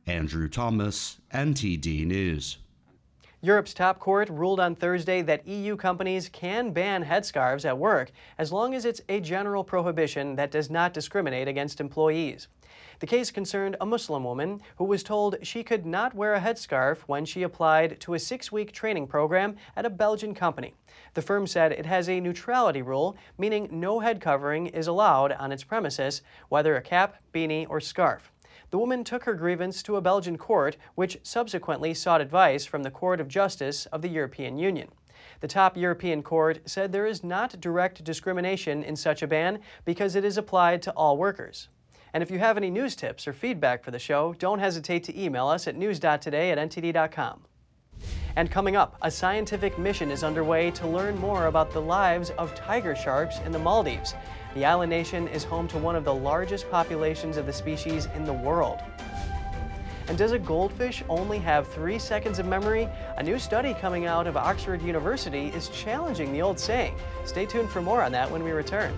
Andrew 0.06 0.48
Thomas, 0.48 1.18
NTD 1.32 2.04
News. 2.06 2.58
Europe's 3.42 3.72
top 3.72 3.98
court 3.98 4.28
ruled 4.28 4.60
on 4.60 4.74
Thursday 4.74 5.22
that 5.22 5.46
EU 5.46 5.74
companies 5.74 6.28
can 6.28 6.72
ban 6.72 7.02
headscarves 7.02 7.64
at 7.64 7.78
work 7.78 8.12
as 8.36 8.52
long 8.52 8.74
as 8.74 8.84
it's 8.84 9.00
a 9.08 9.18
general 9.18 9.64
prohibition 9.64 10.36
that 10.36 10.50
does 10.50 10.68
not 10.68 10.92
discriminate 10.92 11.48
against 11.48 11.80
employees. 11.80 12.48
The 12.98 13.06
case 13.06 13.30
concerned 13.30 13.76
a 13.80 13.86
Muslim 13.86 14.24
woman 14.24 14.60
who 14.76 14.84
was 14.84 15.02
told 15.02 15.36
she 15.40 15.62
could 15.62 15.86
not 15.86 16.14
wear 16.14 16.34
a 16.34 16.40
headscarf 16.40 16.98
when 17.06 17.24
she 17.24 17.42
applied 17.42 17.98
to 18.00 18.12
a 18.12 18.18
six 18.18 18.52
week 18.52 18.72
training 18.72 19.06
program 19.06 19.56
at 19.74 19.86
a 19.86 19.90
Belgian 19.90 20.34
company. 20.34 20.74
The 21.14 21.22
firm 21.22 21.46
said 21.46 21.72
it 21.72 21.86
has 21.86 22.10
a 22.10 22.20
neutrality 22.20 22.82
rule, 22.82 23.16
meaning 23.38 23.68
no 23.72 24.00
head 24.00 24.20
covering 24.20 24.66
is 24.66 24.86
allowed 24.86 25.32
on 25.32 25.50
its 25.50 25.64
premises, 25.64 26.20
whether 26.50 26.76
a 26.76 26.82
cap, 26.82 27.16
beanie, 27.32 27.66
or 27.70 27.80
scarf. 27.80 28.30
The 28.70 28.78
woman 28.78 29.02
took 29.02 29.24
her 29.24 29.34
grievance 29.34 29.82
to 29.82 29.96
a 29.96 30.00
Belgian 30.00 30.38
court, 30.38 30.76
which 30.94 31.18
subsequently 31.22 31.92
sought 31.92 32.20
advice 32.20 32.64
from 32.64 32.84
the 32.84 32.90
Court 32.90 33.20
of 33.20 33.28
Justice 33.28 33.86
of 33.86 34.00
the 34.00 34.08
European 34.08 34.58
Union. 34.58 34.88
The 35.40 35.48
top 35.48 35.76
European 35.76 36.22
court 36.22 36.60
said 36.66 36.92
there 36.92 37.06
is 37.06 37.24
not 37.24 37.60
direct 37.60 38.04
discrimination 38.04 38.82
in 38.84 38.94
such 38.94 39.22
a 39.22 39.26
ban 39.26 39.60
because 39.84 40.14
it 40.14 40.24
is 40.24 40.38
applied 40.38 40.82
to 40.82 40.92
all 40.92 41.16
workers. 41.16 41.68
And 42.12 42.22
if 42.22 42.30
you 42.30 42.38
have 42.38 42.56
any 42.56 42.70
news 42.70 42.94
tips 42.94 43.26
or 43.26 43.32
feedback 43.32 43.82
for 43.82 43.90
the 43.90 43.98
show, 43.98 44.34
don't 44.38 44.58
hesitate 44.58 45.04
to 45.04 45.20
email 45.20 45.48
us 45.48 45.66
at 45.66 45.76
news.today 45.76 46.50
at 46.50 46.58
ntd.com. 46.58 47.44
And 48.36 48.50
coming 48.50 48.76
up, 48.76 48.96
a 49.02 49.10
scientific 49.10 49.78
mission 49.78 50.10
is 50.10 50.22
underway 50.22 50.70
to 50.72 50.86
learn 50.86 51.18
more 51.18 51.46
about 51.46 51.72
the 51.72 51.80
lives 51.80 52.30
of 52.30 52.54
tiger 52.54 52.94
sharks 52.94 53.38
in 53.44 53.52
the 53.52 53.58
Maldives. 53.58 54.14
The 54.54 54.64
island 54.64 54.90
nation 54.90 55.28
is 55.28 55.44
home 55.44 55.68
to 55.68 55.78
one 55.78 55.94
of 55.94 56.04
the 56.04 56.14
largest 56.14 56.68
populations 56.72 57.36
of 57.36 57.46
the 57.46 57.52
species 57.52 58.08
in 58.16 58.24
the 58.24 58.32
world. 58.32 58.80
And 60.08 60.18
does 60.18 60.32
a 60.32 60.40
goldfish 60.40 61.04
only 61.08 61.38
have 61.38 61.68
three 61.68 62.00
seconds 62.00 62.40
of 62.40 62.46
memory? 62.46 62.88
A 63.16 63.22
new 63.22 63.38
study 63.38 63.74
coming 63.74 64.06
out 64.06 64.26
of 64.26 64.36
Oxford 64.36 64.82
University 64.82 65.48
is 65.54 65.68
challenging 65.68 66.32
the 66.32 66.42
old 66.42 66.58
saying. 66.58 66.96
Stay 67.24 67.46
tuned 67.46 67.70
for 67.70 67.80
more 67.80 68.02
on 68.02 68.10
that 68.10 68.28
when 68.28 68.42
we 68.42 68.50
return. 68.50 68.92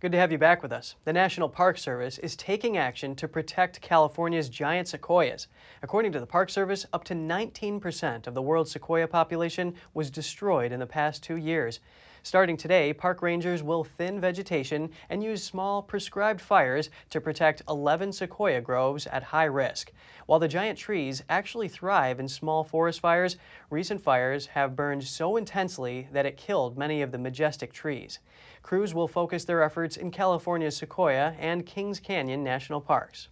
Good 0.00 0.12
to 0.12 0.18
have 0.18 0.32
you 0.32 0.38
back 0.38 0.62
with 0.62 0.72
us. 0.72 0.94
The 1.04 1.12
National 1.12 1.50
Park 1.50 1.76
Service 1.76 2.16
is 2.16 2.34
taking 2.34 2.78
action 2.78 3.14
to 3.16 3.28
protect 3.28 3.82
California's 3.82 4.48
giant 4.48 4.88
sequoias. 4.88 5.46
According 5.82 6.12
to 6.12 6.20
the 6.20 6.26
Park 6.26 6.48
Service, 6.48 6.86
up 6.94 7.04
to 7.04 7.14
19% 7.14 8.26
of 8.26 8.32
the 8.32 8.40
world's 8.40 8.72
sequoia 8.72 9.06
population 9.06 9.74
was 9.92 10.10
destroyed 10.10 10.72
in 10.72 10.80
the 10.80 10.86
past 10.86 11.22
two 11.22 11.36
years. 11.36 11.80
Starting 12.22 12.56
today, 12.56 12.92
park 12.92 13.22
rangers 13.22 13.62
will 13.62 13.82
thin 13.82 14.20
vegetation 14.20 14.90
and 15.08 15.24
use 15.24 15.42
small 15.42 15.82
prescribed 15.82 16.40
fires 16.40 16.90
to 17.08 17.20
protect 17.20 17.62
11 17.68 18.12
sequoia 18.12 18.60
groves 18.60 19.06
at 19.06 19.22
high 19.22 19.44
risk. 19.44 19.90
While 20.26 20.38
the 20.38 20.46
giant 20.46 20.78
trees 20.78 21.22
actually 21.30 21.68
thrive 21.68 22.20
in 22.20 22.28
small 22.28 22.62
forest 22.62 23.00
fires, 23.00 23.36
recent 23.70 24.02
fires 24.02 24.48
have 24.48 24.76
burned 24.76 25.04
so 25.04 25.36
intensely 25.36 26.08
that 26.12 26.26
it 26.26 26.36
killed 26.36 26.76
many 26.76 27.00
of 27.00 27.10
the 27.10 27.18
majestic 27.18 27.72
trees. 27.72 28.18
Crews 28.62 28.92
will 28.92 29.08
focus 29.08 29.44
their 29.44 29.62
efforts 29.62 29.96
in 29.96 30.10
California's 30.10 30.76
Sequoia 30.76 31.34
and 31.38 31.64
Kings 31.64 32.00
Canyon 32.00 32.44
National 32.44 32.82
Parks. 32.82 33.28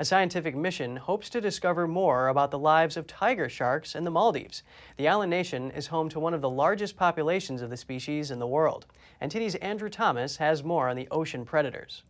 A 0.00 0.04
scientific 0.04 0.54
mission 0.54 0.96
hopes 0.96 1.28
to 1.30 1.40
discover 1.40 1.88
more 1.88 2.28
about 2.28 2.52
the 2.52 2.58
lives 2.58 2.96
of 2.96 3.08
tiger 3.08 3.48
sharks 3.48 3.96
in 3.96 4.04
the 4.04 4.12
Maldives. 4.12 4.62
The 4.96 5.08
island 5.08 5.30
nation 5.30 5.72
is 5.72 5.88
home 5.88 6.08
to 6.10 6.20
one 6.20 6.34
of 6.34 6.40
the 6.40 6.48
largest 6.48 6.96
populations 6.96 7.62
of 7.62 7.70
the 7.70 7.76
species 7.76 8.30
in 8.30 8.38
the 8.38 8.46
world. 8.46 8.86
NTD's 9.20 9.56
Andrew 9.56 9.88
Thomas 9.88 10.36
has 10.36 10.62
more 10.62 10.88
on 10.88 10.94
the 10.94 11.08
ocean 11.10 11.44
predators. 11.44 12.04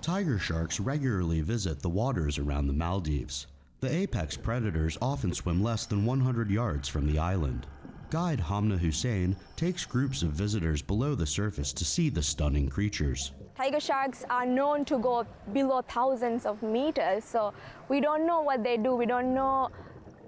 Tiger 0.00 0.38
sharks 0.38 0.78
regularly 0.78 1.40
visit 1.40 1.82
the 1.82 1.88
waters 1.88 2.38
around 2.38 2.68
the 2.68 2.72
Maldives. 2.72 3.48
The 3.80 3.90
apex 3.90 4.36
predators 4.36 4.96
often 5.02 5.34
swim 5.34 5.60
less 5.60 5.86
than 5.86 6.04
100 6.04 6.52
yards 6.52 6.88
from 6.88 7.10
the 7.10 7.18
island. 7.18 7.66
Guide 8.10 8.42
Hamna 8.42 8.78
Hussein 8.78 9.34
takes 9.56 9.84
groups 9.84 10.22
of 10.22 10.30
visitors 10.30 10.82
below 10.82 11.16
the 11.16 11.26
surface 11.26 11.72
to 11.72 11.84
see 11.84 12.10
the 12.10 12.22
stunning 12.22 12.68
creatures. 12.68 13.32
Tiger 13.56 13.80
sharks 13.80 14.22
are 14.28 14.44
known 14.44 14.84
to 14.84 14.98
go 14.98 15.26
below 15.54 15.80
thousands 15.80 16.44
of 16.44 16.62
meters, 16.62 17.24
so 17.24 17.54
we 17.88 18.02
don't 18.02 18.26
know 18.26 18.42
what 18.42 18.62
they 18.62 18.76
do. 18.76 18.94
We 18.94 19.06
don't 19.06 19.34
know 19.34 19.70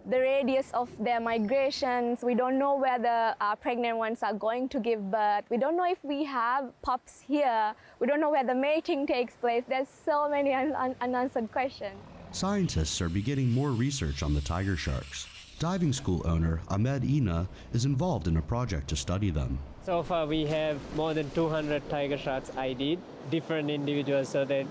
the 0.08 0.18
radius 0.18 0.70
of 0.72 0.88
their 0.98 1.20
migrations. 1.20 2.22
We 2.22 2.34
don't 2.34 2.58
know 2.58 2.76
where 2.76 2.98
the 2.98 3.36
uh, 3.38 3.54
pregnant 3.56 3.98
ones 3.98 4.22
are 4.22 4.32
going 4.32 4.70
to 4.70 4.80
give 4.80 5.10
birth. 5.10 5.44
We 5.50 5.58
don't 5.58 5.76
know 5.76 5.84
if 5.84 6.02
we 6.02 6.24
have 6.24 6.72
pups 6.80 7.20
here. 7.20 7.74
We 8.00 8.06
don't 8.06 8.18
know 8.18 8.30
where 8.30 8.44
the 8.44 8.54
mating 8.54 9.06
takes 9.06 9.34
place. 9.34 9.64
There's 9.68 9.88
so 10.06 10.30
many 10.30 10.54
un 10.54 10.72
un 10.72 10.94
unanswered 11.02 11.52
questions. 11.52 11.98
Scientists 12.32 13.02
are 13.02 13.10
beginning 13.10 13.52
more 13.52 13.72
research 13.72 14.22
on 14.22 14.32
the 14.32 14.40
tiger 14.40 14.76
sharks. 14.76 15.26
Diving 15.58 15.92
school 15.92 16.22
owner 16.24 16.60
Ahmed 16.68 17.02
Ina 17.02 17.48
is 17.72 17.84
involved 17.84 18.28
in 18.28 18.36
a 18.36 18.42
project 18.42 18.86
to 18.90 18.96
study 18.96 19.30
them. 19.30 19.58
So 19.82 20.04
far, 20.04 20.24
we 20.24 20.46
have 20.46 20.78
more 20.94 21.14
than 21.14 21.28
200 21.30 21.90
tiger 21.90 22.16
sharks 22.16 22.52
ID'd, 22.56 23.00
different 23.28 23.68
individuals, 23.68 24.28
so 24.28 24.44
that 24.44 24.66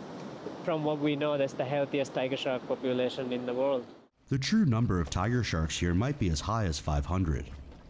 from 0.64 0.86
what 0.86 1.00
we 1.00 1.18
know, 1.18 1.38
that's 1.38 1.52
the 1.52 1.66
healthiest 1.66 2.14
tiger 2.14 2.38
shark 2.38 2.66
population 2.70 3.34
in 3.34 3.46
the 3.46 3.54
world. 3.54 3.86
The 4.30 4.38
true 4.38 4.64
number 4.64 5.02
of 5.02 5.10
tiger 5.10 5.44
sharks 5.44 5.78
here 5.78 5.94
might 5.94 6.20
be 6.20 6.30
as 6.30 6.40
high 6.40 6.64
as 6.64 6.80
500. 6.80 7.44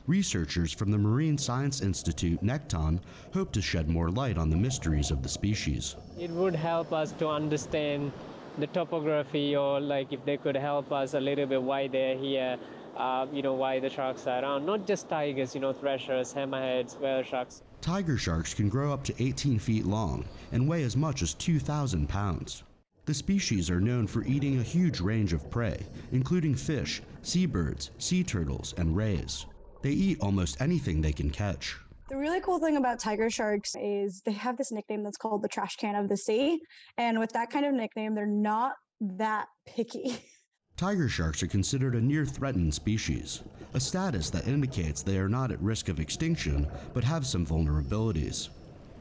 Researchers 0.08 0.74
from 0.74 0.89
the 0.89 0.98
Marine 0.98 1.38
Science 1.38 1.82
Institute, 1.82 2.41
Nekton, 2.41 3.00
hope 3.32 3.52
to 3.52 3.62
shed 3.62 3.89
more 3.89 4.10
light 4.10 4.39
on 4.39 4.50
the 4.50 4.58
mysteries 4.58 5.12
of 5.12 5.22
the 5.22 5.30
species. 5.30 5.95
It 6.18 6.32
would 6.32 6.56
help 6.56 6.93
us 6.93 7.12
to 7.20 7.28
understand 7.28 8.12
the 8.58 8.66
topography, 8.68 9.56
or 9.56 9.80
like 9.80 10.12
if 10.12 10.26
they 10.26 10.38
could 10.38 10.56
help 10.56 10.91
us 10.91 11.14
a 11.14 11.20
little 11.20 11.45
bit 11.45 11.62
why 11.62 11.88
they're 11.88 12.18
here, 12.18 12.58
uh, 12.98 13.28
you 13.32 13.41
know, 13.41 13.54
why 13.54 13.80
the 13.80 13.89
sharks 13.89 14.28
are 14.28 14.41
around. 14.41 14.66
Not 14.66 14.88
just 14.88 15.10
tigers, 15.10 15.56
you 15.56 15.62
know, 15.62 15.74
threshers, 15.74 16.34
hammerheads, 16.34 17.00
whale 17.00 17.24
sharks. 17.24 17.62
Tiger 17.82 18.18
sharks 18.18 18.54
can 18.54 18.70
grow 18.70 18.91
up 18.91 19.04
to 19.06 19.24
18 19.24 19.60
feet 19.60 19.86
long 19.86 20.26
and 20.52 20.68
weigh 20.68 20.84
as 20.84 20.98
much 20.98 21.22
as 21.22 21.34
2,000 21.36 22.10
pounds. 22.10 22.64
The 23.06 23.14
species 23.14 23.70
are 23.70 23.80
known 23.80 24.08
for 24.08 24.26
eating 24.26 24.60
a 24.60 24.64
huge 24.64 25.00
range 25.00 25.32
of 25.32 25.50
prey, 25.50 25.80
including 26.12 26.56
fish, 26.56 27.02
seabirds, 27.22 27.91
sea 28.00 28.24
turtles, 28.24 28.74
and 28.78 28.98
rays. 28.98 29.45
They 29.82 29.91
eat 29.91 30.20
almost 30.20 30.60
anything 30.60 31.02
they 31.02 31.14
can 31.14 31.30
catch. 31.30 31.78
The 32.10 32.18
really 32.18 32.41
cool 32.41 32.60
thing 32.60 32.78
about 32.78 33.00
tiger 33.00 33.30
sharks 33.30 33.76
is 33.80 34.22
they 34.26 34.32
have 34.32 34.58
this 34.58 34.72
nickname 34.72 35.04
that's 35.04 35.18
called 35.18 35.41
the 35.41 35.48
trash 35.48 35.76
can 35.76 35.95
of 35.95 36.10
the 36.10 36.18
sea. 36.18 36.60
And 36.98 37.20
with 37.20 37.32
that 37.34 37.50
kind 37.50 37.66
of 37.66 37.74
nickname, 37.74 38.16
they're 38.16 38.26
not 38.26 38.74
that 39.00 39.48
picky. 39.66 40.18
Tiger 40.78 41.09
sharks 41.09 41.41
are 41.41 41.47
considered 41.47 41.95
a 41.95 42.01
near 42.01 42.23
threatened 42.23 42.71
species, 42.71 43.41
a 43.73 43.80
status 43.80 44.30
that 44.30 44.47
indicates 44.47 45.01
they 45.01 45.17
are 45.17 45.28
not 45.28 45.51
at 45.51 45.59
risk 45.59 45.89
of 45.89 45.99
extinction 45.99 46.67
but 46.93 47.03
have 47.03 47.25
some 47.25 47.43
vulnerabilities. 47.43 48.49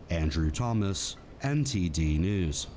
Andrew 0.09 0.51
Thomas, 0.51 1.17
NTD 1.43 2.19
News. 2.19 2.69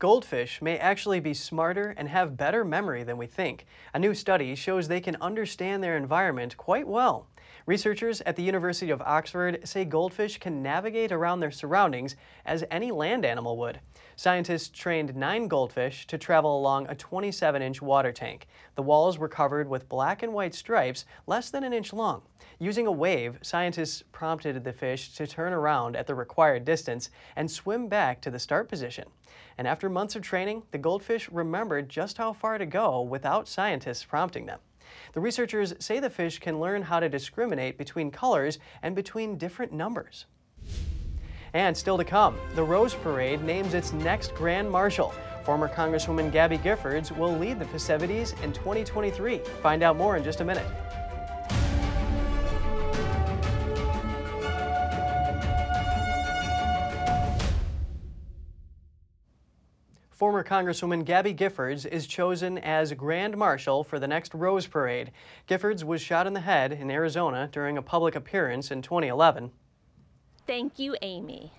Goldfish 0.00 0.60
may 0.60 0.76
actually 0.78 1.20
be 1.20 1.32
smarter 1.32 1.94
and 1.96 2.08
have 2.08 2.36
better 2.36 2.64
memory 2.64 3.04
than 3.04 3.18
we 3.18 3.28
think. 3.28 3.66
A 3.94 4.00
new 4.00 4.14
study 4.14 4.56
shows 4.56 4.88
they 4.88 5.00
can 5.00 5.16
understand 5.20 5.80
their 5.80 5.96
environment 5.96 6.56
quite 6.56 6.88
well. 6.88 7.28
Researchers 7.64 8.20
at 8.22 8.34
the 8.34 8.42
University 8.42 8.90
of 8.90 9.00
Oxford 9.02 9.60
say 9.68 9.84
goldfish 9.84 10.38
can 10.38 10.62
navigate 10.62 11.12
around 11.12 11.38
their 11.38 11.52
surroundings 11.52 12.16
as 12.44 12.64
any 12.72 12.90
land 12.90 13.24
animal 13.24 13.56
would. 13.56 13.78
Scientists 14.16 14.68
trained 14.68 15.14
nine 15.14 15.46
goldfish 15.46 16.06
to 16.08 16.18
travel 16.18 16.58
along 16.58 16.88
a 16.88 16.94
27 16.96 17.62
inch 17.62 17.80
water 17.80 18.10
tank. 18.10 18.48
The 18.74 18.82
walls 18.82 19.16
were 19.16 19.28
covered 19.28 19.68
with 19.68 19.88
black 19.88 20.24
and 20.24 20.32
white 20.32 20.54
stripes 20.54 21.04
less 21.28 21.50
than 21.50 21.62
an 21.62 21.72
inch 21.72 21.92
long. 21.92 22.22
Using 22.58 22.88
a 22.88 22.92
wave, 22.92 23.38
scientists 23.42 24.02
prompted 24.10 24.64
the 24.64 24.72
fish 24.72 25.14
to 25.14 25.26
turn 25.28 25.52
around 25.52 25.94
at 25.94 26.08
the 26.08 26.16
required 26.16 26.64
distance 26.64 27.10
and 27.36 27.48
swim 27.48 27.86
back 27.88 28.20
to 28.22 28.30
the 28.30 28.40
start 28.40 28.68
position. 28.68 29.08
And 29.56 29.68
after 29.68 29.88
months 29.88 30.16
of 30.16 30.22
training, 30.22 30.64
the 30.72 30.78
goldfish 30.78 31.30
remembered 31.30 31.88
just 31.88 32.18
how 32.18 32.32
far 32.32 32.58
to 32.58 32.66
go 32.66 33.02
without 33.02 33.46
scientists 33.46 34.04
prompting 34.04 34.46
them. 34.46 34.58
The 35.12 35.20
researchers 35.20 35.74
say 35.78 36.00
the 36.00 36.10
fish 36.10 36.38
can 36.38 36.60
learn 36.60 36.82
how 36.82 37.00
to 37.00 37.08
discriminate 37.08 37.78
between 37.78 38.10
colors 38.10 38.58
and 38.82 38.94
between 38.94 39.36
different 39.38 39.72
numbers. 39.72 40.26
And 41.54 41.76
still 41.76 41.98
to 41.98 42.04
come, 42.04 42.38
the 42.54 42.64
Rose 42.64 42.94
Parade 42.94 43.42
names 43.42 43.74
its 43.74 43.92
next 43.92 44.34
Grand 44.34 44.70
Marshal. 44.70 45.12
Former 45.44 45.68
Congresswoman 45.68 46.32
Gabby 46.32 46.58
Giffords 46.58 47.16
will 47.16 47.36
lead 47.36 47.58
the 47.58 47.66
festivities 47.66 48.32
in 48.42 48.52
2023. 48.52 49.38
Find 49.62 49.82
out 49.82 49.96
more 49.96 50.16
in 50.16 50.24
just 50.24 50.40
a 50.40 50.44
minute. 50.44 50.66
Former 60.22 60.44
Congresswoman 60.44 61.04
Gabby 61.04 61.34
Giffords 61.34 61.84
is 61.84 62.06
chosen 62.06 62.56
as 62.58 62.92
Grand 62.92 63.36
Marshal 63.36 63.82
for 63.82 63.98
the 63.98 64.06
next 64.06 64.32
Rose 64.34 64.68
Parade. 64.68 65.10
Giffords 65.48 65.82
was 65.82 66.00
shot 66.00 66.28
in 66.28 66.32
the 66.32 66.38
head 66.38 66.70
in 66.70 66.92
Arizona 66.92 67.48
during 67.50 67.76
a 67.76 67.82
public 67.82 68.14
appearance 68.14 68.70
in 68.70 68.82
2011. 68.82 69.50
Thank 70.46 70.78
you, 70.78 70.96
Amy. 71.02 71.50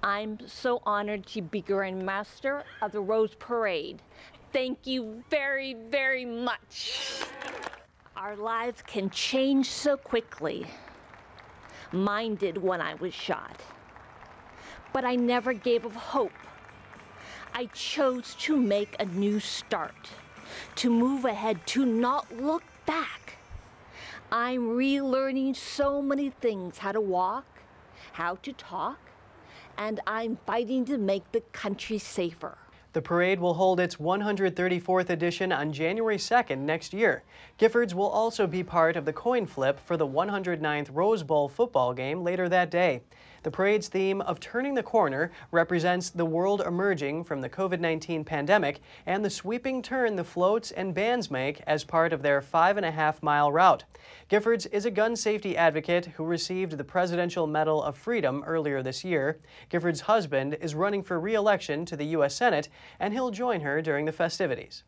I'm 0.00 0.38
so 0.46 0.80
honored 0.86 1.26
to 1.26 1.42
be 1.42 1.60
Grand 1.60 2.06
Master 2.06 2.62
of 2.82 2.92
the 2.92 3.00
Rose 3.00 3.34
Parade. 3.34 4.00
Thank 4.52 4.86
you 4.86 5.24
very, 5.28 5.74
very 5.74 6.24
much. 6.24 7.24
Our 8.16 8.36
lives 8.36 8.80
can 8.86 9.10
change 9.10 9.70
so 9.70 9.96
quickly. 9.96 10.68
Mine 11.90 12.36
did 12.36 12.58
when 12.58 12.80
I 12.80 12.94
was 12.94 13.12
shot. 13.12 13.60
But 14.92 15.04
I 15.04 15.16
never 15.16 15.52
gave 15.52 15.84
up 15.84 15.94
hope. 15.94 16.30
I 17.54 17.66
chose 17.66 18.34
to 18.40 18.56
make 18.56 18.94
a 18.98 19.04
new 19.04 19.40
start, 19.40 20.10
to 20.76 20.90
move 20.90 21.24
ahead, 21.24 21.66
to 21.68 21.84
not 21.84 22.26
look 22.36 22.62
back. 22.86 23.38
I'm 24.30 24.68
relearning 24.68 25.56
so 25.56 26.02
many 26.02 26.30
things 26.30 26.78
how 26.78 26.92
to 26.92 27.00
walk, 27.00 27.46
how 28.12 28.36
to 28.36 28.52
talk, 28.52 28.98
and 29.76 30.00
I'm 30.06 30.38
fighting 30.46 30.84
to 30.86 30.98
make 30.98 31.32
the 31.32 31.40
country 31.52 31.98
safer. 31.98 32.58
The 32.94 33.02
parade 33.02 33.38
will 33.38 33.54
hold 33.54 33.80
its 33.80 33.96
134th 33.96 35.10
edition 35.10 35.52
on 35.52 35.72
January 35.72 36.16
2nd 36.16 36.58
next 36.58 36.92
year. 36.92 37.22
Giffords 37.58 37.94
will 37.94 38.08
also 38.08 38.46
be 38.46 38.64
part 38.64 38.96
of 38.96 39.04
the 39.04 39.12
coin 39.12 39.46
flip 39.46 39.78
for 39.78 39.96
the 39.96 40.06
109th 40.06 40.88
Rose 40.92 41.22
Bowl 41.22 41.48
football 41.48 41.92
game 41.92 42.22
later 42.22 42.48
that 42.48 42.70
day. 42.70 43.02
The 43.44 43.50
parade's 43.50 43.88
theme 43.88 44.20
of 44.20 44.40
Turning 44.40 44.74
the 44.74 44.82
Corner 44.82 45.30
represents 45.52 46.10
the 46.10 46.24
world 46.24 46.60
emerging 46.60 47.24
from 47.24 47.40
the 47.40 47.48
COVID 47.48 47.78
19 47.78 48.24
pandemic 48.24 48.80
and 49.06 49.24
the 49.24 49.30
sweeping 49.30 49.80
turn 49.80 50.16
the 50.16 50.24
floats 50.24 50.70
and 50.72 50.92
bands 50.92 51.30
make 51.30 51.62
as 51.66 51.84
part 51.84 52.12
of 52.12 52.22
their 52.22 52.42
five 52.42 52.76
and 52.76 52.84
a 52.84 52.90
half 52.90 53.22
mile 53.22 53.52
route. 53.52 53.84
Giffords 54.28 54.66
is 54.72 54.84
a 54.84 54.90
gun 54.90 55.14
safety 55.14 55.56
advocate 55.56 56.06
who 56.16 56.24
received 56.24 56.72
the 56.72 56.84
Presidential 56.84 57.46
Medal 57.46 57.82
of 57.82 57.96
Freedom 57.96 58.42
earlier 58.46 58.82
this 58.82 59.04
year. 59.04 59.38
Giffords' 59.70 60.00
husband 60.00 60.56
is 60.60 60.74
running 60.74 61.02
for 61.02 61.20
re 61.20 61.34
election 61.34 61.84
to 61.86 61.96
the 61.96 62.06
U.S. 62.06 62.34
Senate, 62.34 62.68
and 62.98 63.12
he'll 63.12 63.30
join 63.30 63.60
her 63.60 63.80
during 63.80 64.04
the 64.04 64.12
festivities. 64.12 64.82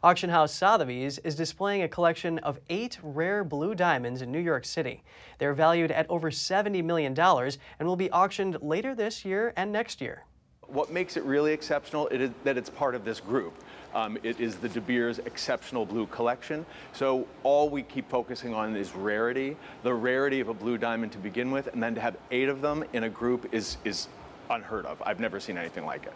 Auction 0.00 0.30
house 0.30 0.54
Sotheby's 0.54 1.18
is 1.18 1.34
displaying 1.34 1.82
a 1.82 1.88
collection 1.88 2.38
of 2.40 2.60
eight 2.68 2.98
rare 3.02 3.42
blue 3.42 3.74
diamonds 3.74 4.22
in 4.22 4.30
New 4.30 4.38
York 4.38 4.64
City. 4.64 5.02
They're 5.38 5.54
valued 5.54 5.90
at 5.90 6.08
over 6.08 6.30
$70 6.30 6.84
million 6.84 7.18
and 7.18 7.88
will 7.88 7.96
be 7.96 8.10
auctioned 8.12 8.58
later 8.62 8.94
this 8.94 9.24
year 9.24 9.52
and 9.56 9.72
next 9.72 10.00
year. 10.00 10.24
What 10.68 10.92
makes 10.92 11.16
it 11.16 11.24
really 11.24 11.52
exceptional 11.52 12.06
is 12.08 12.30
that 12.44 12.56
it's 12.56 12.70
part 12.70 12.94
of 12.94 13.04
this 13.04 13.18
group. 13.18 13.54
Um, 13.92 14.18
it 14.22 14.38
is 14.38 14.56
the 14.56 14.68
De 14.68 14.80
Beers 14.80 15.18
Exceptional 15.18 15.84
Blue 15.84 16.06
Collection. 16.06 16.64
So 16.92 17.26
all 17.42 17.68
we 17.68 17.82
keep 17.82 18.08
focusing 18.08 18.54
on 18.54 18.76
is 18.76 18.94
rarity, 18.94 19.56
the 19.82 19.94
rarity 19.94 20.38
of 20.38 20.48
a 20.48 20.54
blue 20.54 20.78
diamond 20.78 21.10
to 21.12 21.18
begin 21.18 21.50
with, 21.50 21.68
and 21.68 21.82
then 21.82 21.96
to 21.96 22.00
have 22.00 22.16
eight 22.30 22.48
of 22.48 22.60
them 22.60 22.84
in 22.92 23.04
a 23.04 23.08
group 23.08 23.52
is, 23.52 23.78
is 23.84 24.06
unheard 24.48 24.86
of. 24.86 25.02
I've 25.04 25.18
never 25.18 25.40
seen 25.40 25.58
anything 25.58 25.86
like 25.86 26.04
it. 26.04 26.12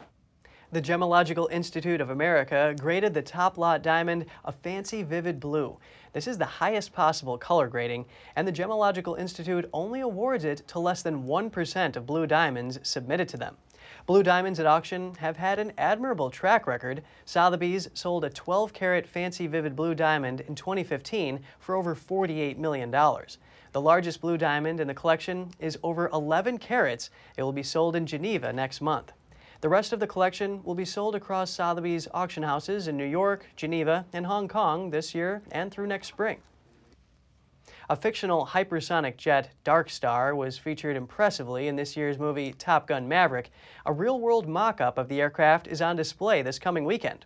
The 0.73 0.81
Gemological 0.81 1.53
Institute 1.53 2.01
of 2.01 2.09
America 2.09 2.75
graded 2.81 3.13
the 3.13 3.21
top 3.21 3.59
lot 3.59 3.83
diamond 3.83 4.25
a 4.43 4.53
fancy 4.53 5.03
vivid 5.03 5.39
blue. 5.39 5.77
This 6.15 6.27
is 6.27 6.39
the 6.39 6.47
highest 6.47 6.95
possible 6.95 7.37
color 7.37 7.69
grading, 7.69 8.07
and 8.37 8.49
the 8.49 8.53
Gemological 8.53 9.19
Institute 9.19 9.69
only 9.75 10.01
awards 10.01 10.47
it 10.47 10.67
to 10.69 10.79
less 10.79 11.03
than 11.03 11.25
1% 11.25 11.97
of 11.97 12.07
blue 12.07 12.27
diamonds 12.27 12.79
submitted 12.83 13.29
to 13.29 13.37
them. 13.37 13.59
Blue 14.07 14.23
diamonds 14.23 14.59
at 14.59 14.65
auction 14.65 15.15
have 15.17 15.37
had 15.37 15.59
an 15.59 15.75
admirable 15.77 16.31
track 16.31 16.67
record. 16.67 17.03
Sotheby's 17.27 17.91
sold 17.93 18.25
a 18.25 18.31
12 18.31 18.73
carat 18.73 19.07
fancy 19.07 19.47
vivid 19.47 19.77
blue 19.77 19.95
diamond 19.95 20.41
in 20.41 20.55
2015 20.55 21.41
for 21.59 21.75
over 21.75 21.95
$48 21.95 22.57
million. 22.57 22.91
The 22.91 23.81
largest 23.81 24.23
blue 24.23 24.39
diamond 24.39 24.81
in 24.81 24.89
the 24.89 24.95
collection 24.95 25.51
is 25.59 25.79
over 25.83 26.09
11 26.15 26.57
carats. 26.57 27.11
It 27.37 27.43
will 27.43 27.53
be 27.53 27.63
sold 27.63 27.95
in 27.95 28.07
Geneva 28.07 28.55
next 28.55 28.81
month. 28.81 29.13
The 29.63 29.69
rest 29.69 29.93
of 29.93 30.01
the 30.01 30.09
collection 30.09 30.61
will 30.65 30.75
be 30.75 30.85
sold 30.85 31.15
across 31.15 31.49
Sotheby's 31.49 32.09
auction 32.13 32.43
houses 32.43 32.89
in 32.89 32.97
New 32.97 33.07
York, 33.07 33.47
Geneva, 33.55 34.05
and 34.13 34.27
Hong 34.27 34.49
Kong 34.49 34.91
this 34.91 35.15
year 35.15 35.41
and 35.53 35.71
through 35.71 35.87
next 35.87 36.09
spring. 36.09 36.39
A 37.89 37.95
fictional 37.95 38.45
hypersonic 38.45 39.17
jet, 39.17 39.51
Dark 39.63 39.89
Star, 39.89 40.35
was 40.35 40.59
featured 40.59 40.97
impressively 40.97 41.69
in 41.69 41.77
this 41.77 41.97
year's 41.97 42.19
movie 42.19 42.53
Top 42.53 42.89
Gun 42.89 43.07
Maverick. 43.07 43.53
A 43.87 43.93
real 43.93 44.19
world 44.19 44.49
mock 44.49 44.81
up 44.81 44.99
of 44.99 45.09
the 45.09 45.21
aircraft 45.21 45.69
is 45.69 45.81
on 45.81 45.95
display 45.95 46.43
this 46.43 46.59
coming 46.59 46.85
weekend. 46.85 47.25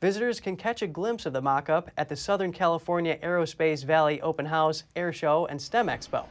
Visitors 0.00 0.40
can 0.40 0.56
catch 0.56 0.80
a 0.80 0.86
glimpse 0.86 1.26
of 1.26 1.34
the 1.34 1.42
mock 1.42 1.68
up 1.68 1.90
at 1.98 2.08
the 2.08 2.16
Southern 2.16 2.52
California 2.52 3.18
Aerospace 3.22 3.84
Valley 3.84 4.22
Open 4.22 4.46
House, 4.46 4.84
Air 4.96 5.12
Show, 5.12 5.44
and 5.50 5.60
STEM 5.60 5.88
Expo. 5.88 6.24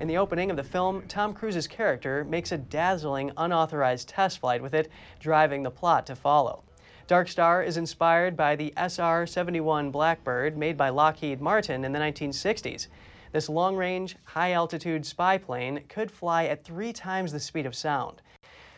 In 0.00 0.08
the 0.08 0.16
opening 0.16 0.50
of 0.50 0.56
the 0.56 0.64
film, 0.64 1.02
Tom 1.08 1.34
Cruise's 1.34 1.66
character 1.66 2.24
makes 2.24 2.52
a 2.52 2.58
dazzling 2.58 3.30
unauthorized 3.36 4.08
test 4.08 4.38
flight 4.38 4.62
with 4.62 4.74
it, 4.74 4.90
driving 5.20 5.62
the 5.62 5.70
plot 5.70 6.06
to 6.06 6.16
follow. 6.16 6.64
Dark 7.06 7.28
Star 7.28 7.62
is 7.62 7.76
inspired 7.76 8.36
by 8.36 8.56
the 8.56 8.72
SR 8.76 9.26
71 9.26 9.90
Blackbird 9.90 10.56
made 10.56 10.76
by 10.76 10.88
Lockheed 10.88 11.40
Martin 11.40 11.84
in 11.84 11.92
the 11.92 11.98
1960s. 11.98 12.88
This 13.32 13.48
long 13.48 13.76
range, 13.76 14.16
high 14.24 14.52
altitude 14.52 15.04
spy 15.04 15.38
plane 15.38 15.82
could 15.88 16.10
fly 16.10 16.44
at 16.44 16.64
three 16.64 16.92
times 16.92 17.32
the 17.32 17.40
speed 17.40 17.66
of 17.66 17.74
sound. 17.74 18.22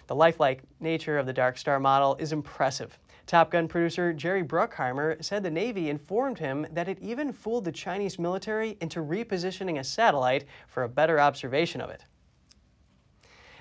The 0.06 0.14
lifelike 0.14 0.62
nature 0.80 1.18
of 1.18 1.26
the 1.26 1.32
Dark 1.32 1.58
Star 1.58 1.80
model 1.80 2.16
is 2.16 2.32
impressive. 2.32 2.98
Top 3.26 3.50
Gun 3.50 3.68
producer 3.68 4.12
Jerry 4.12 4.42
Bruckheimer 4.42 5.22
said 5.24 5.42
the 5.42 5.50
Navy 5.50 5.88
informed 5.88 6.38
him 6.38 6.66
that 6.70 6.88
it 6.88 6.98
even 7.00 7.32
fooled 7.32 7.64
the 7.64 7.72
Chinese 7.72 8.18
military 8.18 8.76
into 8.80 9.00
repositioning 9.00 9.78
a 9.78 9.84
satellite 9.84 10.44
for 10.68 10.82
a 10.82 10.88
better 10.88 11.18
observation 11.18 11.80
of 11.80 11.88
it. 11.88 12.04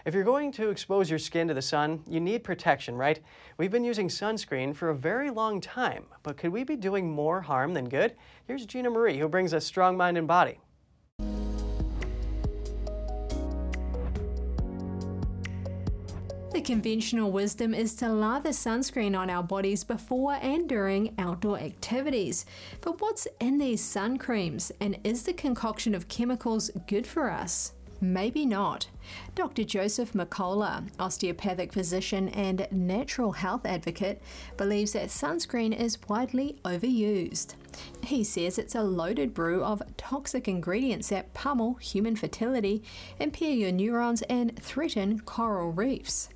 If 0.06 0.14
you're 0.14 0.26
going 0.26 0.52
to 0.54 0.70
expose 0.70 1.10
your 1.10 1.20
skin 1.20 1.48
to 1.48 1.54
the 1.54 1.62
sun, 1.62 2.04
you 2.10 2.20
need 2.20 2.44
protection, 2.44 2.98
right? 2.98 3.22
We've 3.58 3.72
been 3.72 3.86
using 3.86 4.10
sunscreen 4.10 4.76
for 4.76 4.90
a 4.90 4.96
very 4.96 5.30
long 5.30 5.62
time, 5.62 6.08
but 6.24 6.36
could 6.36 6.52
we 6.52 6.66
be 6.66 6.76
doing 6.76 7.10
more 7.10 7.40
harm 7.40 7.74
than 7.74 7.88
good? 7.88 8.16
Here's 8.46 8.66
Gina 8.66 8.90
Marie, 8.90 9.18
who 9.18 9.30
brings 9.30 9.54
us 9.54 9.66
Strong 9.66 9.96
Mind 9.96 10.18
and 10.18 10.28
Body. 10.28 10.60
Conventional 16.64 17.30
wisdom 17.30 17.74
is 17.74 17.94
to 17.96 18.08
lather 18.08 18.52
sunscreen 18.52 19.20
on 19.20 19.30
our 19.30 19.44
bodies 19.44 19.84
before 19.84 20.36
and 20.42 20.70
during 20.70 21.14
outdoor 21.18 21.60
activities. 21.60 22.46
But 22.80 23.02
what's 23.02 23.28
in 23.42 23.58
these 23.58 23.84
sun 23.84 24.18
creams, 24.18 24.72
and 24.80 24.98
is 25.04 25.24
the 25.24 25.34
concoction 25.34 25.94
of 25.94 26.08
chemicals 26.08 26.72
good 26.88 27.06
for 27.06 27.30
us? 27.30 27.74
Maybe 28.00 28.46
not. 28.46 28.88
Dr. 29.36 29.66
Joseph 29.66 30.14
Mercola, 30.14 30.88
osteopathic 31.00 31.74
physician 31.74 32.30
and 32.30 32.66
natural 32.72 33.34
health 33.34 33.66
advocate, 33.66 34.22
believes 34.56 34.94
that 34.94 35.10
sunscreen 35.10 35.78
is 35.78 35.98
widely 36.08 36.60
overused. 36.64 37.56
He 38.06 38.24
says 38.24 38.58
it's 38.58 38.76
a 38.76 38.84
loaded 38.84 39.34
brew 39.34 39.66
of 39.66 39.84
toxic 39.98 40.48
ingredients 40.48 41.10
that 41.10 41.34
pummel 41.34 41.74
human 41.76 42.16
fertility, 42.16 42.84
impair 43.20 43.52
your 43.52 43.74
neurons, 43.74 44.22
and 44.24 44.58
threaten 44.58 45.20
coral 45.20 45.72
reefs. 45.74 46.30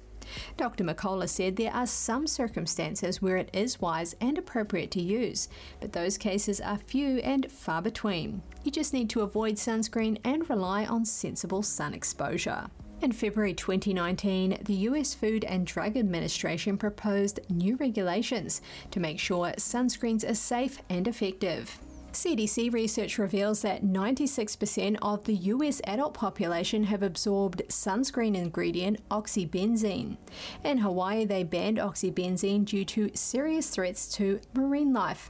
Dr. 0.57 0.83
Mercola 0.83 1.27
said 1.27 1.55
there 1.55 1.73
are 1.73 1.87
some 1.87 2.27
circumstances 2.27 3.21
where 3.21 3.37
it 3.37 3.49
is 3.53 3.81
wise 3.81 4.15
and 4.19 4.37
appropriate 4.37 4.91
to 4.91 5.01
use, 5.01 5.49
but 5.79 5.93
those 5.93 6.17
cases 6.17 6.61
are 6.61 6.77
few 6.77 7.17
and 7.17 7.51
far 7.51 7.81
between. 7.81 8.41
You 8.63 8.71
just 8.71 8.93
need 8.93 9.09
to 9.11 9.21
avoid 9.21 9.55
sunscreen 9.55 10.17
and 10.23 10.49
rely 10.49 10.85
on 10.85 11.05
sensible 11.05 11.63
sun 11.63 11.93
exposure. 11.93 12.67
In 12.99 13.11
February 13.11 13.53
2019, 13.53 14.57
the 14.65 14.73
US 14.73 15.13
Food 15.13 15.43
and 15.43 15.67
Drug 15.67 15.95
Administration 15.95 16.77
proposed 16.77 17.39
new 17.47 17.75
regulations 17.75 18.61
to 18.89 18.99
make 18.99 19.19
sure 19.19 19.53
sunscreens 19.57 20.27
are 20.27 20.33
safe 20.33 20.81
and 20.89 21.07
effective. 21.07 21.79
CDC 22.17 22.73
research 22.73 23.19
reveals 23.19 23.61
that 23.61 23.83
96% 23.83 24.97
of 25.03 25.23
the 25.25 25.35
US 25.35 25.81
adult 25.83 26.15
population 26.15 26.85
have 26.85 27.03
absorbed 27.03 27.61
sunscreen 27.69 28.35
ingredient 28.35 29.07
oxybenzone. 29.09 30.17
In 30.63 30.79
Hawaii, 30.79 31.25
they 31.25 31.43
banned 31.43 31.77
oxybenzone 31.77 32.65
due 32.65 32.85
to 32.85 33.11
serious 33.13 33.69
threats 33.69 34.07
to 34.15 34.39
marine 34.55 34.93
life. 34.93 35.29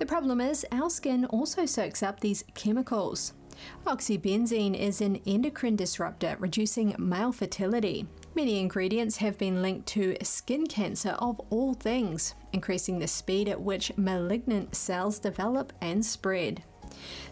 The 0.00 0.06
problem 0.06 0.40
is, 0.40 0.66
our 0.72 0.90
skin 0.90 1.24
also 1.26 1.66
soaks 1.66 2.02
up 2.02 2.18
these 2.18 2.42
chemicals. 2.54 3.32
Oxybenzone 3.86 4.76
is 4.76 5.00
an 5.00 5.20
endocrine 5.26 5.76
disruptor, 5.76 6.36
reducing 6.40 6.96
male 6.98 7.30
fertility. 7.30 8.08
Many 8.36 8.58
ingredients 8.58 9.18
have 9.18 9.38
been 9.38 9.62
linked 9.62 9.86
to 9.88 10.16
skin 10.24 10.66
cancer 10.66 11.10
of 11.20 11.40
all 11.50 11.72
things, 11.72 12.34
increasing 12.52 12.98
the 12.98 13.06
speed 13.06 13.48
at 13.48 13.60
which 13.60 13.96
malignant 13.96 14.74
cells 14.74 15.20
develop 15.20 15.72
and 15.80 16.04
spread. 16.04 16.64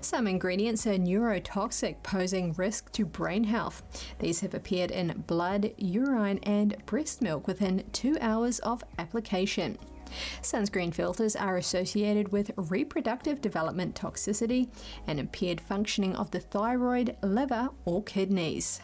Some 0.00 0.28
ingredients 0.28 0.86
are 0.86 0.96
neurotoxic, 0.98 2.04
posing 2.04 2.52
risk 2.52 2.92
to 2.92 3.04
brain 3.04 3.42
health. 3.42 3.82
These 4.20 4.40
have 4.40 4.54
appeared 4.54 4.92
in 4.92 5.24
blood, 5.26 5.72
urine, 5.76 6.38
and 6.44 6.76
breast 6.86 7.20
milk 7.20 7.48
within 7.48 7.82
two 7.92 8.16
hours 8.20 8.60
of 8.60 8.84
application. 8.96 9.78
Sunscreen 10.40 10.94
filters 10.94 11.34
are 11.34 11.56
associated 11.56 12.30
with 12.30 12.52
reproductive 12.56 13.40
development 13.40 13.96
toxicity 13.96 14.68
and 15.08 15.18
impaired 15.18 15.60
functioning 15.60 16.14
of 16.14 16.30
the 16.30 16.40
thyroid, 16.40 17.16
liver, 17.22 17.70
or 17.86 18.04
kidneys. 18.04 18.80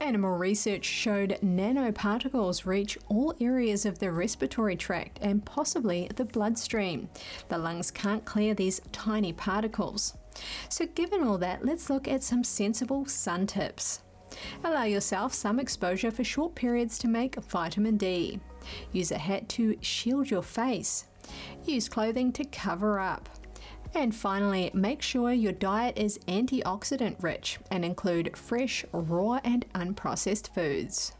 Animal 0.00 0.36
research 0.36 0.84
showed 0.84 1.38
nanoparticles 1.42 2.66
reach 2.66 2.98
all 3.08 3.34
areas 3.40 3.86
of 3.86 3.98
the 3.98 4.12
respiratory 4.12 4.76
tract 4.76 5.18
and 5.22 5.44
possibly 5.44 6.08
the 6.14 6.24
bloodstream. 6.24 7.08
The 7.48 7.58
lungs 7.58 7.90
can't 7.90 8.24
clear 8.24 8.54
these 8.54 8.80
tiny 8.92 9.32
particles. 9.32 10.14
So, 10.68 10.86
given 10.86 11.22
all 11.22 11.38
that, 11.38 11.64
let's 11.64 11.88
look 11.88 12.06
at 12.06 12.22
some 12.22 12.44
sensible 12.44 13.06
sun 13.06 13.46
tips. 13.46 14.00
Allow 14.62 14.84
yourself 14.84 15.32
some 15.32 15.58
exposure 15.58 16.10
for 16.10 16.24
short 16.24 16.54
periods 16.54 16.98
to 16.98 17.08
make 17.08 17.42
vitamin 17.42 17.96
D. 17.96 18.38
Use 18.92 19.10
a 19.12 19.18
hat 19.18 19.48
to 19.50 19.76
shield 19.80 20.30
your 20.30 20.42
face. 20.42 21.06
Use 21.64 21.88
clothing 21.88 22.32
to 22.32 22.44
cover 22.44 23.00
up. 23.00 23.28
And 23.94 24.14
finally, 24.14 24.70
make 24.74 25.02
sure 25.02 25.32
your 25.32 25.52
diet 25.52 25.96
is 25.96 26.18
antioxidant 26.28 27.22
rich 27.22 27.58
and 27.70 27.84
include 27.84 28.36
fresh, 28.36 28.84
raw, 28.92 29.40
and 29.44 29.64
unprocessed 29.74 30.52
foods. 30.54 31.12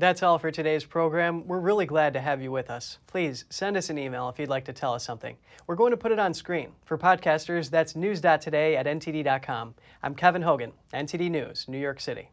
That's 0.00 0.22
all 0.22 0.38
for 0.38 0.50
today's 0.50 0.84
program. 0.84 1.46
We're 1.46 1.60
really 1.60 1.84
glad 1.84 2.14
to 2.14 2.20
have 2.20 2.40
you 2.40 2.50
with 2.50 2.70
us. 2.70 2.96
Please 3.06 3.44
send 3.50 3.76
us 3.76 3.90
an 3.90 3.98
email 3.98 4.30
if 4.30 4.38
you'd 4.38 4.48
like 4.48 4.64
to 4.64 4.72
tell 4.72 4.94
us 4.94 5.04
something. 5.04 5.36
We're 5.66 5.76
going 5.76 5.90
to 5.90 5.98
put 5.98 6.10
it 6.10 6.18
on 6.18 6.32
screen. 6.32 6.70
For 6.86 6.96
podcasters, 6.96 7.68
that's 7.68 7.94
news.today 7.94 8.76
at 8.76 8.86
ntd.com. 8.86 9.74
I'm 10.02 10.14
Kevin 10.14 10.40
Hogan, 10.40 10.72
NTD 10.94 11.30
News, 11.30 11.66
New 11.68 11.78
York 11.78 12.00
City. 12.00 12.30